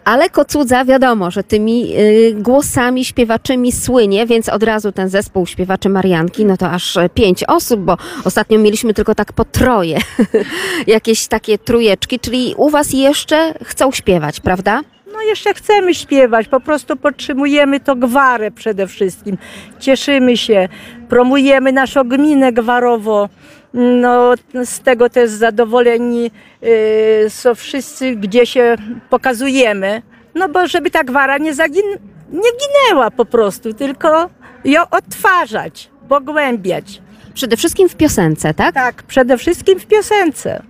Ale 0.03 0.29
Kocudza 0.29 0.85
wiadomo, 0.85 1.31
że 1.31 1.43
tymi 1.43 1.97
y, 1.99 2.33
głosami 2.33 3.05
śpiewaczymi 3.05 3.71
słynie, 3.71 4.25
więc 4.25 4.49
od 4.49 4.63
razu 4.63 4.91
ten 4.91 5.09
zespół 5.09 5.47
śpiewaczy 5.47 5.89
Marianki, 5.89 6.45
no 6.45 6.57
to 6.57 6.69
aż 6.71 6.97
e, 6.97 7.09
pięć 7.09 7.43
osób, 7.43 7.81
bo 7.81 7.97
ostatnio 8.23 8.59
mieliśmy 8.59 8.93
tylko 8.93 9.15
tak 9.15 9.33
po 9.33 9.45
troje, 9.45 9.97
jakieś 10.87 11.27
takie 11.27 11.57
trujeczki, 11.57 12.19
czyli 12.19 12.53
u 12.57 12.69
was 12.69 12.93
jeszcze 12.93 13.53
chcą 13.63 13.91
śpiewać, 13.91 14.39
prawda? 14.39 14.81
No 15.14 15.22
jeszcze 15.22 15.53
chcemy 15.53 15.95
śpiewać, 15.95 16.47
po 16.47 16.59
prostu 16.59 16.95
podtrzymujemy 16.95 17.80
to 17.80 17.95
gwarę 17.95 18.51
przede 18.51 18.88
wszystkim. 18.88 19.38
Cieszymy 19.80 20.38
się, 20.38 20.70
promujemy 21.09 21.72
naszą 21.72 22.03
gminę 22.03 22.53
gwarowo. 22.53 23.30
No, 23.74 24.34
z 24.66 24.80
tego 24.80 25.09
też 25.09 25.30
zadowoleni 25.30 26.32
y, 26.64 27.30
są 27.30 27.55
wszyscy, 27.55 28.16
gdzie 28.16 28.45
się 28.45 28.76
pokazujemy. 29.09 30.01
No 30.36 30.49
bo 30.49 30.68
żeby 30.68 30.91
ta 30.91 31.03
gwara 31.03 31.38
nie, 31.38 31.53
zagin- 31.53 31.97
nie 32.32 32.49
ginęła 32.62 33.12
po 33.12 33.26
prostu, 33.26 33.74
tylko 33.74 34.30
ją 34.66 34.82
odtwarzać, 34.91 35.89
pogłębiać. 36.09 37.01
Przede 37.34 37.57
wszystkim 37.57 37.89
w 37.89 37.95
piosence, 37.95 38.53
tak? 38.53 38.76
Tak, 38.76 39.03
przede 39.03 39.38
wszystkim 39.38 39.80
w 39.80 39.86
piosence. 39.86 40.64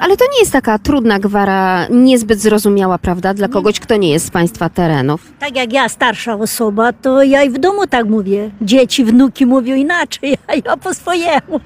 Ale 0.00 0.16
to 0.16 0.24
nie 0.32 0.38
jest 0.40 0.52
taka 0.52 0.78
trudna 0.78 1.18
gwara, 1.18 1.86
niezbyt 1.90 2.40
zrozumiała, 2.40 2.98
prawda, 2.98 3.34
dla 3.34 3.48
kogoś, 3.48 3.80
kto 3.80 3.96
nie 3.96 4.10
jest 4.10 4.26
z 4.26 4.30
Państwa 4.30 4.68
terenów. 4.68 5.32
Tak 5.38 5.56
jak 5.56 5.72
ja, 5.72 5.88
starsza 5.88 6.34
osoba, 6.34 6.92
to 6.92 7.22
ja 7.22 7.42
i 7.42 7.50
w 7.50 7.58
domu 7.58 7.86
tak 7.86 8.06
mówię. 8.08 8.50
Dzieci, 8.62 9.04
wnuki 9.04 9.46
mówią 9.46 9.74
inaczej, 9.74 10.36
a 10.48 10.54
ja 10.54 10.76
po 10.76 10.94
swojemu. 10.94 11.60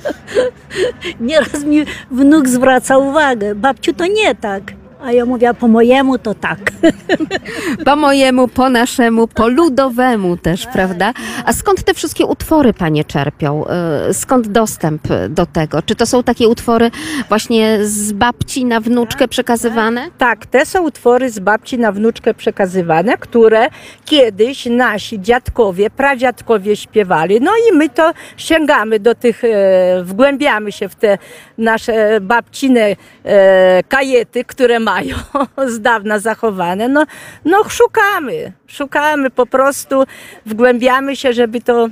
Nieraz 1.20 1.64
mi 1.64 1.84
wnuk 2.10 2.48
zwraca 2.48 2.98
uwagę, 2.98 3.54
babciu 3.54 3.92
to 3.92 4.06
nie 4.06 4.34
tak. 4.34 4.81
A 5.04 5.12
ja 5.12 5.24
mówię, 5.24 5.54
po 5.54 5.68
mojemu 5.68 6.18
to 6.18 6.34
tak. 6.34 6.58
Po 7.84 7.96
mojemu, 7.96 8.48
po 8.48 8.68
naszemu, 8.68 9.28
po 9.28 9.48
ludowemu 9.48 10.36
też, 10.36 10.66
prawda? 10.66 11.12
A 11.44 11.52
skąd 11.52 11.82
te 11.82 11.94
wszystkie 11.94 12.26
utwory 12.26 12.72
Panie 12.72 13.04
czerpią? 13.04 13.64
Y, 14.10 14.14
Skąd 14.14 14.48
dostęp 14.48 15.02
do 15.28 15.46
tego? 15.46 15.82
Czy 15.82 15.94
to 15.94 16.06
są 16.06 16.22
takie 16.22 16.48
utwory 16.48 16.90
właśnie 17.28 17.78
z 17.82 18.12
babci 18.12 18.64
na 18.64 18.80
wnuczkę 18.80 19.28
przekazywane? 19.28 20.08
Tak, 20.18 20.46
te 20.46 20.66
są 20.66 20.82
utwory 20.82 21.30
z 21.30 21.38
babci 21.38 21.78
na 21.78 21.92
wnuczkę 21.92 22.34
przekazywane, 22.34 23.18
które 23.18 23.68
kiedyś 24.04 24.66
nasi 24.66 25.20
dziadkowie, 25.20 25.90
pradziadkowie 25.90 26.76
śpiewali. 26.76 27.40
No 27.40 27.52
i 27.70 27.76
my 27.76 27.88
to 27.88 28.12
sięgamy 28.36 29.00
do 29.00 29.14
tych, 29.14 29.44
e, 29.44 30.02
wgłębiamy 30.04 30.72
się 30.72 30.88
w 30.88 30.94
te 30.94 31.18
nasze 31.58 32.20
babcine 32.20 32.96
e, 33.24 33.82
kajety, 33.88 34.44
które 34.44 34.80
mają 34.92 35.16
z 35.74 35.80
dawna 35.80 36.18
zachowane. 36.18 36.88
No, 36.88 37.06
no 37.44 37.64
szukamy, 37.68 38.52
szukamy 38.66 39.30
po 39.30 39.46
prostu, 39.46 40.04
wgłębiamy 40.46 41.16
się, 41.16 41.32
żeby 41.32 41.60
to 41.60 41.88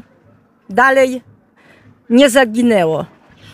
dalej 0.71 1.23
nie 2.11 2.31
zaginęło. 2.31 3.07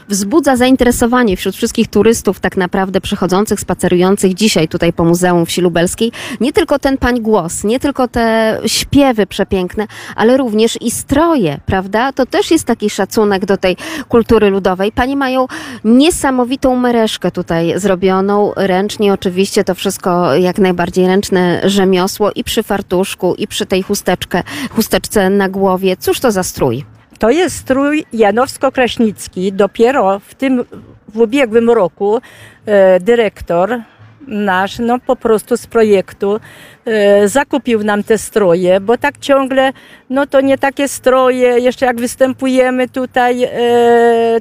Wzbudza 0.08 0.56
zainteresowanie 0.56 1.36
wśród 1.36 1.56
wszystkich 1.56 1.88
turystów 1.88 2.40
tak 2.40 2.56
naprawdę 2.56 3.00
przychodzących, 3.00 3.60
spacerujących 3.60 4.34
dzisiaj 4.34 4.68
tutaj 4.68 4.92
po 4.92 5.04
Muzeum 5.04 5.46
Wsi 5.46 5.60
Lubelskiej. 5.60 6.12
Nie 6.40 6.52
tylko 6.52 6.78
ten 6.78 6.98
pań 6.98 7.20
głos, 7.20 7.64
nie 7.64 7.80
tylko 7.80 8.08
te 8.08 8.58
śpiewy 8.66 9.26
przepiękne, 9.26 9.86
ale 10.16 10.36
również 10.36 10.78
i 10.82 10.90
stroje, 10.90 11.60
prawda? 11.66 12.12
To 12.12 12.26
też 12.26 12.50
jest 12.50 12.64
taki 12.64 12.90
szacunek 12.90 13.46
do 13.46 13.56
tej 13.56 13.76
kultury 14.08 14.50
ludowej. 14.50 14.92
Panie 14.92 15.16
mają 15.16 15.46
niesamowitą 15.84 16.76
mereszkę 16.76 17.30
tutaj 17.30 17.72
zrobioną, 17.76 18.52
ręcznie 18.56 19.12
oczywiście, 19.12 19.64
to 19.64 19.74
wszystko 19.74 20.34
jak 20.34 20.58
najbardziej 20.58 21.06
ręczne 21.06 21.60
rzemiosło 21.64 22.32
i 22.32 22.44
przy 22.44 22.62
fartuszku, 22.62 23.34
i 23.34 23.46
przy 23.46 23.66
tej 23.66 23.82
chusteczkę, 23.82 24.42
chusteczce 24.70 25.30
na 25.30 25.48
głowie. 25.48 25.96
Cóż 25.96 26.20
to 26.20 26.32
za 26.32 26.42
strój? 26.42 26.95
To 27.18 27.30
jest 27.30 27.56
strój 27.56 28.04
Janowsko-Kraśnicki. 28.12 29.52
Dopiero 29.52 30.20
w 30.20 30.34
tym, 30.34 30.64
w 31.08 31.20
ubiegłym 31.20 31.70
roku 31.70 32.20
e, 32.66 33.00
dyrektor 33.00 33.80
nasz, 34.26 34.78
no 34.78 34.98
po 34.98 35.16
prostu 35.16 35.56
z 35.56 35.66
projektu 35.66 36.40
e, 36.84 37.28
zakupił 37.28 37.84
nam 37.84 38.04
te 38.04 38.18
stroje, 38.18 38.80
bo 38.80 38.98
tak 38.98 39.18
ciągle, 39.18 39.72
no 40.10 40.26
to 40.26 40.40
nie 40.40 40.58
takie 40.58 40.88
stroje, 40.88 41.58
jeszcze 41.58 41.86
jak 41.86 42.00
występujemy 42.00 42.88
tutaj, 42.88 43.44
e, 43.44 43.50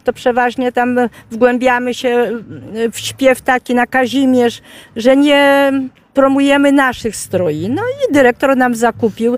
to 0.03 0.13
przeważnie 0.13 0.71
tam 0.71 0.99
wgłębiamy 1.31 1.93
się 1.93 2.31
w 2.91 2.99
śpiew 2.99 3.41
taki 3.41 3.75
na 3.75 3.87
Kazimierz, 3.87 4.61
że 4.95 5.17
nie 5.17 5.71
promujemy 6.13 6.71
naszych 6.71 7.15
stroi. 7.15 7.69
No 7.69 7.81
i 7.81 8.13
dyrektor 8.13 8.57
nam 8.57 8.75
zakupił 8.75 9.37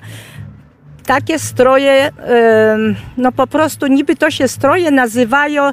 takie 1.08 1.39
stroje, 1.39 2.12
no 3.18 3.32
po 3.32 3.47
prostu 3.47 3.88
niby 3.88 4.16
to 4.16 4.32
się 4.32 4.47
stroje 4.47 4.91
nazywają 4.91 5.72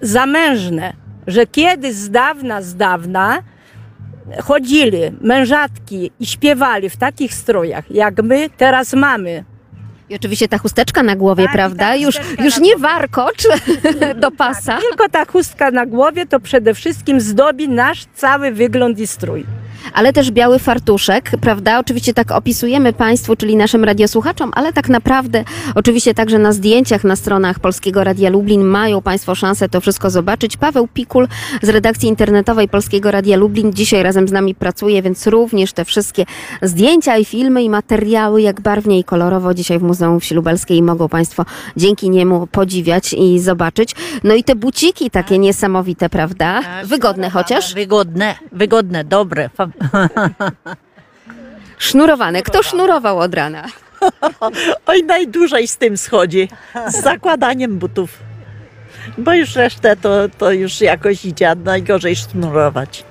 zamężne, 0.00 0.92
że 1.26 1.46
kiedyś 1.46 1.92
z 1.92 2.10
dawna, 2.10 2.62
z 2.62 2.76
dawna 2.76 3.42
chodzili 4.42 5.00
mężatki 5.20 6.10
i 6.20 6.26
śpiewali 6.26 6.90
w 6.90 6.96
takich 6.96 7.34
strojach, 7.34 7.90
jak 7.90 8.22
my 8.22 8.50
teraz 8.56 8.94
mamy. 8.94 9.44
I 10.08 10.16
oczywiście 10.16 10.48
ta 10.48 10.58
chusteczka 10.58 11.02
na 11.02 11.16
głowie, 11.16 11.46
prawda? 11.52 11.96
Już, 11.96 12.14
już 12.44 12.58
nie 12.58 12.76
warkocz 12.76 13.42
do 14.22 14.30
pasa. 14.30 14.78
Tylko 14.88 15.08
ta 15.08 15.24
chustka 15.24 15.70
na 15.70 15.86
głowie 15.86 16.26
to 16.26 16.40
przede 16.40 16.74
wszystkim 16.74 17.20
zdobi 17.20 17.68
nasz 17.68 18.04
cały 18.14 18.52
wygląd 18.52 18.98
i 18.98 19.06
strój. 19.06 19.44
Ale 19.94 20.12
też 20.12 20.30
biały 20.30 20.58
fartuszek, 20.58 21.30
prawda? 21.40 21.78
Oczywiście 21.78 22.14
tak 22.14 22.30
opisujemy 22.30 22.92
Państwu, 22.92 23.36
czyli 23.36 23.56
naszym 23.56 23.84
radiosłuchaczom, 23.84 24.50
ale 24.54 24.72
tak 24.72 24.88
naprawdę, 24.88 25.44
oczywiście 25.74 26.14
także 26.14 26.38
na 26.38 26.52
zdjęciach 26.52 27.04
na 27.04 27.16
stronach 27.16 27.58
Polskiego 27.58 28.04
Radia 28.04 28.30
Lublin 28.30 28.64
mają 28.64 29.02
Państwo 29.02 29.34
szansę 29.34 29.68
to 29.68 29.80
wszystko 29.80 30.10
zobaczyć. 30.10 30.56
Paweł 30.56 30.88
Pikul 30.88 31.28
z 31.62 31.68
redakcji 31.68 32.08
internetowej 32.08 32.68
Polskiego 32.68 33.10
Radia 33.10 33.36
Lublin 33.36 33.72
dzisiaj 33.72 34.02
razem 34.02 34.28
z 34.28 34.32
nami 34.32 34.54
pracuje, 34.54 35.02
więc 35.02 35.26
również 35.26 35.72
te 35.72 35.84
wszystkie 35.84 36.24
zdjęcia 36.62 37.16
i 37.16 37.24
filmy 37.24 37.62
i 37.62 37.70
materiały, 37.70 38.42
jak 38.42 38.60
barwnie 38.60 38.98
i 38.98 39.04
kolorowo 39.04 39.54
dzisiaj 39.54 39.78
w 39.78 39.82
Muzeum 39.82 40.20
Wsi 40.20 40.34
Lubelskiej 40.34 40.82
mogą 40.82 41.08
Państwo 41.08 41.44
dzięki 41.76 42.10
niemu 42.10 42.46
podziwiać 42.46 43.12
i 43.12 43.40
zobaczyć. 43.40 43.94
No 44.24 44.34
i 44.34 44.44
te 44.44 44.54
buciki 44.54 45.10
takie 45.10 45.38
niesamowite, 45.38 46.08
prawda? 46.08 46.60
Wygodne 46.84 47.30
chociaż? 47.30 47.74
Wygodne, 47.74 48.34
wygodne, 48.52 49.04
dobre. 49.04 49.50
Sznurowane. 51.78 52.42
Kto 52.42 52.62
sznurował 52.62 53.18
od 53.18 53.34
rana? 53.34 53.64
Oj, 54.86 55.02
najdłużej 55.02 55.68
z 55.68 55.76
tym 55.76 55.96
schodzi. 55.96 56.48
Z 56.88 57.02
zakładaniem 57.02 57.78
butów. 57.78 58.18
Bo 59.18 59.32
już 59.32 59.56
resztę 59.56 59.96
to, 59.96 60.28
to 60.38 60.52
już 60.52 60.80
jakoś 60.80 61.24
idzie, 61.24 61.54
najgorzej 61.64 62.16
sznurować. 62.16 63.04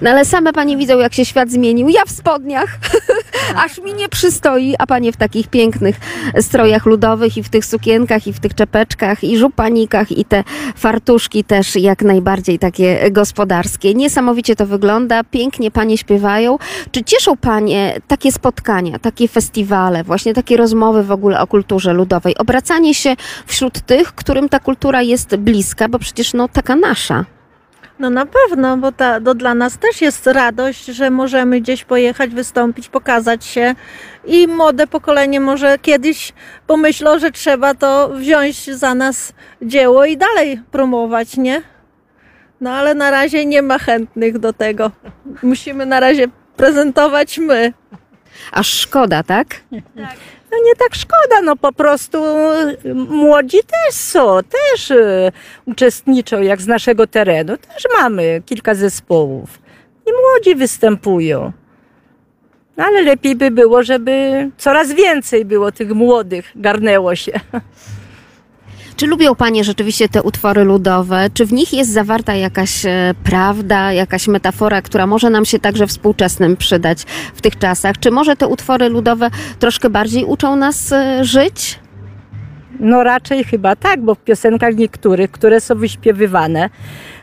No 0.00 0.10
ale 0.10 0.24
same 0.24 0.52
panie 0.52 0.76
widzą, 0.76 0.98
jak 0.98 1.14
się 1.14 1.24
świat 1.24 1.50
zmienił. 1.50 1.88
Ja 1.88 2.04
w 2.04 2.10
spodniach, 2.10 2.78
aż 3.64 3.78
mi 3.78 3.94
nie 3.94 4.08
przystoi, 4.08 4.74
a 4.78 4.86
panie 4.86 5.12
w 5.12 5.16
takich 5.16 5.48
pięknych 5.48 5.96
strojach 6.40 6.86
ludowych 6.86 7.36
i 7.36 7.42
w 7.42 7.48
tych 7.48 7.66
sukienkach, 7.66 8.26
i 8.26 8.32
w 8.32 8.40
tych 8.40 8.54
czepeczkach, 8.54 9.24
i 9.24 9.38
żupanikach, 9.38 10.12
i 10.12 10.24
te 10.24 10.44
fartuszki 10.76 11.44
też 11.44 11.76
jak 11.76 12.02
najbardziej 12.02 12.58
takie 12.58 13.10
gospodarskie. 13.10 13.94
Niesamowicie 13.94 14.56
to 14.56 14.66
wygląda, 14.66 15.24
pięknie 15.24 15.70
panie 15.70 15.98
śpiewają. 15.98 16.58
Czy 16.90 17.04
cieszą 17.04 17.36
panie 17.36 18.00
takie 18.08 18.32
spotkania, 18.32 18.98
takie 18.98 19.28
festiwale, 19.28 20.04
właśnie 20.04 20.34
takie 20.34 20.56
rozmowy 20.56 21.02
w 21.02 21.12
ogóle 21.12 21.40
o 21.40 21.46
kulturze 21.46 21.92
ludowej? 21.92 22.36
Obracanie 22.36 22.94
się 22.94 23.16
wśród 23.46 23.80
tych, 23.80 24.14
którym 24.14 24.48
ta 24.48 24.60
kultura 24.60 25.02
jest 25.02 25.36
bliska, 25.36 25.88
bo 25.88 25.98
przecież 25.98 26.32
no 26.32 26.48
taka 26.48 26.76
nasza. 26.76 27.24
No 27.98 28.10
na 28.10 28.26
pewno, 28.26 28.76
bo 28.76 28.92
ta, 28.92 29.20
to 29.20 29.34
dla 29.34 29.54
nas 29.54 29.78
też 29.78 30.00
jest 30.00 30.26
radość, 30.26 30.84
że 30.84 31.10
możemy 31.10 31.60
gdzieś 31.60 31.84
pojechać, 31.84 32.30
wystąpić, 32.30 32.88
pokazać 32.88 33.44
się 33.44 33.74
i 34.24 34.48
młode 34.48 34.86
pokolenie 34.86 35.40
może 35.40 35.78
kiedyś 35.78 36.32
pomyślą, 36.66 37.18
że 37.18 37.30
trzeba 37.30 37.74
to 37.74 38.08
wziąć 38.08 38.70
za 38.70 38.94
nas 38.94 39.32
dzieło 39.62 40.04
i 40.04 40.16
dalej 40.16 40.60
promować, 40.70 41.36
nie? 41.36 41.62
No 42.60 42.70
ale 42.70 42.94
na 42.94 43.10
razie 43.10 43.46
nie 43.46 43.62
ma 43.62 43.78
chętnych 43.78 44.38
do 44.38 44.52
tego. 44.52 44.90
Musimy 45.42 45.86
na 45.86 46.00
razie 46.00 46.28
prezentować 46.56 47.38
my. 47.38 47.72
Aż 48.52 48.68
szkoda, 48.68 49.22
tak? 49.22 49.46
No 50.52 50.58
nie 50.64 50.74
tak 50.76 50.94
szkoda, 50.94 51.42
no 51.44 51.56
po 51.56 51.72
prostu 51.72 52.18
y, 52.84 52.94
młodzi 52.94 53.58
też 53.58 53.94
są, 53.94 54.38
też 54.42 54.90
y, 54.90 55.32
uczestniczą 55.66 56.42
jak 56.42 56.60
z 56.60 56.66
naszego 56.66 57.06
terenu. 57.06 57.56
Też 57.56 57.84
mamy 57.98 58.42
kilka 58.46 58.74
zespołów 58.74 59.58
i 60.06 60.10
młodzi 60.12 60.54
występują. 60.54 61.52
No, 62.76 62.84
ale 62.84 63.02
lepiej 63.02 63.36
by 63.36 63.50
było, 63.50 63.82
żeby 63.82 64.50
coraz 64.58 64.92
więcej 64.92 65.44
było 65.44 65.72
tych 65.72 65.90
młodych, 65.90 66.52
garnęło 66.54 67.14
się. 67.14 67.32
Czy 69.02 69.06
lubią 69.06 69.34
Panie 69.34 69.64
rzeczywiście 69.64 70.08
te 70.08 70.22
utwory 70.22 70.64
ludowe? 70.64 71.30
Czy 71.34 71.46
w 71.46 71.52
nich 71.52 71.72
jest 71.72 71.92
zawarta 71.92 72.34
jakaś 72.34 72.86
e, 72.86 73.14
prawda, 73.24 73.92
jakaś 73.92 74.28
metafora, 74.28 74.82
która 74.82 75.06
może 75.06 75.30
nam 75.30 75.44
się 75.44 75.58
także 75.58 75.86
współczesnym 75.86 76.56
przydać 76.56 77.02
w 77.34 77.40
tych 77.40 77.58
czasach? 77.58 77.98
Czy 78.00 78.10
może 78.10 78.36
te 78.36 78.48
utwory 78.48 78.88
ludowe 78.88 79.30
troszkę 79.58 79.90
bardziej 79.90 80.24
uczą 80.24 80.56
nas 80.56 80.92
e, 80.92 81.24
żyć? 81.24 81.78
No 82.80 83.02
raczej 83.02 83.44
chyba 83.44 83.76
tak, 83.76 84.04
bo 84.04 84.14
w 84.14 84.18
piosenkach 84.18 84.76
niektórych, 84.76 85.30
które 85.30 85.60
są 85.60 85.74
wyśpiewywane, 85.74 86.70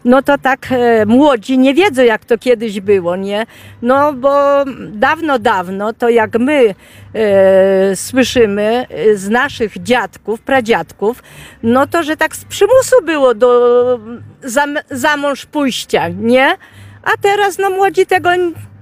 no 0.06 0.22
to 0.22 0.38
tak 0.38 0.68
e, 0.72 1.06
młodzi 1.06 1.58
nie 1.58 1.74
wiedzą 1.74 2.04
jak 2.04 2.26
to 2.26 2.38
kiedyś 2.38 2.82
było, 2.82 3.16
nie? 3.16 3.46
No 3.82 4.14
bo 4.14 4.66
dawno, 4.92 5.40
dawno 5.40 5.94
to 5.94 6.10
jak 6.10 6.40
my 6.40 6.76
e, 7.14 7.96
słyszymy 7.96 8.86
z 9.14 9.30
naszych 9.30 9.84
dziadków, 9.84 10.42
pradziadków, 10.42 11.24
no 11.64 11.88
to 11.88 12.04
że 12.04 12.18
tak 12.18 12.36
z 12.36 12.46
przymusu 12.46 12.96
było 13.06 13.34
do 13.34 14.00
za, 14.44 14.66
za 14.92 15.18
mąż 15.18 15.46
pójścia, 15.46 16.08
nie? 16.08 16.56
A 17.04 17.12
teraz 17.22 17.58
no 17.58 17.70
młodzi 17.70 18.06
tego 18.06 18.30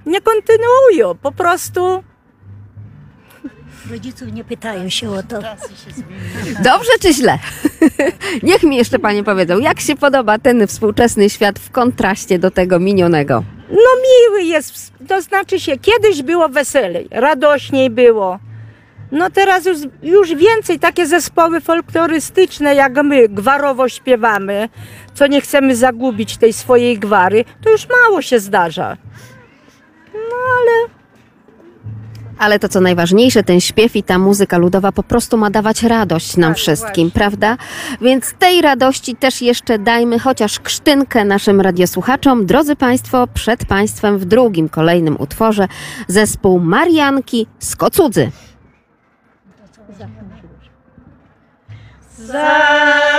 nie 0.05 0.21
kontynuują, 0.21 1.15
po 1.21 1.31
prostu 1.31 2.03
Rodziców 3.91 4.33
nie 4.33 4.43
pytają 4.43 4.89
się 4.89 5.09
o 5.09 5.23
to. 5.23 5.39
Dobrze 6.63 6.91
czy 7.01 7.13
źle? 7.13 7.39
Niech 8.43 8.63
mi 8.63 8.77
jeszcze 8.77 8.99
panie 8.99 9.23
powiedzą, 9.23 9.59
jak 9.59 9.79
się 9.79 9.95
podoba 9.95 10.39
ten 10.39 10.67
współczesny 10.67 11.29
świat 11.29 11.59
w 11.59 11.71
kontraście 11.71 12.39
do 12.39 12.51
tego 12.51 12.79
minionego? 12.79 13.43
No 13.69 13.77
miły 13.77 14.43
jest, 14.43 14.91
to 15.07 15.21
znaczy 15.21 15.59
się, 15.59 15.77
kiedyś 15.77 16.23
było 16.23 16.49
weselej, 16.49 17.07
radośniej 17.11 17.89
było. 17.89 18.39
No 19.11 19.29
teraz 19.29 19.65
już, 19.65 19.77
już 20.03 20.35
więcej 20.35 20.79
takie 20.79 21.07
zespoły 21.07 21.61
folklorystyczne 21.61 22.75
jak 22.75 23.03
my, 23.03 23.29
gwarowo 23.29 23.89
śpiewamy, 23.89 24.69
co 25.13 25.27
nie 25.27 25.41
chcemy 25.41 25.75
zagubić 25.75 26.37
tej 26.37 26.53
swojej 26.53 26.99
gwary, 26.99 27.45
to 27.63 27.69
już 27.69 27.87
mało 27.89 28.21
się 28.21 28.39
zdarza. 28.39 28.97
Ale 32.37 32.59
to 32.59 32.69
co 32.69 32.81
najważniejsze, 32.81 33.43
ten 33.43 33.61
śpiew 33.61 33.95
i 33.95 34.03
ta 34.03 34.19
muzyka 34.19 34.57
ludowa 34.57 34.91
po 34.91 35.03
prostu 35.03 35.37
ma 35.37 35.49
dawać 35.49 35.83
radość 35.83 36.37
nam 36.37 36.55
wszystkim, 36.55 37.11
prawda? 37.11 37.57
Więc 38.01 38.33
tej 38.33 38.61
radości 38.61 39.15
też 39.15 39.41
jeszcze 39.41 39.79
dajmy 39.79 40.19
chociaż 40.19 40.59
krztynkę 40.59 41.25
naszym 41.25 41.61
radiosłuchaczom. 41.61 42.45
Drodzy 42.45 42.75
Państwo, 42.75 43.27
przed 43.33 43.65
Państwem 43.65 44.17
w 44.17 44.25
drugim, 44.25 44.69
kolejnym 44.69 45.15
utworze 45.19 45.67
zespół 46.07 46.59
Marianki 46.59 47.47
z 47.59 47.75
Kocudzy. 47.75 48.31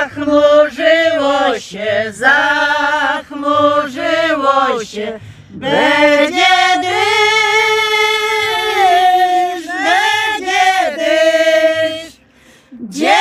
Zachmurzyło 0.09 0.59
się, 1.59 1.87
zachmurzyło 2.13 3.45
się, 4.85 5.21
będzie 5.51 6.47
dysz, 6.83 7.38
Gdzie 12.89 13.17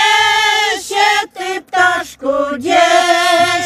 się 0.81 1.27
ty 1.33 1.61
ptaszku, 1.61 2.27
gdzie 2.57 2.81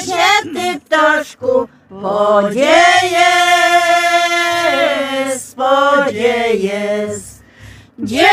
się 0.05 0.49
ty 0.53 0.79
ptaszku, 0.79 1.67
podziejesz, 1.89 2.71
podziejesz. 5.55 7.21
Gdzie 7.99 8.29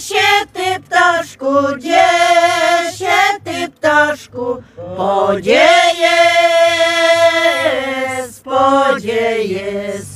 się 0.00 0.46
ty 0.52 0.80
ptaszku, 0.80 1.46
gdzie 1.76 2.08
się 2.98 3.16
ty 3.44 3.68
ptaszku, 3.70 4.62
podziejesz, 4.96 5.60
podziejesz. 8.44 10.11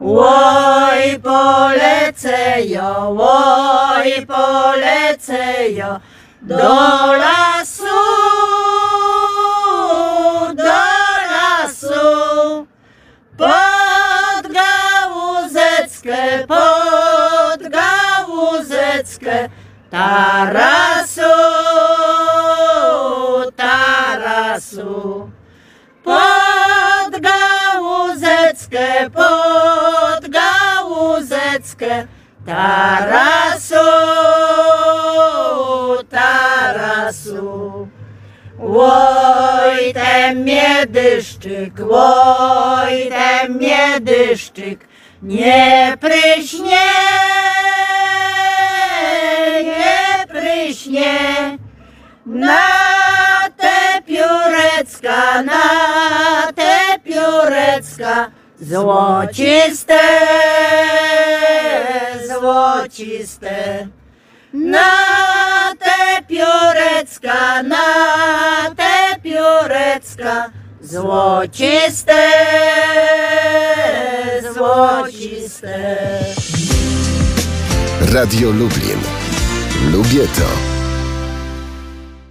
Łoj 0.00 1.20
polecę 1.22 2.62
jo, 2.64 3.10
łoj 3.10 4.26
polecę 4.26 5.70
jo, 5.70 6.00
do 6.42 6.56
lasu, 7.16 7.84
do 10.54 10.80
lasu. 11.32 12.66
Pod 13.36 14.52
gałuzeckę, 14.52 16.46
pod 16.48 17.68
gałuzeckę, 17.68 19.48
tarasu, 19.90 21.22
tarasu. 23.56 25.30
Pod 26.04 27.20
gałuzeckę, 27.20 29.10
pod 29.10 29.79
tarasu, 32.46 33.74
tarasu. 36.10 37.88
Łoj 38.58 39.92
ten 39.94 40.44
miedyszczyk, 40.44 41.72
łoj 41.80 43.08
ten 43.08 43.58
miedyszczyk, 43.58 44.88
nie 45.22 45.96
pryśnie, 46.00 46.86
nie 49.64 50.26
pryśnie. 50.28 51.14
Na 52.26 52.68
te 53.56 54.02
piórecka, 54.06 55.42
na 55.42 56.52
te 56.54 56.98
piórecka, 57.04 58.30
złociste, 58.60 60.00
złociste. 63.20 63.88
Na 64.52 65.74
te 65.78 66.22
piórecka, 66.28 67.62
na 67.62 68.74
te 68.76 69.20
piórecka, 69.22 70.50
złociste, 70.80 72.30
złociste. 74.54 75.96
Radio 78.12 78.50
Lublin. 78.50 79.00
Lubię 79.92 80.26
to. 80.26 80.50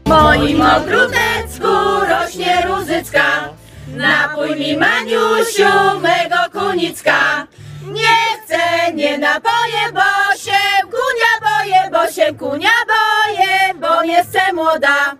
W 0.05 0.09
moim 0.09 0.61
ogródecku 0.61 1.67
rośnie 2.09 2.61
rózycka, 2.67 3.49
napój 3.87 4.55
mi 4.55 4.77
Maniusiu 4.77 5.99
mego 6.01 6.59
kunicka. 6.59 7.47
Nie 7.91 8.17
chcę, 8.45 8.93
nie 8.93 9.17
napoję, 9.17 9.81
bo 9.93 10.35
się 10.37 10.58
bo 11.99 12.11
się 12.11 12.33
kunia 12.33 12.69
boję, 12.87 13.73
bo 13.75 14.03
jestem 14.03 14.55
młoda. 14.55 15.15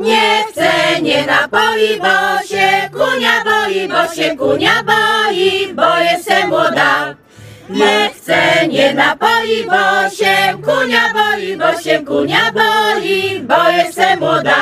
Nie 0.00 0.44
chcę, 0.48 1.00
nie 1.02 1.26
napoi, 1.26 2.00
bo 2.00 2.46
się 2.46 2.90
kunia 2.92 3.44
boi, 3.44 3.88
bo 3.88 4.14
się 4.14 4.36
kunia 4.36 4.82
boi, 4.82 5.74
bo 5.74 5.98
jestem 5.98 6.48
młoda. 6.48 7.14
Nie 7.68 8.10
chcę, 8.14 8.68
nie 8.68 8.94
napoi, 8.94 9.64
bo 9.64 10.10
się 10.10 10.58
kunia 10.64 11.12
boi, 11.14 11.56
bo 11.56 11.80
się 11.80 12.04
kunia 12.04 12.52
boi, 12.52 13.40
bo 13.40 13.70
jestem 13.70 14.18
młoda. 14.18 14.56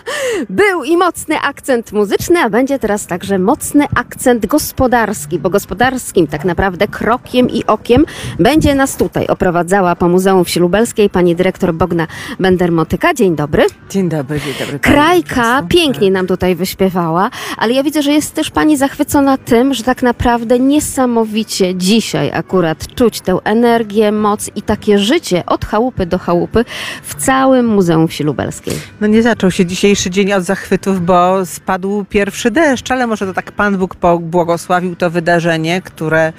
Był 0.50 0.84
i 0.84 0.96
mocny 0.96 1.40
akcent 1.40 1.92
muzyczny, 1.92 2.40
a 2.40 2.50
będzie 2.50 2.78
teraz 2.78 3.06
także 3.06 3.38
mocny 3.38 3.86
akcent 3.94 4.46
gospodarski, 4.46 5.38
bo 5.38 5.50
gospodarskim 5.50 6.26
tak 6.26 6.44
naprawdę 6.44 6.88
krokiem 6.88 7.50
i 7.50 7.64
okiem 7.66 8.04
będzie 8.38 8.74
nas 8.74 8.96
tutaj 8.96 9.26
oprowadzała 9.26 9.96
po 9.96 10.08
Muzeum 10.08 10.44
Wsi 10.44 10.60
Lubelskiej 10.60 11.10
pani 11.10 11.36
dyrektor 11.36 11.74
Bogna 11.74 12.06
Bender-Motyka. 12.40 13.14
Dzień 13.14 13.36
dobry. 13.36 13.66
Dzień 13.90 14.08
dobry, 14.08 14.40
dzień 14.40 14.54
dobry. 14.60 14.78
Krajka 14.78 15.62
pięknie 15.68 16.10
nam 16.10 16.26
tutaj 16.26 16.54
wyśpiewała, 16.54 17.30
ale 17.56 17.72
ja 17.72 17.82
widzę, 17.82 18.02
że 18.02 18.12
jest 18.12 18.34
też 18.34 18.50
pani 18.50 18.76
zachwycona 18.76 19.38
tym, 19.38 19.74
że 19.74 19.82
tak 19.82 20.02
naprawdę 20.02 20.58
niesamowicie 20.58 21.74
dzisiaj 21.74 22.30
akurat 22.32 22.94
czuć 22.94 23.20
tę 23.20 23.38
energię, 23.44 24.12
moc 24.12 24.50
i 24.56 24.62
takie 24.62 24.98
życie 24.98 25.46
od 25.46 25.64
chałupy 25.64 26.06
do 26.06 26.18
chałupy 26.18 26.64
w 27.02 27.14
całym 27.14 27.66
Muzeum 27.66 28.08
Wsi 28.08 28.24
Lubelskiej. 28.24 28.74
No 29.00 29.06
nie 29.06 29.22
zaczął 29.22 29.50
się 29.50 29.66
dzisiejszy 29.82 30.10
dzień 30.10 30.32
od 30.32 30.44
zachwytów, 30.44 31.04
bo 31.06 31.46
spadł 31.46 32.04
pierwszy 32.04 32.50
deszcz, 32.50 32.90
ale 32.90 33.06
może 33.06 33.26
to 33.26 33.34
tak 33.34 33.52
Pan 33.52 33.78
Bóg 33.78 33.94
pobłogosławił 33.94 34.96
to 34.96 35.10
wydarzenie, 35.10 35.82
które 35.82 36.32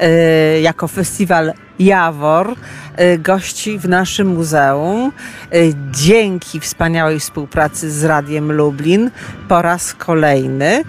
e, 0.00 0.60
jako 0.60 0.88
festiwal 0.88 1.52
Jawor 1.78 2.54
e, 2.96 3.18
gości 3.18 3.78
w 3.78 3.88
naszym 3.88 4.28
muzeum. 4.28 5.12
E, 5.52 5.56
dzięki 5.90 6.60
wspaniałej 6.60 7.20
współpracy 7.20 7.90
z 7.90 8.04
Radiem 8.04 8.52
Lublin 8.52 9.10
po 9.48 9.62
raz 9.62 9.94
kolejny. 9.94 10.84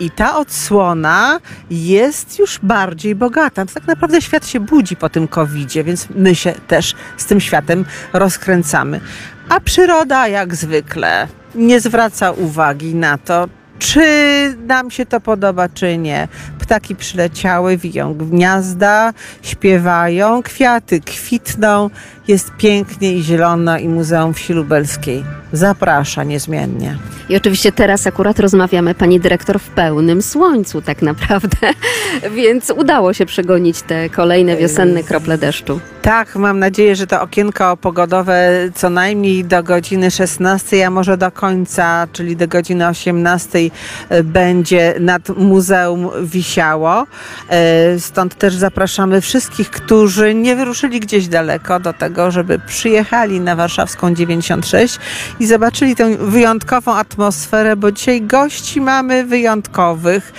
I 0.00 0.10
ta 0.10 0.36
odsłona 0.36 1.40
jest 1.70 2.38
już 2.38 2.58
bardziej 2.62 3.14
bogata. 3.14 3.66
To 3.66 3.74
tak 3.74 3.86
naprawdę 3.86 4.22
świat 4.22 4.46
się 4.46 4.60
budzi 4.60 4.96
po 4.96 5.08
tym 5.08 5.28
covidzie, 5.28 5.84
więc 5.84 6.08
my 6.14 6.34
się 6.34 6.52
też 6.52 6.94
z 7.16 7.26
tym 7.26 7.40
światem 7.40 7.84
rozkręcamy. 8.12 9.00
A 9.52 9.60
przyroda 9.60 10.28
jak 10.28 10.54
zwykle 10.54 11.28
nie 11.54 11.80
zwraca 11.80 12.30
uwagi 12.30 12.94
na 12.94 13.18
to, 13.18 13.48
czy 13.78 14.04
nam 14.66 14.90
się 14.90 15.06
to 15.06 15.20
podoba, 15.20 15.68
czy 15.68 15.98
nie. 15.98 16.28
Ptaki 16.58 16.96
przyleciały, 16.96 17.76
wiją 17.76 18.14
gniazda, 18.14 19.12
śpiewają, 19.42 20.42
kwiaty 20.42 21.00
kwitną 21.00 21.90
jest 22.28 22.52
pięknie 22.58 23.12
i 23.12 23.22
zielono 23.22 23.78
i 23.78 23.88
Muzeum 23.88 24.34
Wsi 24.34 24.52
Lubelskiej 24.52 25.24
zaprasza 25.52 26.24
niezmiennie. 26.24 26.98
I 27.28 27.36
oczywiście 27.36 27.72
teraz 27.72 28.06
akurat 28.06 28.40
rozmawiamy, 28.40 28.94
pani 28.94 29.20
dyrektor, 29.20 29.58
w 29.58 29.68
pełnym 29.68 30.22
słońcu 30.22 30.82
tak 30.82 31.02
naprawdę, 31.02 31.56
więc 32.36 32.70
udało 32.70 33.12
się 33.12 33.26
przegonić 33.26 33.82
te 33.82 34.08
kolejne 34.08 34.56
wiosenne 34.56 35.02
krople 35.02 35.38
deszczu. 35.38 35.80
Tak, 36.02 36.36
mam 36.36 36.58
nadzieję, 36.58 36.96
że 36.96 37.06
to 37.06 37.20
okienko 37.20 37.76
pogodowe 37.76 38.50
co 38.74 38.90
najmniej 38.90 39.44
do 39.44 39.62
godziny 39.62 40.10
16, 40.10 40.86
a 40.86 40.90
może 40.90 41.16
do 41.16 41.30
końca, 41.30 42.08
czyli 42.12 42.36
do 42.36 42.48
godziny 42.48 42.88
18 42.88 43.58
e, 44.08 44.22
będzie 44.22 44.94
nad 45.00 45.28
muzeum 45.28 46.10
wisiało. 46.22 47.06
E, 47.48 48.00
Stąd 48.00 48.34
też 48.34 48.54
zapraszamy 48.54 49.20
wszystkich, 49.20 49.70
którzy 49.70 50.34
nie 50.34 50.56
wyruszyli 50.56 51.00
gdzieś 51.00 51.28
daleko 51.28 51.80
do 51.80 51.92
tego, 51.92 52.30
żeby 52.30 52.58
przyjechali 52.58 53.40
na 53.40 53.56
warszawską 53.56 54.14
96 54.14 54.98
i 55.42 55.46
zobaczyli 55.46 55.96
tę 55.96 56.16
wyjątkową 56.16 56.94
atmosferę, 56.94 57.76
bo 57.76 57.92
dzisiaj 57.92 58.22
gości 58.22 58.80
mamy 58.80 59.24
wyjątkowych. 59.24 60.32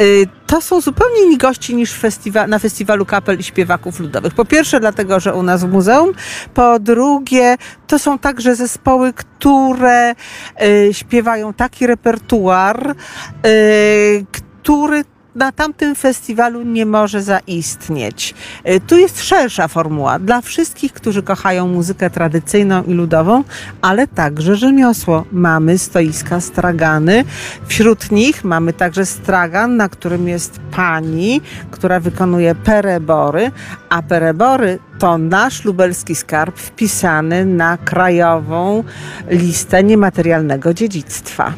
Y, 0.00 0.26
To 0.46 0.60
są 0.60 0.80
zupełnie 0.80 1.22
inni 1.22 1.38
gości 1.38 1.74
niż 1.74 1.92
festiwa- 2.00 2.48
na 2.48 2.58
festiwalu 2.58 3.06
kapel 3.06 3.38
i 3.38 3.42
śpiewaków 3.42 4.00
ludowych. 4.00 4.34
Po 4.34 4.44
pierwsze 4.44 4.80
dlatego, 4.80 5.20
że 5.20 5.34
u 5.34 5.42
nas 5.42 5.64
w 5.64 5.72
muzeum, 5.72 6.12
po 6.54 6.78
drugie 6.78 7.56
to 7.86 7.98
są 7.98 8.18
także 8.18 8.56
zespoły, 8.56 9.12
które 9.12 10.14
y, 10.62 10.88
śpiewają 10.94 11.52
taki 11.54 11.86
repertuar, 11.86 12.94
y, 13.46 14.26
który 14.32 15.04
na 15.38 15.52
tamtym 15.52 15.94
festiwalu 15.94 16.62
nie 16.62 16.86
może 16.86 17.22
zaistnieć. 17.22 18.34
Y, 18.68 18.80
Tu 18.80 18.96
jest 18.98 19.24
szersza 19.24 19.68
formuła 19.68 20.18
dla 20.18 20.40
wszystkich, 20.40 20.92
którzy 20.92 21.22
kochają 21.22 21.68
muzykę 21.68 22.10
tradycyjną 22.10 22.84
i 22.84 22.94
ludową, 22.94 23.44
ale 23.82 24.06
także 24.06 24.56
rzemiosło. 24.56 25.24
Mamy 25.32 25.78
stoiska 25.78 26.40
stragany. 26.40 27.24
Wśród 27.66 28.10
nich 28.10 28.44
mamy 28.44 28.72
także 28.72 29.06
stragan, 29.06 29.76
na 29.76 29.88
którym 29.88 30.28
jest 30.28 30.60
pani, 30.70 31.40
która 31.70 32.00
wykonuje 32.00 32.54
perebory, 32.54 33.50
a 33.88 34.02
perebory 34.02 34.78
to 34.98 35.18
nasz 35.18 35.64
lubelski 35.64 36.14
skarb 36.14 36.58
wpisany 36.58 37.44
na 37.46 37.76
krajową 37.76 38.84
listę 39.30 39.84
niematerialnego 39.84 40.74
dziedzictwa. 40.74 41.52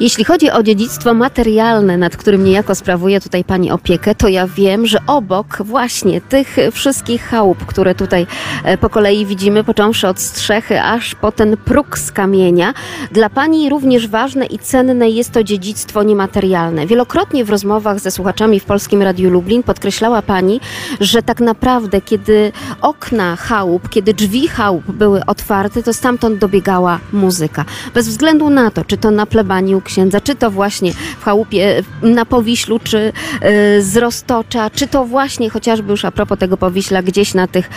Jeśli 0.00 0.24
chodzi 0.24 0.50
o 0.50 0.62
dziedzictwo 0.62 1.14
materialne, 1.14 1.96
nad 1.96 2.16
którym 2.16 2.44
niejako 2.44 2.74
sprawuje 2.74 3.20
tutaj 3.20 3.44
Pani 3.44 3.70
opiekę, 3.70 4.14
to 4.14 4.28
ja 4.28 4.46
wiem, 4.46 4.86
że 4.86 4.98
obok 5.06 5.58
właśnie 5.60 6.20
tych 6.20 6.56
wszystkich 6.72 7.22
chałup, 7.22 7.66
które 7.66 7.94
tutaj 7.94 8.26
e, 8.64 8.78
po 8.78 8.90
kolei 8.90 9.26
widzimy, 9.26 9.64
począwszy 9.64 10.08
od 10.08 10.20
strzechy 10.20 10.82
aż 10.82 11.14
po 11.14 11.32
ten 11.32 11.56
próg 11.56 11.98
z 11.98 12.12
kamienia, 12.12 12.74
dla 13.12 13.30
Pani 13.30 13.70
również 13.70 14.08
ważne 14.08 14.46
i 14.46 14.58
cenne 14.58 15.10
jest 15.10 15.32
to 15.32 15.44
dziedzictwo 15.44 16.02
niematerialne. 16.02 16.86
Wielokrotnie 16.86 17.44
w 17.44 17.50
rozmowach 17.50 18.00
ze 18.00 18.10
słuchaczami 18.10 18.60
w 18.60 18.64
Polskim 18.64 19.02
Radiu 19.02 19.30
Lublin 19.30 19.62
podkreślała 19.62 20.22
Pani, 20.22 20.60
że 21.00 21.22
tak 21.22 21.40
naprawdę 21.40 22.00
kiedy 22.00 22.52
okna 22.82 23.36
chałup, 23.36 23.88
kiedy 23.88 24.14
drzwi 24.14 24.48
chałup 24.48 24.84
były 24.84 25.26
otwarte, 25.26 25.82
to 25.82 25.92
stamtąd 25.92 26.38
dobiegała 26.38 26.98
muzyka. 27.12 27.64
Bez 27.94 28.08
względu 28.08 28.50
na 28.50 28.70
to, 28.70 28.84
czy 28.84 28.96
to 28.96 29.10
na 29.10 29.26
plebanii 29.26 29.74
u 29.78 29.80
księdza, 29.80 30.20
czy 30.20 30.34
to 30.34 30.50
właśnie 30.50 30.92
w 30.92 31.24
chałupie 31.24 31.82
na 32.02 32.24
Powiślu, 32.24 32.78
czy 32.78 32.98
y, 32.98 33.12
z 33.82 33.96
Roztocza, 33.96 34.70
czy 34.70 34.86
to 34.86 35.04
właśnie 35.04 35.50
chociażby 35.50 35.90
już 35.90 36.04
a 36.04 36.10
propos 36.10 36.38
tego 36.38 36.56
Powiśla, 36.56 37.02
gdzieś 37.02 37.34
na 37.34 37.46
tych 37.46 37.70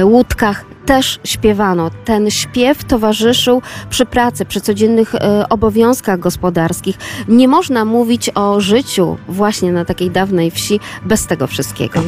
y, 0.00 0.04
łódkach 0.04 0.64
też 0.86 1.20
śpiewano. 1.24 1.90
Ten 2.04 2.30
śpiew 2.30 2.84
towarzyszył 2.84 3.62
przy 3.90 4.06
pracy, 4.06 4.44
przy 4.44 4.60
codziennych 4.60 5.14
y, 5.14 5.18
obowiązkach 5.48 6.18
gospodarskich. 6.18 6.96
Nie 7.28 7.48
można 7.48 7.84
mówić 7.84 8.30
o 8.34 8.60
życiu 8.60 9.16
właśnie 9.28 9.72
na 9.72 9.84
takiej 9.84 10.10
dawnej 10.10 10.50
wsi 10.50 10.80
bez 11.04 11.26
tego 11.26 11.46
wszystkiego. 11.46 12.02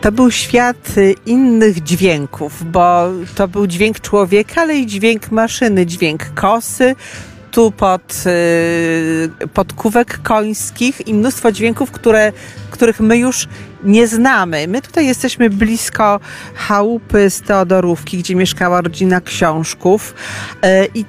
To 0.00 0.12
był 0.12 0.30
świat 0.30 0.94
innych 1.26 1.82
dźwięków, 1.82 2.72
bo 2.72 3.08
to 3.34 3.48
był 3.48 3.66
dźwięk 3.66 4.00
człowieka, 4.00 4.62
ale 4.62 4.76
i 4.76 4.86
dźwięk 4.86 5.30
maszyny, 5.30 5.86
dźwięk 5.86 6.34
kosy, 6.34 6.94
tu 7.54 7.70
pod, 7.70 8.24
y, 8.26 9.48
podkówek 9.54 10.22
końskich 10.22 11.08
i 11.08 11.14
mnóstwo 11.14 11.52
dźwięków, 11.52 11.90
które, 11.90 12.32
których 12.70 13.00
my 13.00 13.18
już 13.18 13.48
nie 13.84 14.08
znamy. 14.08 14.68
My 14.68 14.82
tutaj 14.82 15.06
jesteśmy 15.06 15.50
blisko 15.50 16.20
chałupy 16.54 17.30
z 17.30 17.40
Teodorówki, 17.40 18.18
gdzie 18.18 18.34
mieszkała 18.34 18.80
rodzina 18.80 19.20
książków 19.20 20.14
y, 20.64 20.88
i 20.94 21.04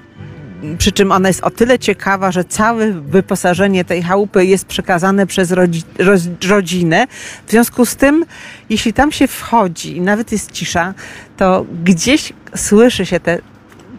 przy 0.78 0.92
czym 0.92 1.12
ona 1.12 1.28
jest 1.28 1.44
o 1.44 1.50
tyle 1.50 1.80
ciekawa, 1.80 2.32
że 2.32 2.44
całe 2.44 2.92
wyposażenie 2.92 3.86
tej 3.86 4.04
chałupy 4.04 4.46
jest 4.46 4.66
przekazane 4.66 5.28
przez 5.28 5.52
rodzi, 5.52 5.84
roz, 6.00 6.22
rodzinę. 6.50 7.08
W 7.48 7.52
związku 7.52 7.86
z 7.86 7.96
tym, 7.96 8.26
jeśli 8.70 8.94
tam 8.94 9.12
się 9.12 9.28
wchodzi 9.28 9.98
i 9.98 10.02
nawet 10.02 10.32
jest 10.32 10.52
cisza, 10.52 10.94
to 11.38 11.66
gdzieś 11.84 12.34
słyszy 12.56 13.06
się 13.06 13.20
te 13.20 13.40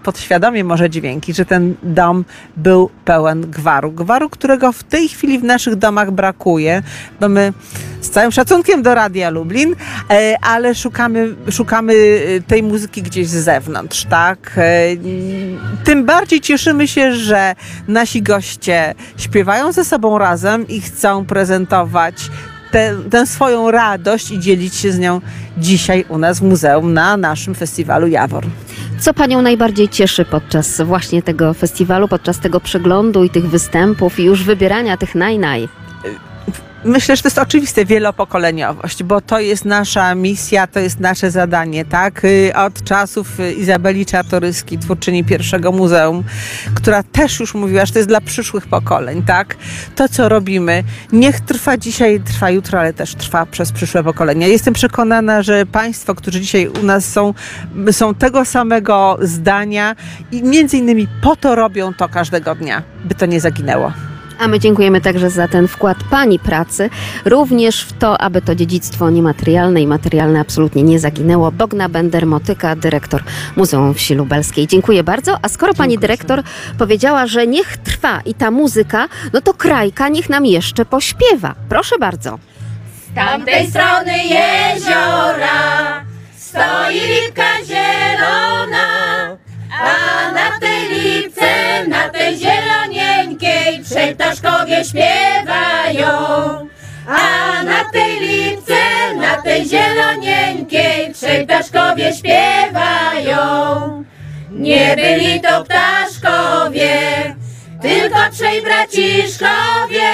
podświadomie 0.06 0.64
może 0.64 0.90
dźwięki, 0.90 1.34
że 1.34 1.44
ten 1.44 1.74
dom 1.82 2.24
był 2.56 2.90
pełen 3.04 3.40
gwaru. 3.50 3.92
Gwaru, 3.92 4.30
którego 4.30 4.72
w 4.72 4.82
tej 4.84 5.08
chwili 5.08 5.38
w 5.38 5.44
naszych 5.44 5.76
domach 5.76 6.10
brakuje, 6.10 6.82
bo 7.20 7.28
my 7.28 7.52
z 8.00 8.10
całym 8.10 8.32
szacunkiem 8.32 8.82
do 8.82 8.94
Radia 8.94 9.30
Lublin, 9.30 9.76
e, 10.10 10.36
ale 10.42 10.74
szukamy, 10.74 11.34
szukamy 11.50 11.94
e, 11.94 12.40
tej 12.40 12.62
muzyki 12.62 13.02
gdzieś 13.02 13.28
z 13.28 13.44
zewnątrz, 13.44 14.04
tak? 14.04 14.52
E, 14.56 14.86
Tym 15.84 16.04
bardziej 16.04 16.40
cieszymy 16.40 16.88
się, 16.88 17.12
że 17.12 17.54
nasi 17.88 18.22
goście 18.22 18.94
śpiewają 19.16 19.72
ze 19.72 19.84
sobą 19.84 20.18
razem 20.18 20.68
i 20.68 20.80
chcą 20.80 21.24
prezentować 21.24 22.30
tę 23.10 23.26
swoją 23.26 23.70
radość 23.70 24.30
i 24.30 24.38
dzielić 24.38 24.74
się 24.74 24.92
z 24.92 24.98
nią 24.98 25.20
dzisiaj 25.58 26.04
u 26.08 26.18
nas 26.18 26.38
w 26.38 26.42
muzeum 26.42 26.92
na 26.92 27.16
naszym 27.16 27.54
festiwalu 27.54 28.06
Jawor. 28.06 28.44
Co 28.98 29.14
Panią 29.14 29.42
najbardziej 29.42 29.88
cieszy 29.88 30.24
podczas 30.24 30.80
właśnie 30.80 31.22
tego 31.22 31.54
festiwalu, 31.54 32.08
podczas 32.08 32.38
tego 32.38 32.60
przeglądu 32.60 33.24
i 33.24 33.30
tych 33.30 33.48
występów 33.48 34.18
i 34.18 34.24
już 34.24 34.44
wybierania 34.44 34.96
tych 34.96 35.14
naj-naj? 35.14 35.68
Myślę, 36.86 37.16
że 37.16 37.22
to 37.22 37.28
jest 37.28 37.38
oczywiste 37.38 37.84
wielopokoleniowość, 37.84 39.02
bo 39.02 39.20
to 39.20 39.40
jest 39.40 39.64
nasza 39.64 40.14
misja, 40.14 40.66
to 40.66 40.80
jest 40.80 41.00
nasze 41.00 41.30
zadanie, 41.30 41.84
tak? 41.84 42.24
Y, 42.24 42.52
Od 42.56 42.84
czasów 42.84 43.40
y, 43.40 43.52
Izabeli 43.52 44.06
Czartoryskiej, 44.06 44.78
twórczyni 44.78 45.24
pierwszego 45.24 45.72
muzeum, 45.72 46.24
która 46.74 47.02
też 47.02 47.40
już 47.40 47.54
mówiła, 47.54 47.86
że 47.86 47.92
to 47.92 47.98
jest 47.98 48.08
dla 48.08 48.20
przyszłych 48.20 48.66
pokoleń, 48.66 49.22
tak? 49.22 49.56
To, 49.96 50.08
co 50.08 50.28
robimy, 50.28 50.84
niech 51.12 51.40
trwa 51.40 51.76
dzisiaj, 51.76 52.20
trwa 52.20 52.50
jutro, 52.50 52.80
ale 52.80 52.92
też 52.92 53.14
trwa 53.14 53.46
przez 53.46 53.72
przyszłe 53.72 54.04
pokolenia. 54.04 54.46
Jestem 54.46 54.74
przekonana, 54.74 55.42
że 55.42 55.66
Państwo, 55.66 56.14
którzy 56.14 56.40
dzisiaj 56.40 56.68
u 56.68 56.82
nas 56.82 57.04
są, 57.12 57.34
są 57.92 58.14
tego 58.14 58.44
samego 58.44 59.18
zdania 59.20 59.96
i 60.32 60.42
między 60.42 60.76
innymi 60.76 61.08
po 61.22 61.36
to 61.36 61.54
robią 61.54 61.94
to 61.94 62.08
każdego 62.08 62.54
dnia, 62.54 62.82
by 63.04 63.14
to 63.14 63.26
nie 63.26 63.40
zaginęło. 63.40 63.92
A 64.38 64.48
my 64.48 64.60
dziękujemy 64.60 65.00
także 65.00 65.30
za 65.30 65.48
ten 65.48 65.68
wkład 65.68 65.96
Pani 66.10 66.38
pracy, 66.38 66.90
również 67.24 67.82
w 67.82 67.92
to, 67.92 68.20
aby 68.20 68.42
to 68.42 68.54
dziedzictwo 68.54 69.10
niematerialne 69.10 69.82
i 69.82 69.86
materialne 69.86 70.40
absolutnie 70.40 70.82
nie 70.82 70.98
zaginęło. 70.98 71.52
Bogna 71.52 71.88
Bender-Motyka, 71.88 72.76
dyrektor 72.76 73.22
Muzeum 73.56 73.94
Wsi 73.94 74.14
Lubelskiej. 74.14 74.66
Dziękuję 74.66 75.04
bardzo. 75.04 75.38
A 75.42 75.48
skoro 75.48 75.74
Pani 75.74 75.98
dyrektor 75.98 76.42
powiedziała, 76.78 77.26
że 77.26 77.46
niech 77.46 77.76
trwa 77.76 78.20
i 78.20 78.34
ta 78.34 78.50
muzyka, 78.50 79.08
no 79.32 79.40
to 79.40 79.54
Krajka 79.54 80.08
niech 80.08 80.28
nam 80.28 80.46
jeszcze 80.46 80.84
pośpiewa. 80.84 81.54
Proszę 81.68 81.98
bardzo. 81.98 82.38
Z 83.12 83.14
tamtej 83.14 83.66
strony 83.66 84.12
jeziora 84.18 86.04
stoi 86.36 87.00
lipka 87.00 87.64
zielona, 87.66 88.86
a 89.82 90.32
na 90.32 90.60
tej 90.60 90.88
lipce, 90.88 91.86
na 91.88 92.08
tej 92.08 92.36
zielonieńkiej 92.36 93.05
trzej 93.84 94.14
ptaszkowie 94.14 94.84
śpiewają. 94.84 96.08
A 97.08 97.62
na 97.62 97.84
tej 97.92 98.20
lipce, 98.20 99.14
na 99.16 99.42
tej 99.42 99.68
zielonieńkiej 99.68 101.12
trzej 101.14 101.46
ptaszkowie 101.46 102.12
śpiewają. 102.12 104.04
Nie 104.50 104.96
byli 104.96 105.40
to 105.40 105.64
ptaszkowie, 105.64 106.98
tylko 107.82 108.18
trzej 108.32 108.62
braciszkowie, 108.62 110.10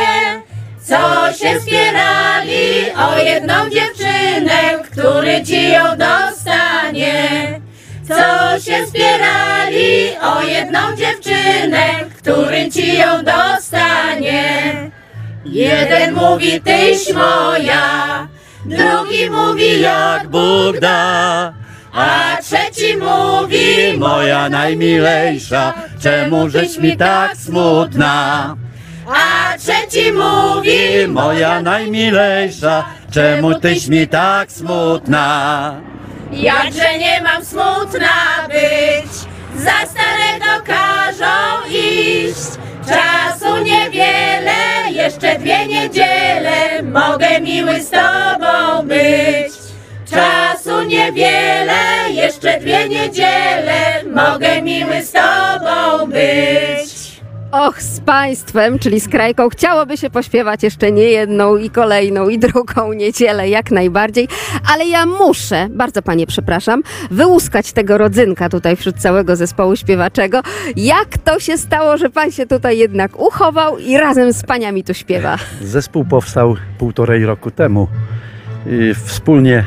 co 0.84 1.32
się 1.32 1.60
spierali 1.60 2.92
o 2.96 3.18
jedną 3.18 3.70
dziewczynę, 3.70 4.78
który 4.90 5.42
ci 5.42 5.70
ją 5.70 5.82
dostanie. 5.96 7.61
Co 8.16 8.60
się 8.60 8.86
spierali 8.86 10.16
o 10.22 10.42
jedną 10.42 10.96
dziewczynę, 10.96 11.86
który 12.18 12.70
ci 12.70 12.98
ją 12.98 13.06
dostanie. 13.24 14.90
Jeden 15.44 16.14
mówi 16.14 16.60
tyś 16.60 17.12
moja, 17.14 18.28
drugi 18.64 19.30
mówi 19.30 19.80
jak 19.80 20.28
Bóg 20.28 20.80
da. 20.80 21.52
A 21.92 22.36
trzeci 22.42 22.96
mówi, 22.96 23.98
moja 23.98 24.48
najmilejsza, 24.48 25.74
czemu 26.00 26.48
żeś 26.48 26.78
mi 26.78 26.96
tak 26.96 27.36
smutna? 27.36 28.56
A 29.06 29.58
trzeci 29.58 30.12
mówi, 30.12 31.08
moja 31.08 31.62
najmilejsza, 31.62 32.84
czemu 33.10 33.54
tyś 33.60 33.88
mi 33.88 34.08
tak 34.08 34.52
smutna? 34.52 35.91
Jakże 36.32 36.98
nie 36.98 37.20
mam 37.22 37.44
smutna 37.44 38.48
być, 38.48 39.12
za 39.56 39.86
starego 39.86 40.64
każą 40.66 41.68
iść. 41.70 42.62
Czasu 42.88 43.56
niewiele, 43.56 44.90
jeszcze 44.90 45.38
dwie 45.38 45.66
niedziele, 45.66 46.82
mogę 46.82 47.40
miły 47.40 47.80
z 47.80 47.90
tobą 47.90 48.86
być. 48.86 49.52
Czasu 50.10 50.82
niewiele, 50.82 52.10
jeszcze 52.10 52.60
dwie 52.60 52.88
niedziele, 52.88 54.04
mogę 54.14 54.62
miły 54.62 55.02
z 55.02 55.12
tobą 55.12 56.06
być. 56.06 56.91
Och, 57.52 57.82
z 57.82 58.00
państwem, 58.00 58.78
czyli 58.78 59.00
z 59.00 59.08
Krajką, 59.08 59.48
chciałoby 59.48 59.96
się 59.96 60.10
pośpiewać 60.10 60.62
jeszcze 60.62 60.92
nie 60.92 61.02
jedną 61.02 61.56
i 61.56 61.70
kolejną 61.70 62.28
i 62.28 62.38
drugą 62.38 62.92
niedzielę, 62.92 63.48
jak 63.48 63.70
najbardziej, 63.70 64.28
ale 64.74 64.86
ja 64.86 65.06
muszę, 65.06 65.68
bardzo 65.70 66.02
panie 66.02 66.26
przepraszam, 66.26 66.82
wyłuskać 67.10 67.72
tego 67.72 67.98
rodzynka 67.98 68.48
tutaj 68.48 68.76
wśród 68.76 68.96
całego 68.96 69.36
zespołu 69.36 69.76
śpiewaczego. 69.76 70.40
Jak 70.76 71.18
to 71.18 71.40
się 71.40 71.58
stało, 71.58 71.96
że 71.96 72.10
pan 72.10 72.30
się 72.32 72.46
tutaj 72.46 72.78
jednak 72.78 73.20
uchował 73.20 73.78
i 73.78 73.96
razem 73.96 74.32
z 74.32 74.42
paniami 74.42 74.84
tu 74.84 74.94
śpiewa? 74.94 75.38
Zespół 75.60 76.04
powstał 76.04 76.56
półtorej 76.78 77.26
roku 77.26 77.50
temu. 77.50 77.88
Wspólnie 79.04 79.64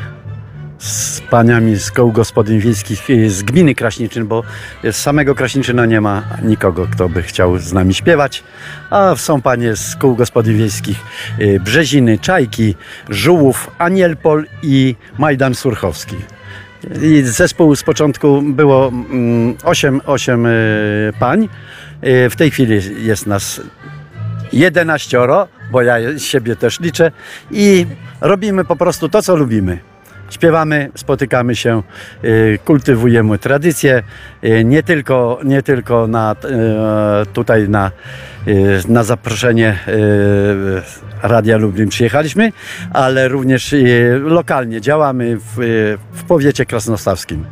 z 0.78 1.20
paniami 1.20 1.76
z 1.76 1.90
koł 1.90 2.12
gospodyń 2.12 2.58
wiejskich 2.60 3.10
y, 3.10 3.30
z 3.30 3.42
gminy 3.42 3.74
Kraśniczyn, 3.74 4.26
bo 4.26 4.42
z 4.84 4.96
samego 4.96 5.34
Kraśniczyna 5.34 5.86
nie 5.86 6.00
ma 6.00 6.22
nikogo, 6.42 6.86
kto 6.92 7.08
by 7.08 7.22
chciał 7.22 7.58
z 7.58 7.72
nami 7.72 7.94
śpiewać, 7.94 8.44
a 8.90 9.16
są 9.16 9.42
panie 9.42 9.76
z 9.76 9.96
kół 9.96 10.16
gospodyń 10.16 10.56
wiejskich 10.56 10.98
y, 11.40 11.60
Brzeziny, 11.60 12.18
Czajki, 12.18 12.74
Żułów, 13.08 13.70
Anielpol 13.78 14.46
i 14.62 14.96
Majdan 15.18 15.54
Surchowski. 15.54 16.16
I 17.02 17.22
zespół 17.22 17.76
z 17.76 17.82
początku 17.82 18.42
było 18.42 18.88
mm, 18.88 19.56
8, 19.64 20.00
8 20.06 20.46
pań. 21.18 21.48
Y, 22.04 22.30
W 22.30 22.36
tej 22.36 22.50
chwili 22.50 23.06
jest 23.06 23.26
nas 23.26 23.60
11, 24.52 25.18
bo 25.70 25.82
ja 25.82 26.18
siebie 26.18 26.56
też 26.56 26.80
liczę 26.80 27.12
i 27.50 27.86
robimy 28.20 28.64
po 28.64 28.76
prostu 28.76 29.08
to, 29.08 29.22
co 29.22 29.36
lubimy. 29.36 29.95
Śpiewamy, 30.30 30.90
spotykamy 30.94 31.56
się, 31.56 31.82
y, 32.24 32.58
kultywujemy 32.64 33.38
tradycje, 33.38 34.02
nie 34.64 34.82
tylko, 34.82 35.38
nie 35.44 35.62
tylko 35.62 36.06
na, 36.06 36.36
y, 37.22 37.26
tutaj 37.26 37.68
na, 37.68 37.90
y, 38.48 38.80
na 38.88 39.04
zaproszenie 39.04 39.78
Radia 41.22 41.56
Lublin 41.56 41.88
przyjechaliśmy, 41.88 42.52
ale 42.92 43.28
również 43.28 43.74
lokalnie 44.20 44.80
działamy 44.80 45.36
w, 45.36 45.56
w 46.12 46.24
powiecie 46.24 46.66
krasnostawskim. 46.66 47.44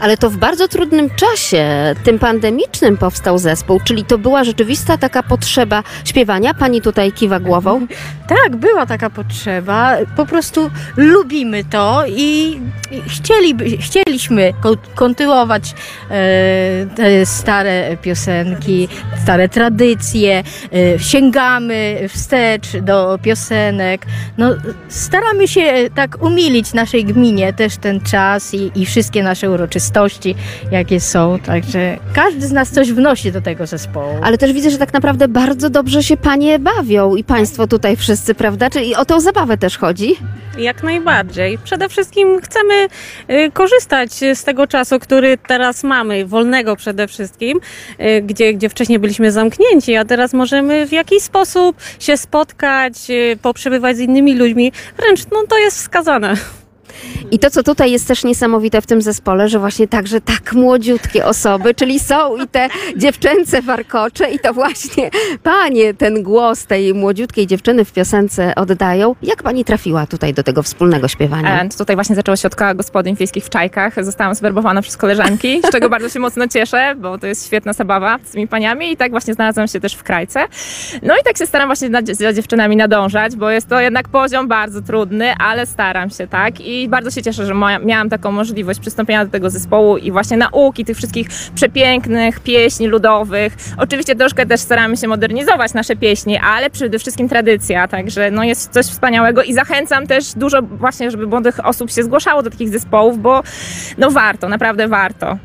Ale 0.00 0.16
to 0.16 0.30
w 0.30 0.36
bardzo 0.36 0.68
trudnym 0.68 1.10
czasie, 1.10 1.94
tym 2.04 2.18
pandemicznym 2.18 2.96
powstał 2.96 3.38
zespół, 3.38 3.80
czyli 3.84 4.04
to 4.04 4.18
była 4.18 4.44
rzeczywista 4.44 4.98
taka 4.98 5.22
potrzeba 5.22 5.82
śpiewania. 6.04 6.54
Pani 6.54 6.82
tutaj 6.82 7.12
kiwa 7.12 7.40
głową. 7.40 7.86
Tak, 8.44 8.56
była 8.56 8.86
taka 8.86 9.10
potrzeba. 9.10 9.96
Po 10.16 10.26
prostu 10.26 10.70
lubimy 10.96 11.64
to 11.64 12.04
i 12.06 12.60
chcieliby, 13.06 13.64
chcieliśmy 13.76 14.52
ko- 14.60 14.76
kontynuować 14.94 15.74
e, 16.10 16.14
te 16.96 17.26
stare 17.26 17.96
piosenki, 18.02 18.88
stare 19.22 19.48
tradycje. 19.48 20.42
E, 20.72 20.98
sięgamy 20.98 22.08
wstecz 22.08 22.76
do 22.76 23.18
piosenek. 23.22 24.06
No, 24.38 24.54
staramy 24.88 25.48
się 25.48 25.72
tak 25.94 26.22
umilić 26.22 26.72
naszej 26.72 27.04
gminie 27.04 27.52
też 27.52 27.76
ten 27.76 28.00
czas 28.00 28.54
i, 28.54 28.70
i 28.74 28.86
wszystkie 28.86 29.22
nasze 29.22 29.50
uroczystości, 29.50 30.34
jakie 30.70 31.00
są. 31.00 31.38
Także 31.38 31.98
każdy 32.12 32.46
z 32.46 32.52
nas 32.52 32.70
coś 32.70 32.92
wnosi 32.92 33.32
do 33.32 33.40
tego 33.40 33.66
zespołu. 33.66 34.14
Ale 34.22 34.38
też 34.38 34.52
widzę, 34.52 34.70
że 34.70 34.78
tak 34.78 34.92
naprawdę 34.92 35.28
bardzo 35.28 35.70
dobrze 35.70 36.02
się 36.02 36.16
panie 36.16 36.58
bawią 36.58 37.16
i 37.16 37.24
państwo 37.24 37.66
tutaj 37.66 37.96
wszyscy, 37.96 38.34
prawda? 38.34 38.70
Czyli 38.70 38.94
o 38.94 39.04
tą 39.04 39.20
zabawę 39.20 39.58
też 39.58 39.78
chodzi? 39.78 40.16
Jak 40.58 40.82
najbardziej. 40.82 41.58
Przede 41.64 41.88
wszystkim 41.88 42.40
chcemy 42.40 42.88
y, 43.30 43.50
korzystać 43.52 44.12
z 44.12 44.44
tego 44.44 44.66
czasu, 44.66 44.98
który 44.98 45.38
teraz 45.38 45.84
mamy, 45.84 46.26
wolnego 46.28 46.76
przede 46.76 47.08
wszystkim, 47.08 47.60
y, 48.00 48.22
gdzie, 48.22 48.54
gdzie 48.54 48.68
wcześniej 48.68 48.98
byliśmy 48.98 49.32
zamknięci, 49.32 49.96
a 49.96 50.04
teraz 50.04 50.32
możemy 50.32 50.86
w 50.86 50.92
jakiś 50.92 51.22
sposób 51.22 51.76
się 52.00 52.16
spotkać, 52.16 52.94
y, 53.10 53.38
poprzebywać 53.42 53.96
z 53.96 54.00
innymi 54.00 54.34
ludźmi. 54.34 54.72
Wręcz 54.96 55.20
no, 55.32 55.44
to 55.48 55.58
jest 55.58 55.76
wskazane. 55.76 56.36
I 57.30 57.38
to, 57.38 57.50
co 57.50 57.62
tutaj 57.62 57.90
jest 57.90 58.08
też 58.08 58.24
niesamowite 58.24 58.80
w 58.80 58.86
tym 58.86 59.02
zespole, 59.02 59.48
że 59.48 59.58
właśnie 59.58 59.88
także 59.88 60.20
tak 60.20 60.52
młodziutkie 60.52 61.26
osoby, 61.26 61.74
czyli 61.74 62.00
są 62.00 62.36
i 62.36 62.48
te 62.48 62.68
dziewczęce 62.96 63.62
warkocze 63.62 64.30
i 64.30 64.38
to 64.38 64.54
właśnie 64.54 65.10
panie 65.42 65.94
ten 65.94 66.22
głos 66.22 66.66
tej 66.66 66.94
młodziutkiej 66.94 67.46
dziewczyny 67.46 67.84
w 67.84 67.92
piosence 67.92 68.54
oddają. 68.54 69.14
Jak 69.22 69.42
pani 69.42 69.64
trafiła 69.64 70.06
tutaj 70.06 70.34
do 70.34 70.42
tego 70.42 70.62
wspólnego 70.62 71.08
śpiewania? 71.08 71.62
E, 71.62 71.68
Tutaj 71.68 71.96
właśnie 71.96 72.16
zaczęło 72.16 72.36
się 72.36 72.48
od 72.48 72.56
koła 72.56 72.74
gospodyń 72.74 73.16
wiejskich 73.16 73.44
w 73.44 73.50
Czajkach. 73.50 74.04
Zostałam 74.04 74.34
zwerbowana 74.34 74.82
przez 74.82 74.96
koleżanki, 74.96 75.62
z 75.68 75.70
czego 75.72 75.88
bardzo 75.88 76.08
się 76.08 76.20
mocno 76.20 76.48
cieszę, 76.48 76.94
bo 76.98 77.18
to 77.18 77.26
jest 77.26 77.46
świetna 77.46 77.72
zabawa 77.72 78.18
z 78.24 78.30
tymi 78.30 78.48
paniami 78.48 78.92
i 78.92 78.96
tak 78.96 79.10
właśnie 79.10 79.34
znalazłam 79.34 79.68
się 79.68 79.80
też 79.80 79.94
w 79.94 80.02
Krajce. 80.02 80.44
No 81.02 81.14
i 81.20 81.24
tak 81.24 81.38
się 81.38 81.46
staram 81.46 81.68
właśnie 81.68 81.90
za 82.12 82.32
dziewczynami 82.32 82.76
nadążać, 82.76 83.36
bo 83.36 83.50
jest 83.50 83.68
to 83.68 83.80
jednak 83.80 84.08
poziom 84.08 84.48
bardzo 84.48 84.82
trudny, 84.82 85.34
ale 85.38 85.66
staram 85.66 86.10
się, 86.10 86.26
tak? 86.26 86.60
I 86.60 86.87
bardzo 86.88 87.10
się 87.10 87.22
cieszę, 87.22 87.46
że 87.46 87.54
miałam 87.84 88.08
taką 88.08 88.32
możliwość 88.32 88.80
przystąpienia 88.80 89.24
do 89.24 89.30
tego 89.30 89.50
zespołu 89.50 89.96
i 89.96 90.12
właśnie 90.12 90.36
nauki 90.36 90.84
tych 90.84 90.96
wszystkich 90.96 91.28
przepięknych 91.54 92.40
pieśni 92.40 92.86
ludowych. 92.86 93.56
Oczywiście 93.76 94.16
troszkę 94.16 94.46
też 94.46 94.60
staramy 94.60 94.96
się 94.96 95.08
modernizować 95.08 95.74
nasze 95.74 95.96
pieśni, 95.96 96.38
ale 96.38 96.70
przede 96.70 96.98
wszystkim 96.98 97.28
tradycja, 97.28 97.88
także 97.88 98.30
no 98.30 98.44
jest 98.44 98.72
coś 98.72 98.86
wspaniałego 98.86 99.42
i 99.42 99.54
zachęcam 99.54 100.06
też 100.06 100.32
dużo 100.32 100.62
właśnie, 100.62 101.10
żeby 101.10 101.26
młodych 101.26 101.66
osób 101.66 101.90
się 101.90 102.02
zgłaszało 102.02 102.42
do 102.42 102.50
takich 102.50 102.68
zespołów, 102.68 103.22
bo 103.22 103.42
no 103.98 104.10
warto, 104.10 104.48
naprawdę 104.48 104.88
warto. 104.88 105.38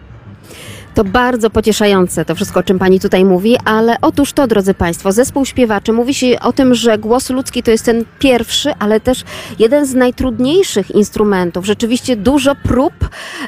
To 0.93 1.03
bardzo 1.03 1.49
pocieszające 1.49 2.25
to 2.25 2.35
wszystko, 2.35 2.59
o 2.59 2.63
czym 2.63 2.79
pani 2.79 2.99
tutaj 2.99 3.25
mówi, 3.25 3.57
ale 3.65 3.95
otóż 4.01 4.33
to, 4.33 4.47
drodzy 4.47 4.73
państwo, 4.73 5.11
zespół 5.11 5.45
śpiewaczy 5.45 5.93
mówi 5.93 6.13
się 6.13 6.39
o 6.39 6.53
tym, 6.53 6.75
że 6.75 6.97
głos 6.97 7.29
ludzki 7.29 7.63
to 7.63 7.71
jest 7.71 7.85
ten 7.85 8.05
pierwszy, 8.19 8.73
ale 8.79 8.99
też 8.99 9.23
jeden 9.59 9.85
z 9.85 9.93
najtrudniejszych 9.93 10.91
instrumentów. 10.91 11.65
Rzeczywiście 11.65 12.15
dużo 12.15 12.55
prób 12.55 12.93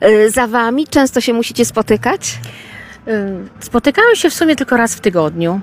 y, 0.04 0.32
za 0.32 0.48
wami, 0.48 0.88
często 0.88 1.22
się 1.22 1.34
musicie 1.34 1.66
spotykać. 1.66 2.40
Y, 3.08 3.36
Spotykamy 3.60 4.16
się 4.16 4.30
w 4.30 4.34
sumie 4.34 4.56
tylko 4.56 4.78
raz 4.78 4.96
w 4.96 5.00
tygodniu. 5.00 5.60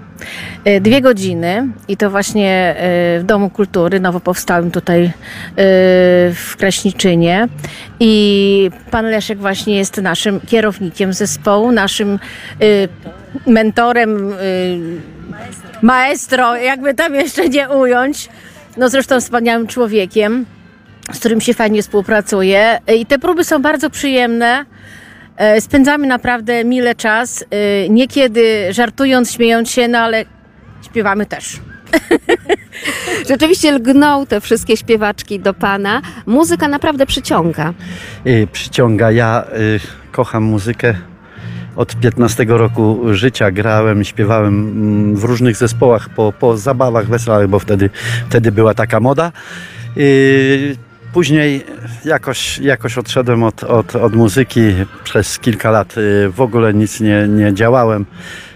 Y, 0.66 0.80
Dwie 0.80 1.00
godziny 1.00 1.68
i 1.88 1.96
to 1.96 2.10
właśnie 2.10 2.76
y, 3.16 3.20
w 3.20 3.24
Domu 3.24 3.50
Kultury, 3.50 4.00
nowo 4.00 4.20
powstałym 4.20 4.70
tutaj 4.70 5.12
w 6.34 6.54
Kraśniczynie. 6.58 7.48
I 8.00 8.70
pan 8.90 9.04
Leszek 9.06 9.38
właśnie 9.38 9.76
jest 9.76 9.96
naszym 9.96 10.40
kierownikiem 10.40 11.12
zespołu, 11.12 11.72
naszym 11.72 12.18
mentorem, 13.46 14.34
maestro, 15.82 16.56
jakby 16.56 16.94
tam 16.94 17.14
jeszcze 17.14 17.48
nie 17.48 17.68
ująć. 17.68 18.28
No 18.76 18.88
zresztą 18.88 19.20
wspaniałym 19.20 19.66
człowiekiem, 19.66 20.46
z 21.12 21.18
którym 21.18 21.40
się 21.40 21.54
fajnie 21.54 21.82
współpracuje. 21.82 22.80
I 22.96 23.06
te 23.06 23.18
próby 23.18 23.44
są 23.44 23.62
bardzo 23.62 23.90
przyjemne. 23.90 24.64
E, 25.42 25.60
Spędzamy 25.60 26.06
naprawdę 26.06 26.64
mile 26.64 26.94
czas, 26.94 27.44
e, 27.50 27.88
niekiedy 27.88 28.72
żartując, 28.72 29.32
śmiejąc 29.32 29.70
się, 29.70 29.88
no 29.88 29.98
ale 29.98 30.24
śpiewamy 30.82 31.26
też. 31.26 31.60
Rzeczywiście 33.28 33.72
lgną 33.72 34.26
te 34.26 34.40
wszystkie 34.40 34.76
śpiewaczki 34.76 35.40
do 35.40 35.54
pana. 35.54 36.02
Muzyka 36.26 36.68
naprawdę 36.68 37.06
przyciąga. 37.06 37.72
y, 38.26 38.48
przyciąga. 38.52 39.10
Ja 39.10 39.44
y, 39.58 39.80
kocham 40.12 40.42
muzykę. 40.42 40.94
Od 41.76 41.96
15 41.96 42.44
roku 42.48 43.00
życia 43.10 43.50
grałem, 43.50 44.04
śpiewałem 44.04 44.68
mm, 44.68 45.16
w 45.16 45.24
różnych 45.24 45.56
zespołach, 45.56 46.08
po, 46.08 46.32
po 46.32 46.56
zabawach, 46.56 47.06
weselach, 47.06 47.48
bo 47.48 47.58
wtedy, 47.58 47.90
wtedy 48.28 48.52
była 48.52 48.74
taka 48.74 49.00
moda. 49.00 49.32
Y, 49.96 50.76
Później 51.12 51.64
jakoś, 52.04 52.58
jakoś 52.58 52.98
odszedłem 52.98 53.42
od, 53.42 53.64
od, 53.64 53.96
od 53.96 54.14
muzyki. 54.14 54.60
Przez 55.04 55.38
kilka 55.38 55.70
lat 55.70 55.98
y, 55.98 56.30
w 56.30 56.40
ogóle 56.40 56.74
nic 56.74 57.00
nie, 57.00 57.28
nie 57.28 57.54
działałem. 57.54 58.06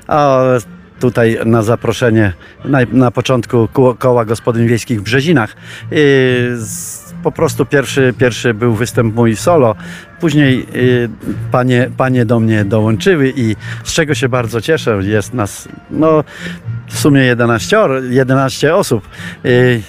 A 0.07 0.43
tutaj 1.01 1.39
na 1.45 1.63
zaproszenie 1.63 2.33
na, 2.65 2.79
na 2.93 3.11
początku 3.11 3.69
koła 3.99 4.25
gospodyń 4.25 4.67
wiejskich 4.69 5.01
w 5.01 5.03
Brzezinach 5.03 5.57
y, 5.93 6.57
z- 6.57 7.07
po 7.23 7.33
prostu 7.33 7.67
pierwszy, 7.67 8.15
pierwszy 8.19 8.55
był 8.55 8.75
występ 8.75 9.15
mój 9.15 9.37
solo. 9.37 9.75
Później 10.21 10.67
y, 10.75 11.09
panie, 11.53 11.91
panie 11.97 12.25
do 12.25 12.41
mnie 12.41 12.65
dołączyły 12.65 13.33
i 13.37 13.57
z 13.85 13.93
czego 13.93 14.15
się 14.15 14.29
bardzo 14.29 14.61
cieszę, 14.61 14.99
jest 15.03 15.35
nas 15.35 15.69
no, 15.91 16.25
w 16.89 16.99
sumie 16.99 17.21
11, 17.21 17.79
11 18.11 18.75
osób. 18.75 19.09
Y, 19.45 19.83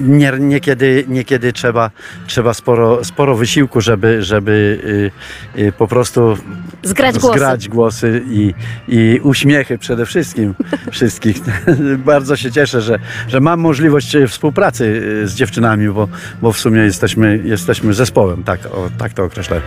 nie, 0.00 0.32
niekiedy, 0.38 1.04
niekiedy 1.08 1.52
trzeba, 1.52 1.90
trzeba 2.26 2.54
sporo, 2.54 3.04
sporo 3.04 3.36
wysiłku, 3.36 3.80
żeby, 3.80 4.22
żeby 4.22 5.10
y, 5.56 5.60
y, 5.62 5.72
po 5.72 5.88
prostu 5.88 6.36
Zgrać 6.82 7.18
głosy. 7.18 7.38
zgrać 7.38 7.68
głosy 7.68 8.22
i, 8.30 8.54
i 8.88 9.20
uśmiechy 9.22 9.78
przede 9.78 10.06
wszystkim 10.06 10.54
wszystkich. 10.92 11.36
Bardzo 12.04 12.36
się 12.36 12.52
cieszę, 12.52 12.80
że, 12.80 12.98
że 13.28 13.40
mam 13.40 13.60
możliwość 13.60 14.14
e, 14.16 14.26
współpracy 14.28 14.84
y, 15.24 15.28
z 15.28 15.34
dziewczynami, 15.34 15.88
bo, 15.88 16.08
bo 16.42 16.52
w 16.52 16.58
sumie 16.58 16.80
jesteśmy, 16.80 17.40
jesteśmy 17.44 17.94
zespołem, 17.94 18.44
tak, 18.44 18.66
o, 18.66 18.88
tak 18.98 19.12
to 19.12 19.24
określę. 19.24 19.60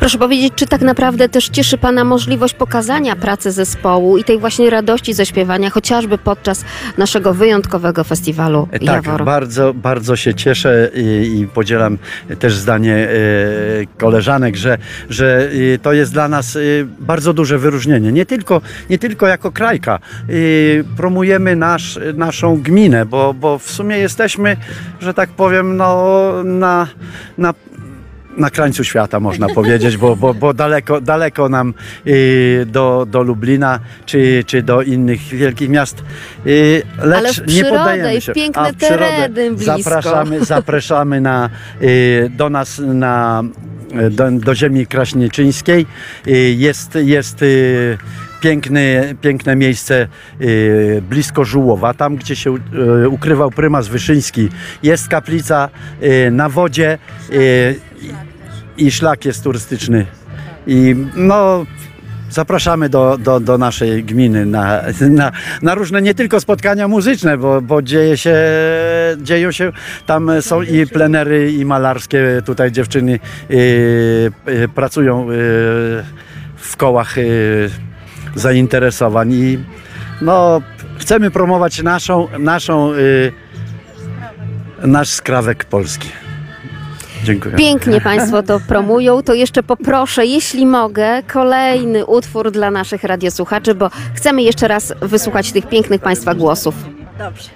Proszę 0.00 0.18
powiedzieć, 0.18 0.52
czy 0.56 0.66
tak 0.66 0.80
naprawdę 0.80 1.28
też 1.28 1.48
cieszy 1.48 1.78
Pana 1.78 2.04
możliwość 2.04 2.54
pokazania 2.54 3.16
pracy 3.16 3.52
zespołu 3.52 4.18
i 4.18 4.24
tej 4.24 4.38
właśnie 4.38 4.70
radości 4.70 5.14
ze 5.14 5.26
śpiewania, 5.26 5.70
chociażby 5.70 6.18
podczas 6.18 6.64
naszego 6.98 7.34
wyjątkowego 7.34 8.04
festiwalu 8.04 8.68
Tak, 8.72 8.82
Jawor? 8.82 9.24
bardzo, 9.24 9.69
bardzo 9.74 10.16
się 10.16 10.34
cieszę 10.34 10.90
i, 10.94 11.40
i 11.40 11.46
podzielam 11.46 11.98
też 12.38 12.54
zdanie 12.54 12.94
e, 12.94 13.08
koleżanek, 13.98 14.56
że, 14.56 14.78
że 15.08 15.50
e, 15.74 15.78
to 15.78 15.92
jest 15.92 16.12
dla 16.12 16.28
nas 16.28 16.56
e, 16.56 16.60
bardzo 16.98 17.32
duże 17.32 17.58
wyróżnienie. 17.58 18.12
Nie 18.12 18.26
tylko, 18.26 18.60
nie 18.90 18.98
tylko 18.98 19.26
jako 19.26 19.52
krajka. 19.52 19.98
Promujemy 20.96 21.56
nasz, 21.56 21.98
naszą 22.14 22.62
gminę, 22.62 23.06
bo, 23.06 23.34
bo 23.34 23.58
w 23.58 23.70
sumie 23.70 23.98
jesteśmy, 23.98 24.56
że 25.00 25.14
tak 25.14 25.30
powiem, 25.30 25.76
no, 25.76 26.32
na, 26.44 26.86
na 27.38 27.54
na 28.36 28.50
krańcu 28.50 28.84
świata, 28.84 29.20
można 29.20 29.48
powiedzieć, 29.58 29.96
bo, 29.96 30.16
bo, 30.16 30.34
bo 30.34 30.54
daleko, 30.54 31.00
daleko 31.00 31.48
nam 31.48 31.74
y, 32.06 32.66
do, 32.66 33.06
do 33.10 33.22
Lublina 33.22 33.80
czy, 34.06 34.44
czy 34.46 34.62
do 34.62 34.82
innych 34.82 35.20
wielkich 35.20 35.68
miast. 35.68 36.04
Y, 36.46 36.82
lecz 36.98 37.18
Ale 37.18 37.32
w 37.32 37.54
nie 37.54 37.64
poddajemy 37.64 38.14
i 38.14 38.20
w 38.20 38.24
się. 38.24 38.32
piękne 38.32 38.62
A 38.62 38.72
w 38.72 38.76
przyrodę 38.76 39.28
tereny 39.28 39.50
blisko. 39.50 39.76
Zapraszamy, 39.82 40.44
zapraszamy 40.44 41.20
na, 41.20 41.50
y, 41.82 42.30
do 42.36 42.50
nas 42.50 42.78
na, 42.78 43.42
do, 44.10 44.30
do 44.30 44.54
ziemi 44.54 44.86
kraśnieczyńskiej. 44.86 45.86
Y, 46.26 46.54
jest 46.58 46.94
jest 46.94 47.42
y, 47.42 47.98
piękny, 48.40 49.14
piękne 49.20 49.56
miejsce 49.56 50.08
y, 50.40 51.02
blisko 51.10 51.44
Żułowa, 51.44 51.94
tam 51.94 52.16
gdzie 52.16 52.36
się 52.36 52.54
y, 53.04 53.08
ukrywał 53.08 53.50
prymas 53.50 53.88
Wyszyński. 53.88 54.48
Jest 54.82 55.08
kaplica 55.08 55.68
y, 56.02 56.30
na 56.30 56.48
wodzie 56.48 56.98
y, 57.32 57.89
i, 58.76 58.90
szlak 58.90 59.24
jest 59.24 59.44
turystyczny. 59.44 60.06
I 60.66 60.96
no, 61.16 61.66
zapraszamy 62.30 62.88
do, 62.88 63.18
do, 63.18 63.40
do 63.40 63.58
naszej 63.58 64.04
gminy 64.04 64.46
na, 64.46 64.82
na, 65.10 65.32
na 65.62 65.74
różne 65.74 66.02
nie 66.02 66.14
tylko 66.14 66.40
spotkania 66.40 66.88
muzyczne, 66.88 67.38
bo, 67.38 67.60
bo 67.60 67.82
dzieje 67.82 68.16
się, 68.16 68.36
dzieją 69.18 69.52
się, 69.52 69.72
tam 70.06 70.30
są 70.40 70.62
i 70.62 70.86
plenery, 70.86 71.52
i 71.52 71.64
malarskie. 71.64 72.42
Tutaj 72.44 72.72
dziewczyny 72.72 73.20
y, 73.50 74.32
y, 74.48 74.68
pracują 74.74 75.30
y, 75.30 75.34
w 76.56 76.76
kołach 76.76 77.14
zainteresowań 78.34 79.32
i 79.32 79.58
no, 80.22 80.62
chcemy 80.98 81.30
promować 81.30 81.82
naszą, 81.82 82.28
naszą 82.38 82.92
nasz 84.84 85.08
skrawek 85.08 85.64
polski. 85.64 86.08
Dziękuję. 87.24 87.56
Pięknie 87.56 88.00
Państwo 88.00 88.42
to 88.42 88.60
promują. 88.60 89.22
To 89.22 89.34
jeszcze 89.34 89.62
poproszę, 89.62 90.26
jeśli 90.26 90.66
mogę, 90.66 91.22
kolejny 91.22 92.06
utwór 92.06 92.50
dla 92.50 92.70
naszych 92.70 93.04
radiosłuchaczy, 93.04 93.74
bo 93.74 93.90
chcemy 94.14 94.42
jeszcze 94.42 94.68
raz 94.68 94.92
wysłuchać 95.00 95.52
tych 95.52 95.68
pięknych 95.68 96.00
Państwa 96.00 96.34
głosów. 96.34 96.74
Dobrze. 97.18 97.50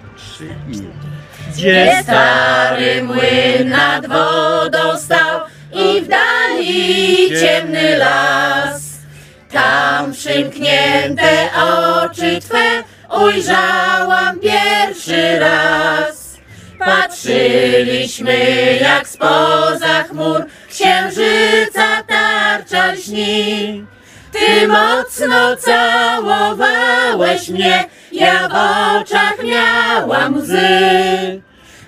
Gdzie 1.52 2.00
stary 2.02 3.02
młyn 3.02 3.68
nad 3.68 4.06
wodą 4.06 4.98
stał 4.98 5.40
i 5.72 6.00
w 6.00 6.08
dali 6.08 7.28
ciemny 7.40 7.96
las. 7.96 8.94
Tam 9.52 10.12
przymknięte 10.12 11.48
oczy 12.02 12.40
Twe 12.40 12.82
ujrzałam 13.24 14.40
pierwszy 14.40 15.38
raz. 15.38 16.13
Patrzyliśmy 16.84 18.36
jak 18.80 19.08
spoza 19.08 20.02
chmur 20.08 20.46
księżyca 20.68 22.02
tarcza 22.06 22.92
lśni. 22.92 23.84
Ty 24.32 24.68
mocno 24.68 25.56
całowałeś 25.56 27.48
mnie, 27.48 27.84
ja 28.12 28.48
w 28.48 28.52
oczach 29.00 29.34
miałam 29.44 30.36
łzy. 30.36 31.42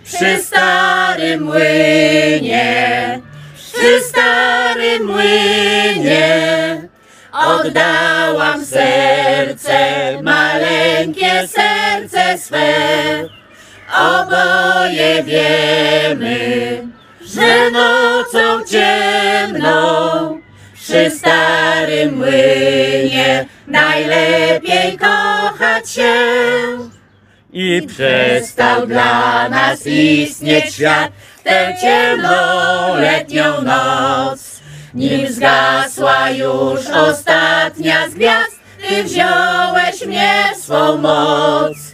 Przy 0.04 0.42
starym 0.42 1.42
młynie, 1.42 3.20
przy 3.54 4.00
starym 4.00 5.06
młynie 5.06 6.82
oddałam 7.32 8.64
serce, 8.64 9.78
maleńkie 10.22 11.48
serce 11.48 12.38
swe. 12.38 13.35
Oboje 13.96 15.22
wiemy, 15.22 16.82
że 17.20 17.70
nocą 17.70 18.64
ciemną 18.64 20.40
przy 20.74 21.10
starym 21.10 22.16
młynie 22.16 23.46
najlepiej 23.66 24.98
kochać 24.98 25.90
się. 25.90 26.14
I 27.52 27.82
przestał 27.88 28.86
dla 28.86 29.48
nas 29.48 29.86
istnieć 29.86 30.74
świat 30.74 31.12
tę 31.44 31.74
ciemnoletnią 31.80 33.62
noc. 33.62 34.60
Nim 34.94 35.32
zgasła 35.32 36.30
już 36.30 36.86
ostatnia 36.86 38.08
z 38.08 38.14
gwiazd, 38.14 38.56
Ty 38.88 39.04
wziąłeś 39.04 40.06
mnie 40.06 40.44
swą 40.56 40.96
moc. 40.96 41.85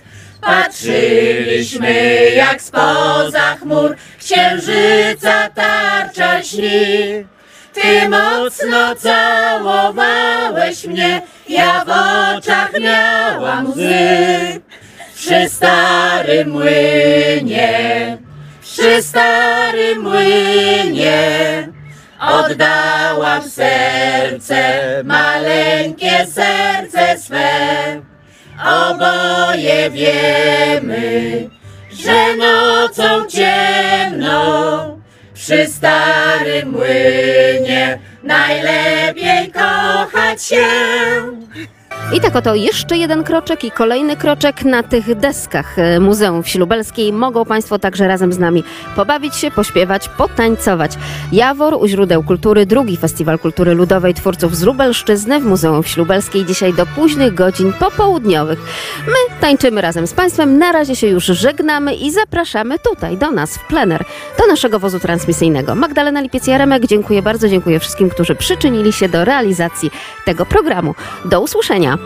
Patrzyliśmy 0.42 2.20
jak 2.36 2.62
spoza 2.62 3.56
chmur 3.60 3.96
księżyca 4.18 5.48
tarcza 5.54 6.38
lśni. 6.38 7.24
Ty 7.72 8.08
mocno 8.08 8.94
całowałeś 8.96 10.84
mnie, 10.84 11.22
ja 11.48 11.84
w 11.84 11.88
oczach 12.38 12.70
miałam 12.80 13.70
łzy. 13.70 14.60
Przy 15.14 15.48
starym 15.48 16.50
młynie, 16.50 18.18
przy 18.62 19.02
starym 19.02 20.02
młynie 20.02 21.68
oddałam 22.20 23.42
serce, 23.50 24.62
maleńkie 25.04 26.26
serce 26.26 27.18
swe. 27.18 28.11
Oboje 28.64 29.90
wiemy, 29.90 31.48
że 31.92 32.36
nocą 32.36 33.26
ciemną 33.26 35.00
przy 35.34 35.66
starym 35.66 36.70
młynie 36.70 37.98
najlepiej 38.22 39.52
kochać 39.52 40.44
się. 40.44 40.66
I 42.14 42.20
tak 42.20 42.36
oto 42.36 42.54
jeszcze 42.54 42.96
jeden 42.96 43.24
kroczek 43.24 43.64
i 43.64 43.70
kolejny 43.70 44.16
kroczek 44.16 44.64
na 44.64 44.82
tych 44.82 45.14
deskach 45.14 45.78
e, 45.78 46.00
Muzeum 46.00 46.42
Wsi 46.42 46.58
Lubelskiej. 46.58 47.12
Mogą 47.12 47.44
Państwo 47.44 47.78
także 47.78 48.08
razem 48.08 48.32
z 48.32 48.38
nami 48.38 48.64
pobawić 48.96 49.36
się, 49.36 49.50
pośpiewać, 49.50 50.08
potańcować. 50.08 50.92
Jawor 51.32 51.74
u 51.74 51.86
źródeł 51.86 52.22
kultury, 52.22 52.66
drugi 52.66 52.96
Festiwal 52.96 53.38
Kultury 53.38 53.74
Ludowej 53.74 54.14
Twórców 54.14 54.56
z 54.56 54.62
Lubelszczyzny 54.62 55.40
w 55.40 55.44
Muzeum 55.44 55.82
Wsi 55.82 56.00
Lubelskiej 56.00 56.44
dzisiaj 56.44 56.74
do 56.74 56.86
późnych 56.86 57.34
godzin 57.34 57.72
popołudniowych. 57.72 58.58
My 59.06 59.40
tańczymy 59.40 59.80
razem 59.80 60.06
z 60.06 60.12
Państwem, 60.12 60.58
na 60.58 60.72
razie 60.72 60.96
się 60.96 61.06
już 61.06 61.24
żegnamy 61.24 61.94
i 61.94 62.10
zapraszamy 62.10 62.78
tutaj 62.78 63.16
do 63.16 63.30
nas 63.30 63.56
w 63.56 63.66
plener, 63.66 64.04
do 64.38 64.46
naszego 64.46 64.78
wozu 64.78 65.00
transmisyjnego. 65.00 65.74
Magdalena 65.74 66.22
Lipiec-Jaremek, 66.22 66.86
dziękuję 66.86 67.22
bardzo, 67.22 67.48
dziękuję 67.48 67.80
wszystkim, 67.80 68.10
którzy 68.10 68.34
przyczynili 68.34 68.92
się 68.92 69.08
do 69.08 69.24
realizacji 69.24 69.90
tego 70.24 70.46
programu. 70.46 70.94
Do 71.24 71.40
usłyszenia. 71.40 72.01